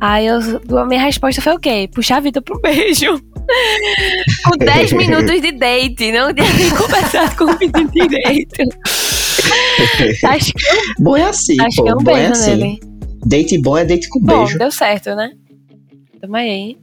Aí 0.00 0.26
eu, 0.26 0.38
a 0.78 0.84
minha 0.86 1.00
resposta 1.00 1.40
foi 1.40 1.54
o 1.54 1.58
quê? 1.58 1.88
Puxar 1.94 2.20
Vitor 2.20 2.42
pro 2.42 2.60
beijo. 2.60 3.20
com 4.44 4.56
10 4.58 4.92
minutos 4.94 5.40
de 5.40 5.52
date, 5.52 6.12
não 6.12 6.32
tinha 6.32 6.52
nem 6.54 6.70
conversado 6.70 7.36
com 7.36 7.44
o 7.44 7.56
Vitor 7.58 7.84
direito. 7.90 8.62
Acho 10.24 10.52
que, 10.52 11.02
Bom 11.02 11.16
é 11.16 11.24
assim, 11.24 11.56
acho 11.60 11.76
pô. 11.76 11.82
que 11.84 11.88
é 11.90 11.94
um 11.94 11.98
bom 11.98 12.10
é 12.12 12.14
beijo 12.14 12.32
assim. 12.32 12.56
nele. 12.56 12.80
Date 13.26 13.60
bom 13.60 13.76
é 13.76 13.84
date 13.84 14.08
com 14.08 14.20
Bom, 14.20 14.38
beijo. 14.44 14.58
deu 14.58 14.70
certo, 14.70 15.14
né? 15.14 15.30
Tamo 16.20 16.36
aí. 16.36 16.76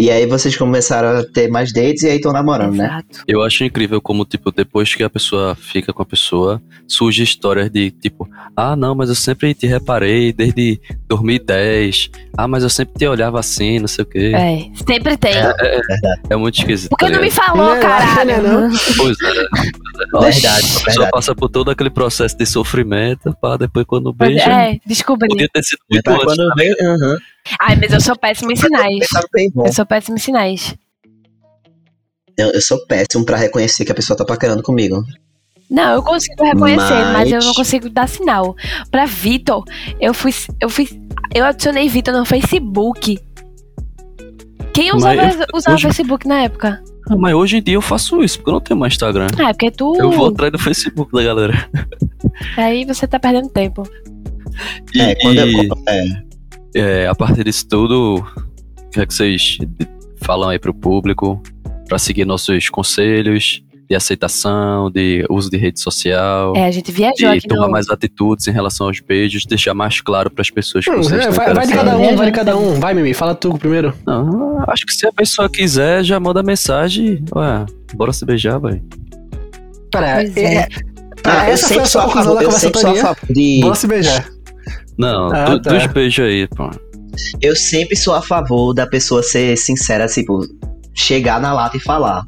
E 0.00 0.10
aí 0.10 0.24
vocês 0.24 0.56
começaram 0.56 1.18
a 1.18 1.24
ter 1.24 1.48
mais 1.50 1.74
dates 1.74 2.04
e 2.04 2.08
aí 2.08 2.16
estão 2.16 2.32
namorando, 2.32 2.74
né? 2.74 2.84
Exato. 2.86 3.22
Eu 3.28 3.42
acho 3.42 3.64
incrível 3.64 4.00
como, 4.00 4.24
tipo, 4.24 4.50
depois 4.50 4.94
que 4.94 5.02
a 5.02 5.10
pessoa 5.10 5.54
fica 5.54 5.92
com 5.92 6.00
a 6.02 6.06
pessoa, 6.06 6.62
surge 6.88 7.22
histórias 7.22 7.68
de, 7.70 7.90
tipo, 7.90 8.26
ah, 8.56 8.74
não, 8.74 8.94
mas 8.94 9.10
eu 9.10 9.14
sempre 9.14 9.52
te 9.52 9.66
reparei 9.66 10.32
desde 10.32 10.80
2010. 11.06 12.10
Ah, 12.34 12.48
mas 12.48 12.62
eu 12.62 12.70
sempre 12.70 12.94
te 12.98 13.06
olhava 13.06 13.38
assim, 13.38 13.78
não 13.78 13.88
sei 13.88 14.02
o 14.04 14.06
quê. 14.08 14.32
É, 14.34 14.54
É, 14.54 14.70
sempre 14.86 15.16
tem. 15.18 15.34
muito 16.38 16.58
esquisito. 16.58 16.88
Por 16.90 16.98
que 16.98 17.04
tá 17.04 17.10
não 17.12 17.18
me 17.20 17.28
ligado? 17.28 17.46
falou, 17.46 17.66
Não 17.66 17.74
é, 17.76 17.80
caralho? 17.80 18.42
não 18.42 18.48
é, 18.64 18.68
não. 18.68 18.78
Pois 18.96 19.16
é. 19.20 19.30
Verdade, 20.18 20.40
A 20.40 20.62
pessoa 20.62 20.82
verdade. 20.86 21.10
passa 21.12 21.34
por 21.34 21.50
todo 21.50 21.70
aquele 21.70 21.90
processo 21.90 22.34
de 22.38 22.46
sofrimento, 22.46 23.36
pra 23.38 23.58
depois 23.58 23.84
quando 23.84 24.10
beija. 24.14 24.44
É, 24.50 24.78
desculpa. 24.86 25.26
Podia 25.28 25.46
ter 25.52 25.62
sido 25.62 25.80
muito 25.90 26.08
antes. 26.08 26.24
quando. 26.24 27.18
Ai, 27.58 27.76
mas 27.76 27.92
eu 27.92 28.00
sou 28.00 28.16
péssima 28.16 28.52
em 28.52 28.56
sinais. 28.56 29.06
Eu 29.66 29.72
sou 29.72 29.84
péssima 29.90 30.16
em 30.16 30.20
sinais. 30.20 30.74
Eu, 32.38 32.52
eu 32.52 32.60
sou 32.62 32.78
péssimo 32.86 33.24
pra 33.26 33.36
reconhecer 33.36 33.84
que 33.84 33.90
a 33.92 33.94
pessoa 33.94 34.16
tá 34.16 34.24
paquerando 34.24 34.62
comigo. 34.62 35.02
Não, 35.68 35.94
eu 35.94 36.02
consigo 36.02 36.42
reconhecer, 36.42 36.94
mas, 37.12 37.12
Mas- 37.12 37.32
eu 37.32 37.40
não 37.40 37.54
consigo 37.54 37.90
dar 37.90 38.08
sinal. 38.08 38.56
Pra 38.90 39.04
Vitor, 39.04 39.64
eu 40.00 40.14
fui. 40.14 40.32
Eu 40.60 40.68
fui. 40.70 40.88
Eu 41.34 41.44
adicionei 41.44 41.88
Vitor 41.88 42.14
no 42.14 42.24
Facebook. 42.24 43.18
Quem 44.72 44.92
Mas 44.92 44.96
usava, 44.96 45.22
eu- 45.22 45.46
usava 45.54 45.74
hoje- 45.76 45.86
Facebook 45.86 46.26
na 46.28 46.42
época? 46.42 46.82
Ah, 47.08 47.16
mas 47.16 47.34
hoje 47.34 47.56
em 47.56 47.62
dia 47.62 47.74
eu 47.74 47.82
faço 47.82 48.22
isso, 48.22 48.38
porque 48.38 48.50
eu 48.50 48.54
não 48.54 48.60
tenho 48.60 48.78
mais 48.78 48.92
Instagram. 48.92 49.26
Ah, 49.38 49.50
é 49.50 49.52
porque 49.52 49.70
tu. 49.72 49.96
Eu 49.96 50.10
vou 50.12 50.28
atrás 50.28 50.52
do 50.52 50.58
Facebook 50.58 51.12
da 51.12 51.22
galera. 51.22 51.68
Aí 52.56 52.84
você 52.84 53.06
tá 53.06 53.18
perdendo 53.18 53.48
tempo. 53.48 53.82
E, 54.94 55.00
é, 55.00 55.14
quando 55.16 55.38
eu. 55.38 55.48
É, 55.88 56.04
é, 56.74 57.06
a 57.08 57.14
partir 57.14 57.44
disso 57.44 57.66
tudo, 57.68 58.24
o 58.90 58.92
que 58.92 59.00
é 59.00 59.06
que 59.06 59.14
vocês 59.14 59.58
falam 60.22 60.48
aí 60.50 60.58
pro 60.58 60.74
público 60.74 61.40
pra 61.88 61.98
seguir 61.98 62.24
nossos 62.24 62.68
conselhos 62.68 63.62
de 63.88 63.96
aceitação, 63.96 64.88
de 64.90 65.24
uso 65.28 65.50
de 65.50 65.56
rede 65.56 65.80
social? 65.80 66.52
É, 66.56 66.66
a 66.66 66.70
gente 66.70 66.92
viajou 66.92 67.28
E 67.32 67.38
aqui 67.38 67.48
tomar 67.48 67.66
no. 67.66 67.72
mais 67.72 67.88
atitudes 67.88 68.46
em 68.46 68.52
relação 68.52 68.86
aos 68.86 69.00
beijos, 69.00 69.44
deixar 69.46 69.74
mais 69.74 70.00
claro 70.00 70.30
para 70.30 70.42
as 70.42 70.50
pessoas 70.50 70.84
que 70.84 70.90
Hum, 70.90 70.96
vocês 71.02 71.12
é, 71.24 71.28
estão 71.28 71.34
vai, 71.34 71.54
vai 71.54 71.66
de 71.66 71.72
cada 71.74 71.96
um, 71.96 72.16
vai 72.16 72.26
de 72.26 72.32
cada 72.32 72.56
um. 72.56 72.74
Vai, 72.80 72.94
Mimi, 72.94 73.14
fala 73.14 73.34
tu 73.34 73.56
primeiro. 73.58 73.92
Não, 74.06 74.62
acho 74.68 74.86
que 74.86 74.92
se 74.92 75.06
a 75.06 75.12
pessoa 75.12 75.48
quiser, 75.48 76.04
já 76.04 76.20
manda 76.20 76.42
mensagem. 76.42 77.24
Ué, 77.34 77.66
bora 77.94 78.12
se 78.12 78.24
beijar, 78.24 78.58
velho. 78.60 78.82
Pera, 79.90 80.14
Pois 80.16 80.36
é. 80.36 80.54
é. 80.54 80.68
Ah, 81.24 81.48
eu 81.48 81.52
essa 81.52 81.66
foi 81.66 81.74
sempre 81.76 81.82
a 81.82 81.86
sua 81.86 82.04
conclusão 82.04 82.34
da 82.34 82.42
eu 82.42 82.50
conversa 82.50 83.16
de. 83.28 83.60
Bora 83.60 83.74
se 83.74 83.86
beijar. 83.86 84.26
Não, 84.96 85.32
Ah, 85.32 85.44
do- 85.50 85.62
tá. 85.62 85.72
dos 85.72 85.86
beijos 85.88 86.24
aí, 86.24 86.46
pô. 86.48 86.70
Eu 87.40 87.54
sempre 87.56 87.96
sou 87.96 88.14
a 88.14 88.22
favor 88.22 88.72
da 88.74 88.86
pessoa 88.86 89.22
ser 89.22 89.56
sincera, 89.56 90.06
tipo, 90.06 90.40
chegar 90.94 91.40
na 91.40 91.52
lata 91.52 91.76
e 91.76 91.80
falar. 91.80 92.22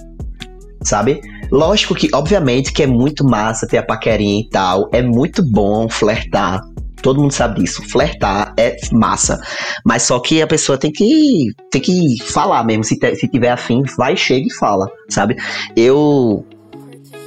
Sabe? 0.83 1.21
Lógico 1.51 1.95
que, 1.95 2.09
obviamente, 2.15 2.73
que 2.73 2.83
é 2.83 2.87
muito 2.87 3.25
massa 3.25 3.67
ter 3.67 3.79
a 3.79 3.83
paquerinha 3.83 4.41
e 4.41 4.49
tal. 4.49 4.89
É 4.93 5.03
muito 5.03 5.43
bom 5.45 5.89
flertar. 5.89 6.61
Todo 7.03 7.21
mundo 7.21 7.33
sabe 7.33 7.61
disso. 7.61 7.83
Flertar 7.89 8.55
é 8.57 8.77
massa. 8.93 9.41
Mas 9.85 10.03
só 10.05 10.19
que 10.19 10.41
a 10.41 10.47
pessoa 10.47 10.79
tem 10.79 10.91
que, 10.91 11.49
tem 11.71 11.81
que 11.81 12.17
falar 12.25 12.65
mesmo. 12.65 12.85
Se, 12.85 12.97
se 13.17 13.29
tiver 13.29 13.51
afim, 13.51 13.83
vai, 13.97 14.17
chega 14.17 14.47
e 14.47 14.53
fala. 14.55 14.89
Sabe? 15.09 15.37
Eu. 15.77 16.45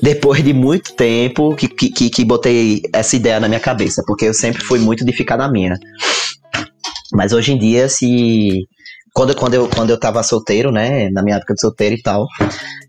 Depois 0.01 0.43
de 0.43 0.53
muito 0.53 0.93
tempo 0.93 1.55
que, 1.55 1.67
que, 1.67 1.89
que- 1.89 2.09
que 2.09 2.25
botei 2.25 2.81
essa 2.93 3.15
ideia 3.15 3.39
na 3.39 3.47
minha 3.47 3.59
cabeça. 3.59 4.03
Porque 4.05 4.25
eu 4.25 4.33
sempre 4.33 4.63
fui 4.63 4.79
muito 4.79 5.05
de 5.05 5.11
ficar 5.13 5.37
na 5.37 5.49
minha. 5.51 5.77
Mas 7.13 7.33
hoje 7.33 7.53
em 7.53 7.57
dia, 7.57 7.87
se 7.87 8.67
quando, 9.13 9.35
quando, 9.35 9.53
eu, 9.53 9.69
quando 9.69 9.89
eu 9.89 9.99
tava 9.99 10.23
solteiro, 10.23 10.71
né? 10.71 11.09
Na 11.09 11.23
minha 11.23 11.37
época 11.37 11.53
de 11.53 11.61
solteiro 11.61 11.95
e 11.95 12.01
tal, 12.01 12.27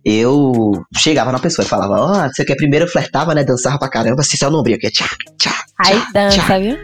eu 0.05 0.73
chegava 0.97 1.31
na 1.31 1.39
pessoa 1.39 1.65
e 1.65 1.69
falava, 1.69 1.95
ó, 2.01 2.29
você 2.29 2.45
quer 2.45 2.57
primeiro 2.57 2.85
eu 2.85 2.91
flertava, 2.91 3.35
né? 3.35 3.45
Dançava 3.45 3.79
pra 3.79 3.89
caramba, 3.89 4.21
assim, 4.21 4.37
só 4.37 4.51
no 4.51 4.59
ombrinho 4.59 4.79
aqui, 4.79 4.91
tchá, 4.91 5.07
tchá. 5.39 5.55
Aí 5.79 5.99
tchá, 6.01 6.11
dança, 6.13 6.43
tchá. 6.43 6.59
viu? 6.59 6.77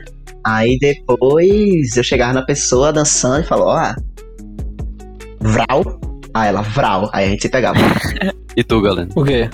Aí 0.44 0.76
depois 0.78 1.96
eu 1.96 2.04
chegava 2.04 2.32
na 2.32 2.42
pessoa 2.42 2.92
dançando 2.92 3.44
e 3.44 3.48
falava, 3.48 3.96
ó, 3.98 4.12
Vral. 5.42 6.00
Aí 6.32 6.48
ela, 6.48 6.62
Vral. 6.62 7.10
Aí 7.12 7.26
a 7.26 7.28
gente 7.28 7.42
se 7.42 7.48
pegava. 7.48 7.78
E 8.56 8.62
tu, 8.62 8.80
galera? 8.80 9.08
O 9.16 9.24
quê? 9.24 9.48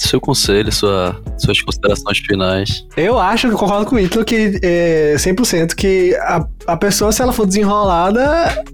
Seu 0.00 0.20
conselho, 0.20 0.72
sua, 0.72 1.20
suas 1.38 1.60
considerações 1.60 2.18
finais. 2.18 2.86
Eu 2.96 3.18
acho 3.18 3.48
que 3.48 3.54
concordo 3.54 3.86
com 3.86 3.96
o 3.96 4.00
Ítalo 4.00 4.24
que 4.24 4.58
é 4.62 5.14
100% 5.16 5.74
que 5.74 6.14
a, 6.16 6.46
a 6.66 6.76
pessoa, 6.76 7.12
se 7.12 7.22
ela 7.22 7.32
for 7.32 7.46
desenrolada, 7.46 8.64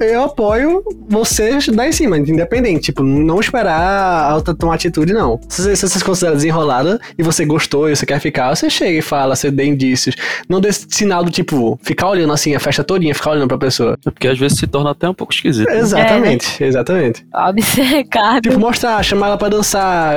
eu 0.00 0.24
apoio 0.24 0.82
você 1.08 1.58
dar 1.72 1.88
em 1.88 1.92
cima, 1.92 2.18
independente. 2.18 2.86
Tipo, 2.86 3.02
não 3.02 3.40
esperar 3.40 4.30
a 4.30 4.34
outra 4.34 4.54
tomar 4.54 4.74
atitude, 4.74 5.12
não. 5.12 5.40
Se 5.48 5.62
você, 5.62 5.76
se 5.76 5.88
você 5.88 6.04
considera 6.04 6.34
desenrolada 6.34 7.00
e 7.18 7.22
você 7.22 7.44
gostou 7.44 7.88
e 7.88 7.96
você 7.96 8.06
quer 8.06 8.20
ficar, 8.20 8.54
você 8.54 8.68
chega 8.70 8.98
e 8.98 9.02
fala, 9.02 9.36
você 9.36 9.50
dê 9.50 9.64
indícios. 9.66 10.14
Não 10.48 10.60
dê 10.60 10.72
sinal 10.72 11.24
do 11.24 11.30
tipo, 11.30 11.78
ficar 11.82 12.08
olhando 12.08 12.32
assim 12.32 12.54
a 12.54 12.60
festa 12.60 12.82
todinha, 12.82 13.14
ficar 13.14 13.32
olhando 13.32 13.48
pra 13.48 13.58
pessoa. 13.58 13.98
É 14.06 14.10
porque 14.10 14.28
às 14.28 14.38
vezes 14.38 14.58
se 14.58 14.66
torna 14.66 14.90
até 14.90 15.08
um 15.08 15.14
pouco 15.14 15.32
esquisito. 15.32 15.68
né? 15.68 15.78
Exatamente, 15.78 16.62
exatamente. 16.64 17.26
Obcecado. 17.34 18.42
Tipo, 18.42 18.58
mostrar, 18.58 19.02
chamar 19.02 19.28
ela 19.28 19.38
pra 19.38 19.48
dançar, 19.48 20.16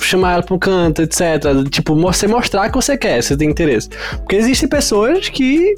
chamar 0.00 0.34
ela 0.34 0.42
pro 0.42 0.58
canto, 0.58 1.02
etc. 1.02 1.20
Tipo, 1.70 1.94
você 1.96 2.26
mostrar 2.26 2.68
que 2.68 2.74
você 2.76 2.96
quer, 2.96 3.22
você 3.22 3.36
tem 3.36 3.50
interesse. 3.50 3.88
Porque 4.18 4.36
existem 4.36 4.68
pessoas 4.68 5.28
que, 5.28 5.74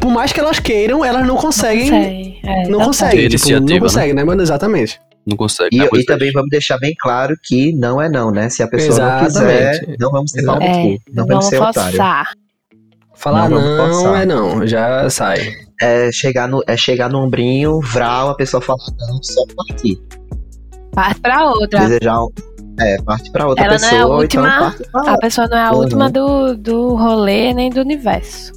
por 0.00 0.10
mais 0.10 0.32
que 0.32 0.40
elas 0.40 0.58
queiram, 0.58 1.04
elas 1.04 1.26
não 1.26 1.36
conseguem. 1.36 1.90
Consegue, 1.90 2.38
é, 2.44 2.68
Não 2.68 2.78
tá 2.78 2.84
conseguem, 2.86 3.28
tipo, 3.28 3.50
não 3.50 3.60
né? 3.60 3.80
conseguem, 3.80 4.14
né, 4.14 4.24
mano? 4.24 4.42
Exatamente. 4.42 5.00
Não 5.26 5.36
consegue. 5.36 5.74
E, 5.76 5.78
né? 5.80 5.88
e 5.92 6.04
também 6.04 6.30
vamos 6.32 6.50
deixar 6.50 6.78
bem 6.78 6.94
claro 7.00 7.34
que 7.42 7.72
não 7.72 8.00
é 8.00 8.08
não, 8.08 8.30
né? 8.30 8.48
Se 8.48 8.62
a 8.62 8.68
pessoa 8.68 8.98
não 8.98 9.26
Exatamente. 9.26 9.80
quiser, 9.80 9.96
não 9.98 10.10
vamos 10.10 10.30
ser 10.30 10.42
no 10.42 10.52
É. 10.62 10.82
Não 10.82 10.98
não 11.14 11.26
vamos 11.26 11.44
ser 11.46 11.56
otário. 11.60 11.80
forçar. 11.96 12.30
Falar 13.14 13.48
Não, 13.48 13.60
não, 13.60 13.94
forçar. 13.94 14.22
é 14.22 14.26
não, 14.26 14.66
já 14.66 15.08
sai. 15.10 15.52
É 15.80 16.10
chegar 16.12 16.46
no, 16.46 16.62
é 16.66 16.76
chegar 16.76 17.08
no 17.10 17.18
ombrinho, 17.24 17.80
vral, 17.80 18.28
a 18.30 18.34
pessoa 18.36 18.60
falar 18.60 18.78
não, 19.08 19.18
só 19.22 19.42
partir. 19.68 19.98
Parte 20.92 21.20
pra 21.20 21.44
outra. 21.50 21.80
Desejar 21.80 22.22
um, 22.22 22.28
é, 22.80 22.96
parte 23.02 23.30
pra 23.32 23.46
outra 23.48 23.64
Ela 23.64 23.78
não 23.78 23.84
é 23.84 23.88
a 23.88 23.90
pessoa, 23.94 24.16
última- 24.18 24.48
então 24.48 24.60
parte 24.70 24.90
pra 24.92 25.12
A 25.14 25.18
pessoa 25.18 25.48
não 25.48 25.56
é 25.56 25.62
a 25.62 25.72
Uhum. 25.72 25.78
última 25.78 26.10
do, 26.10 26.54
do 26.56 26.94
rolê 26.94 27.52
nem 27.52 27.68
do 27.70 27.80
universo. 27.80 28.52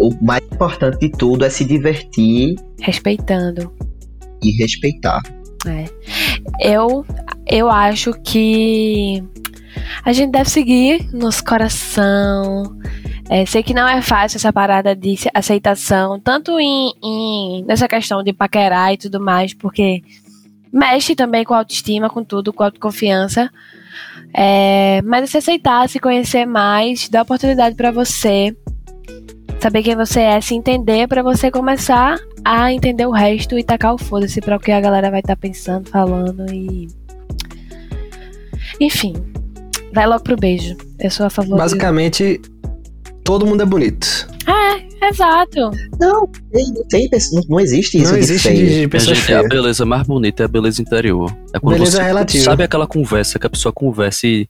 O 0.00 0.10
mais 0.24 0.42
importante 0.50 0.98
de 0.98 1.10
tudo 1.10 1.44
é 1.44 1.50
se 1.50 1.64
divertir 1.64 2.54
Respeitando. 2.80 3.70
e 4.42 4.50
respeitar. 4.62 5.20
É. 5.66 5.84
Eu, 6.58 7.04
eu 7.46 7.68
acho 7.70 8.12
que 8.22 9.22
a 10.04 10.12
gente 10.12 10.30
deve 10.32 10.48
seguir 10.48 11.06
nosso 11.12 11.44
coração. 11.44 12.78
É, 13.28 13.44
sei 13.44 13.62
que 13.62 13.74
não 13.74 13.86
é 13.86 14.00
fácil 14.00 14.38
essa 14.38 14.52
parada 14.52 14.96
de 14.96 15.16
aceitação, 15.34 16.18
tanto 16.18 16.58
em, 16.58 16.92
em- 17.04 17.64
nessa 17.66 17.86
questão 17.86 18.22
de 18.22 18.32
paquerar 18.32 18.92
e 18.94 18.96
tudo 18.96 19.20
mais, 19.20 19.52
porque 19.54 20.02
mexe 20.72 21.14
também 21.14 21.44
com 21.44 21.52
a 21.54 21.58
autoestima, 21.58 22.08
com 22.08 22.24
tudo, 22.24 22.52
com 22.52 22.62
a 22.62 22.66
autoconfiança. 22.66 23.50
É, 24.34 25.02
mas 25.02 25.28
se 25.30 25.36
aceitar, 25.36 25.88
se 25.88 25.98
conhecer 26.00 26.46
mais, 26.46 27.08
dar 27.08 27.22
oportunidade 27.22 27.76
pra 27.76 27.90
você, 27.90 28.56
saber 29.60 29.82
quem 29.82 29.96
você 29.96 30.20
é, 30.20 30.40
se 30.40 30.54
entender 30.54 31.06
pra 31.08 31.22
você 31.22 31.50
começar 31.50 32.18
a 32.44 32.72
entender 32.72 33.06
o 33.06 33.10
resto 33.10 33.58
e 33.58 33.62
tacar 33.62 33.94
o 33.94 33.98
foda-se 33.98 34.40
pra 34.40 34.56
o 34.56 34.60
que 34.60 34.72
a 34.72 34.80
galera 34.80 35.10
vai 35.10 35.20
estar 35.20 35.36
pensando, 35.36 35.88
falando 35.88 36.50
e. 36.52 36.88
Enfim. 38.80 39.14
Vai 39.92 40.06
logo 40.06 40.22
pro 40.22 40.36
beijo. 40.36 40.76
Eu 40.98 41.10
sou 41.10 41.26
a 41.26 41.30
favor. 41.30 41.58
Basicamente, 41.58 42.40
todo 43.24 43.44
mundo 43.46 43.62
é 43.62 43.66
bonito. 43.66 44.06
do- 44.28 44.40
Exato. 45.02 45.70
Não, 45.98 46.26
tem, 46.52 46.66
não, 46.74 46.84
tem, 46.88 47.08
pessoa- 47.08 47.40
não, 47.48 47.56
não 47.56 47.60
existe 47.60 47.96
isso 47.98 48.12
não 48.12 48.18
existe 48.18 48.48
feio. 48.48 48.58
de, 48.58 48.66
de 48.68 48.74
Minha 48.76 48.88
pessoa 48.90 49.14
gente, 49.16 49.32
a 49.32 49.42
beleza 49.42 49.84
mais 49.86 50.06
bonita 50.06 50.42
é 50.42 50.44
a 50.44 50.48
beleza 50.48 50.80
interior. 50.82 51.34
É 51.54 51.58
quando 51.58 51.74
Beleza 51.78 51.96
você 51.96 52.02
relativa. 52.02 52.44
sabe 52.44 52.62
aquela 52.64 52.86
conversa 52.86 53.38
que 53.38 53.46
a 53.46 53.50
pessoa 53.50 53.72
conversa 53.72 54.26
e 54.26 54.46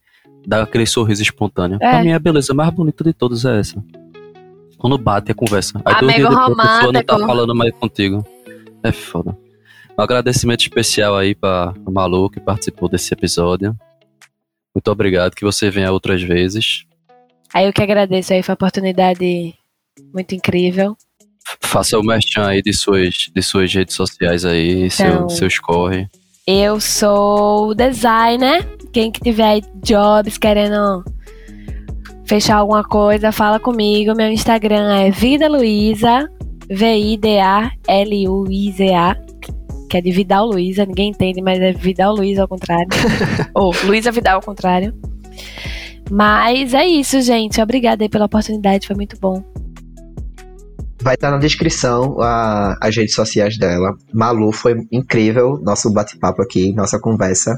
dá 0.46 0.62
aquele 0.64 0.86
sorriso 0.86 1.22
espontâneo. 1.22 1.76
É. 1.80 1.88
Pra 1.90 2.02
mim, 2.02 2.12
a 2.12 2.18
beleza 2.18 2.52
mais 2.52 2.70
bonita 2.74 3.04
de 3.04 3.12
todas 3.12 3.44
é 3.44 3.60
essa. 3.60 3.82
Quando 4.80 4.96
bate 4.96 5.30
a 5.30 5.34
conversa. 5.34 5.80
Aí 5.84 6.00
dois 6.00 6.14
Amigo 6.14 6.28
dias 6.30 6.40
depois 6.48 6.58
a 6.58 6.72
pessoa 6.74 6.92
não 6.92 7.02
tá 7.02 7.18
falando 7.18 7.54
mais 7.54 7.72
contigo. 7.74 8.26
É 8.82 8.90
foda. 8.90 9.36
Um 9.96 10.02
agradecimento 10.02 10.60
especial 10.60 11.16
aí 11.16 11.34
pra 11.34 11.74
Malu 11.86 12.30
que 12.30 12.40
participou 12.40 12.88
desse 12.88 13.12
episódio. 13.12 13.76
Muito 14.74 14.90
obrigado, 14.90 15.34
que 15.34 15.44
você 15.44 15.68
venha 15.68 15.92
outras 15.92 16.22
vezes. 16.22 16.86
Aí 17.52 17.66
eu 17.66 17.72
que 17.72 17.82
agradeço 17.82 18.32
aí, 18.32 18.42
foi 18.42 18.52
uma 18.52 18.54
oportunidade 18.54 19.54
muito 20.14 20.34
incrível. 20.34 20.96
Faça 21.60 21.98
o 21.98 22.02
merchan 22.02 22.46
aí 22.46 22.62
de 22.62 22.72
suas, 22.72 23.14
de 23.34 23.42
suas 23.42 23.72
redes 23.74 23.94
sociais 23.94 24.46
aí, 24.46 24.90
seu, 24.90 25.06
Então. 25.06 25.28
seus 25.28 25.58
corre. 25.58 26.08
Eu 26.46 26.80
sou 26.80 27.74
designer. 27.74 28.66
Quem 28.92 29.12
que 29.12 29.20
tiver 29.20 29.44
aí 29.44 29.62
jobs 29.84 30.38
querendo 30.38 31.04
fechar 32.30 32.58
alguma 32.58 32.84
coisa, 32.84 33.32
fala 33.32 33.58
comigo. 33.58 34.14
Meu 34.14 34.30
Instagram 34.30 34.88
é 35.00 35.10
Vida 35.10 35.48
Luiza, 35.48 36.30
V-I-D-A-L-U-I-Z-A, 36.70 37.26
que 39.90 39.96
é 39.96 40.00
de 40.00 40.12
Vidal 40.12 40.46
Luiza. 40.46 40.86
Ninguém 40.86 41.10
entende, 41.10 41.42
mas 41.42 41.58
é 41.58 41.72
Vidal 41.72 42.14
Luiza 42.14 42.42
ao 42.42 42.48
contrário. 42.48 42.86
Ou 43.52 43.74
Luiza 43.84 44.12
Vidal 44.12 44.36
ao 44.36 44.42
contrário. 44.42 44.94
Mas 46.08 46.72
é 46.72 46.86
isso, 46.86 47.20
gente. 47.20 47.60
Obrigada 47.60 48.04
aí 48.04 48.08
pela 48.08 48.26
oportunidade, 48.26 48.86
foi 48.86 48.94
muito 48.94 49.18
bom. 49.20 49.42
Vai 51.02 51.14
estar 51.14 51.32
na 51.32 51.38
descrição 51.38 52.16
a- 52.20 52.76
as 52.80 52.94
redes 52.96 53.16
sociais 53.16 53.58
dela. 53.58 53.96
Malu, 54.14 54.52
foi 54.52 54.76
incrível 54.92 55.58
nosso 55.64 55.92
bate-papo 55.92 56.42
aqui, 56.42 56.72
nossa 56.74 57.00
conversa. 57.00 57.56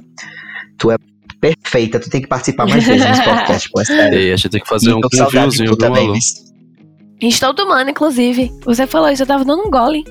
Tu 0.79 0.91
é 0.91 0.97
perfeita, 1.43 1.99
tu 1.99 2.09
tem 2.09 2.23
que 2.23 2.29
participar 2.29 2.67
mais 2.69 2.85
vezes 2.85 3.05
nos 3.05 3.19
podcasts, 3.21 3.69
pô, 3.71 3.81
é 3.81 3.85
sério. 3.85 4.19
E 4.21 4.33
a 4.33 4.37
gente 4.37 4.49
tem 4.49 4.61
que 4.61 4.69
fazer 4.69 4.91
E 4.91 4.95
um 4.95 5.01
viu, 5.51 5.77
também? 5.77 6.13
Miss. 6.13 6.53
Estou 7.21 7.53
tomando, 7.53 7.91
inclusive. 7.91 8.53
Você 8.65 8.87
falou 8.87 9.09
isso, 9.11 9.23
eu 9.25 9.27
tava 9.27 9.45
dando 9.45 9.63
um 9.67 9.71
gole. 9.71 10.05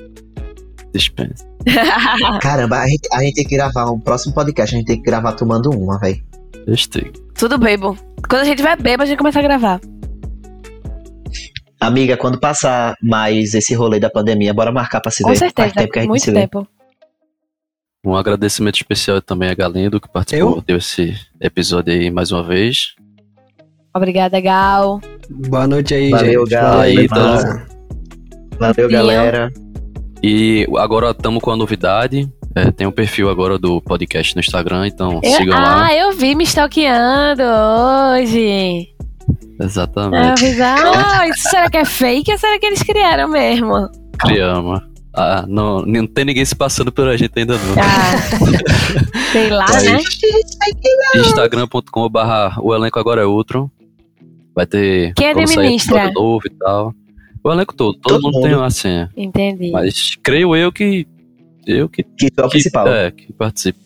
Dispensa. 0.92 1.46
Caramba, 2.42 2.76
a 2.80 2.86
gente, 2.86 3.08
a 3.12 3.22
gente 3.22 3.34
tem 3.34 3.44
que 3.46 3.56
gravar 3.56 3.90
um 3.90 3.98
próximo 3.98 4.34
podcast, 4.34 4.74
a 4.74 4.78
gente 4.78 4.86
tem 4.86 4.96
que 4.98 5.02
gravar 5.02 5.32
tomando 5.32 5.70
uma, 5.70 5.98
velho. 5.98 6.22
Gostei. 6.68 7.10
Tudo 7.34 7.56
bebo. 7.56 7.96
Quando 8.28 8.42
a 8.42 8.44
gente 8.44 8.58
tiver 8.58 8.76
bebo, 8.76 9.02
a 9.02 9.06
gente 9.06 9.18
começa 9.18 9.38
a 9.38 9.42
gravar. 9.42 9.80
Amiga, 11.80 12.16
quando 12.16 12.38
passar 12.38 12.94
mais 13.02 13.54
esse 13.54 13.74
rolê 13.74 13.98
da 13.98 14.08
pandemia, 14.10 14.52
bora 14.54 14.70
marcar 14.70 15.00
pra 15.00 15.10
se 15.10 15.22
Com 15.22 15.30
ver. 15.30 15.36
certeza, 15.36 15.68
Faz 15.70 15.72
tempo 15.72 15.92
que 15.92 15.98
a 15.98 16.02
gente 16.02 16.10
muito 16.10 16.24
se 16.24 16.30
vê. 16.30 16.40
tempo. 16.42 16.68
Um 18.04 18.16
agradecimento 18.16 18.74
especial 18.74 19.22
também 19.22 19.48
a 19.48 19.54
Galindo, 19.54 20.00
que 20.00 20.08
participou 20.08 20.60
desse 20.60 21.14
episódio 21.40 21.92
aí 21.94 22.10
mais 22.10 22.32
uma 22.32 22.42
vez. 22.42 22.96
Obrigada, 23.94 24.40
Gal. 24.40 25.00
Boa 25.30 25.68
noite 25.68 25.94
aí, 25.94 26.10
Valeu, 26.10 26.44
gente. 26.44 26.60
Valeu, 26.60 27.04
Então. 27.04 27.16
tá? 27.38 27.66
Valeu, 28.58 28.90
galera. 28.90 29.52
E 30.20 30.66
agora 30.78 31.12
estamos 31.12 31.40
com 31.40 31.52
a 31.52 31.56
novidade. 31.56 32.28
É, 32.56 32.72
tem 32.72 32.88
um 32.88 32.92
perfil 32.92 33.30
agora 33.30 33.56
do 33.56 33.80
podcast 33.80 34.34
no 34.34 34.40
Instagram, 34.40 34.88
então 34.88 35.20
Eu- 35.22 35.30
sigam 35.34 35.54
lá. 35.56 35.86
ah, 35.86 35.94
eu 35.94 36.10
vi 36.10 36.34
me 36.34 36.42
stalkeando 36.42 37.42
hoje. 37.44 38.88
Eu 39.60 39.64
Exatamente. 39.64 40.44
vi, 40.44 40.60
ah, 40.60 41.28
isso 41.28 41.48
será 41.48 41.70
que 41.70 41.76
é 41.76 41.84
fake 41.84 42.32
ou 42.32 42.36
será 42.38 42.58
que 42.58 42.66
eles 42.66 42.82
criaram 42.82 43.28
mesmo? 43.28 43.88
Criamos. 44.18 44.80
Ah, 45.14 45.44
não, 45.46 45.84
não 45.84 46.06
tem 46.06 46.24
ninguém 46.24 46.44
se 46.44 46.54
passando 46.56 46.90
pela 46.90 47.16
gente 47.18 47.32
ainda 47.38 47.54
não. 47.54 47.74
Ah, 47.82 49.28
sei 49.32 49.50
lá, 49.50 49.66
né? 49.82 49.98
Instagram.com 51.16 52.08
barra 52.08 52.56
o 52.60 52.74
elenco 52.74 52.98
agora 52.98 53.22
é 53.22 53.24
outro. 53.24 53.70
Vai 54.54 54.66
ter 54.66 55.12
Quem 55.14 55.28
administra? 55.30 56.10
novo 56.14 56.42
e 56.46 56.50
tal. 56.50 56.94
O 57.44 57.52
elenco 57.52 57.74
todo, 57.74 57.94
todo, 57.98 58.14
Todo 58.14 58.22
mundo, 58.22 58.34
mundo. 58.34 58.44
tem 58.44 58.54
uma 58.56 58.70
senha. 58.70 59.10
Entendi. 59.16 59.70
Mas 59.70 60.16
creio 60.22 60.54
eu 60.56 60.70
que. 60.72 61.06
Eu 61.66 61.88
que, 61.88 62.02
Que 62.02 62.26
é 62.26 62.40
o 62.40 62.48
que, 62.48 62.50
principal. 62.50 62.88
é, 62.88 63.10
que 63.10 63.32
participo. 63.32 63.78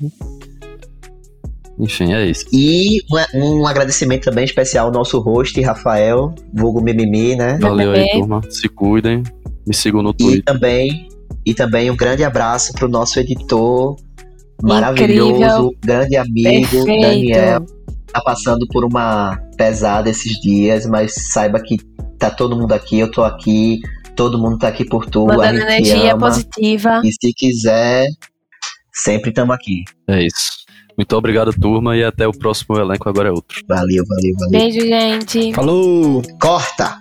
Enfim, 1.78 2.12
é 2.14 2.24
isso. 2.26 2.46
E 2.52 3.02
um, 3.34 3.60
um 3.60 3.66
agradecimento 3.66 4.24
também 4.24 4.44
especial 4.44 4.86
ao 4.86 4.92
nosso 4.92 5.18
host, 5.20 5.60
Rafael, 5.60 6.34
vulgo 6.54 6.80
Mimimi, 6.80 7.36
né? 7.36 7.58
Valeu 7.60 7.92
aí, 7.92 8.08
turma. 8.12 8.40
Se 8.48 8.68
cuidem. 8.68 9.22
Me 9.66 9.74
sigam 9.74 10.02
no 10.02 10.10
E 10.10 10.14
Twitter. 10.14 10.44
também, 10.44 11.08
e 11.46 11.54
também 11.54 11.90
um 11.90 11.96
grande 11.96 12.24
abraço 12.24 12.72
pro 12.72 12.88
nosso 12.88 13.18
editor 13.20 13.96
maravilhoso, 14.62 15.32
Incrível. 15.32 15.70
grande 15.84 16.16
amigo, 16.16 16.70
Perfeito. 16.70 17.00
Daniel. 17.00 17.66
Tá 18.12 18.20
passando 18.22 18.66
por 18.68 18.84
uma 18.84 19.38
pesada 19.56 20.08
esses 20.10 20.40
dias, 20.40 20.86
mas 20.86 21.14
saiba 21.32 21.60
que 21.60 21.76
tá 22.18 22.30
todo 22.30 22.56
mundo 22.56 22.72
aqui, 22.72 22.98
eu 22.98 23.10
tô 23.10 23.22
aqui 23.22 23.80
Todo 24.16 24.38
mundo 24.38 24.58
tá 24.58 24.68
aqui 24.68 24.82
por 24.82 25.04
tu. 25.04 25.30
a 25.30 25.36
Mandando 25.36 25.58
gente 25.58 25.90
energia 25.90 26.14
ama. 26.14 26.26
positiva. 26.26 27.02
E 27.04 27.12
se 27.12 27.34
quiser, 27.36 28.06
sempre 28.90 29.28
estamos 29.28 29.54
aqui. 29.54 29.84
É 30.08 30.22
isso. 30.24 30.56
Muito 30.96 31.14
obrigado, 31.14 31.52
turma, 31.52 31.94
e 31.94 32.02
até 32.02 32.26
o 32.26 32.32
próximo 32.32 32.78
elenco 32.78 33.06
agora 33.06 33.28
é 33.28 33.30
outro. 33.30 33.62
Valeu, 33.68 34.02
valeu, 34.08 34.34
valeu. 34.38 34.50
Beijo, 34.58 34.80
gente. 34.80 35.52
Falou! 35.52 36.22
Corta! 36.40 36.96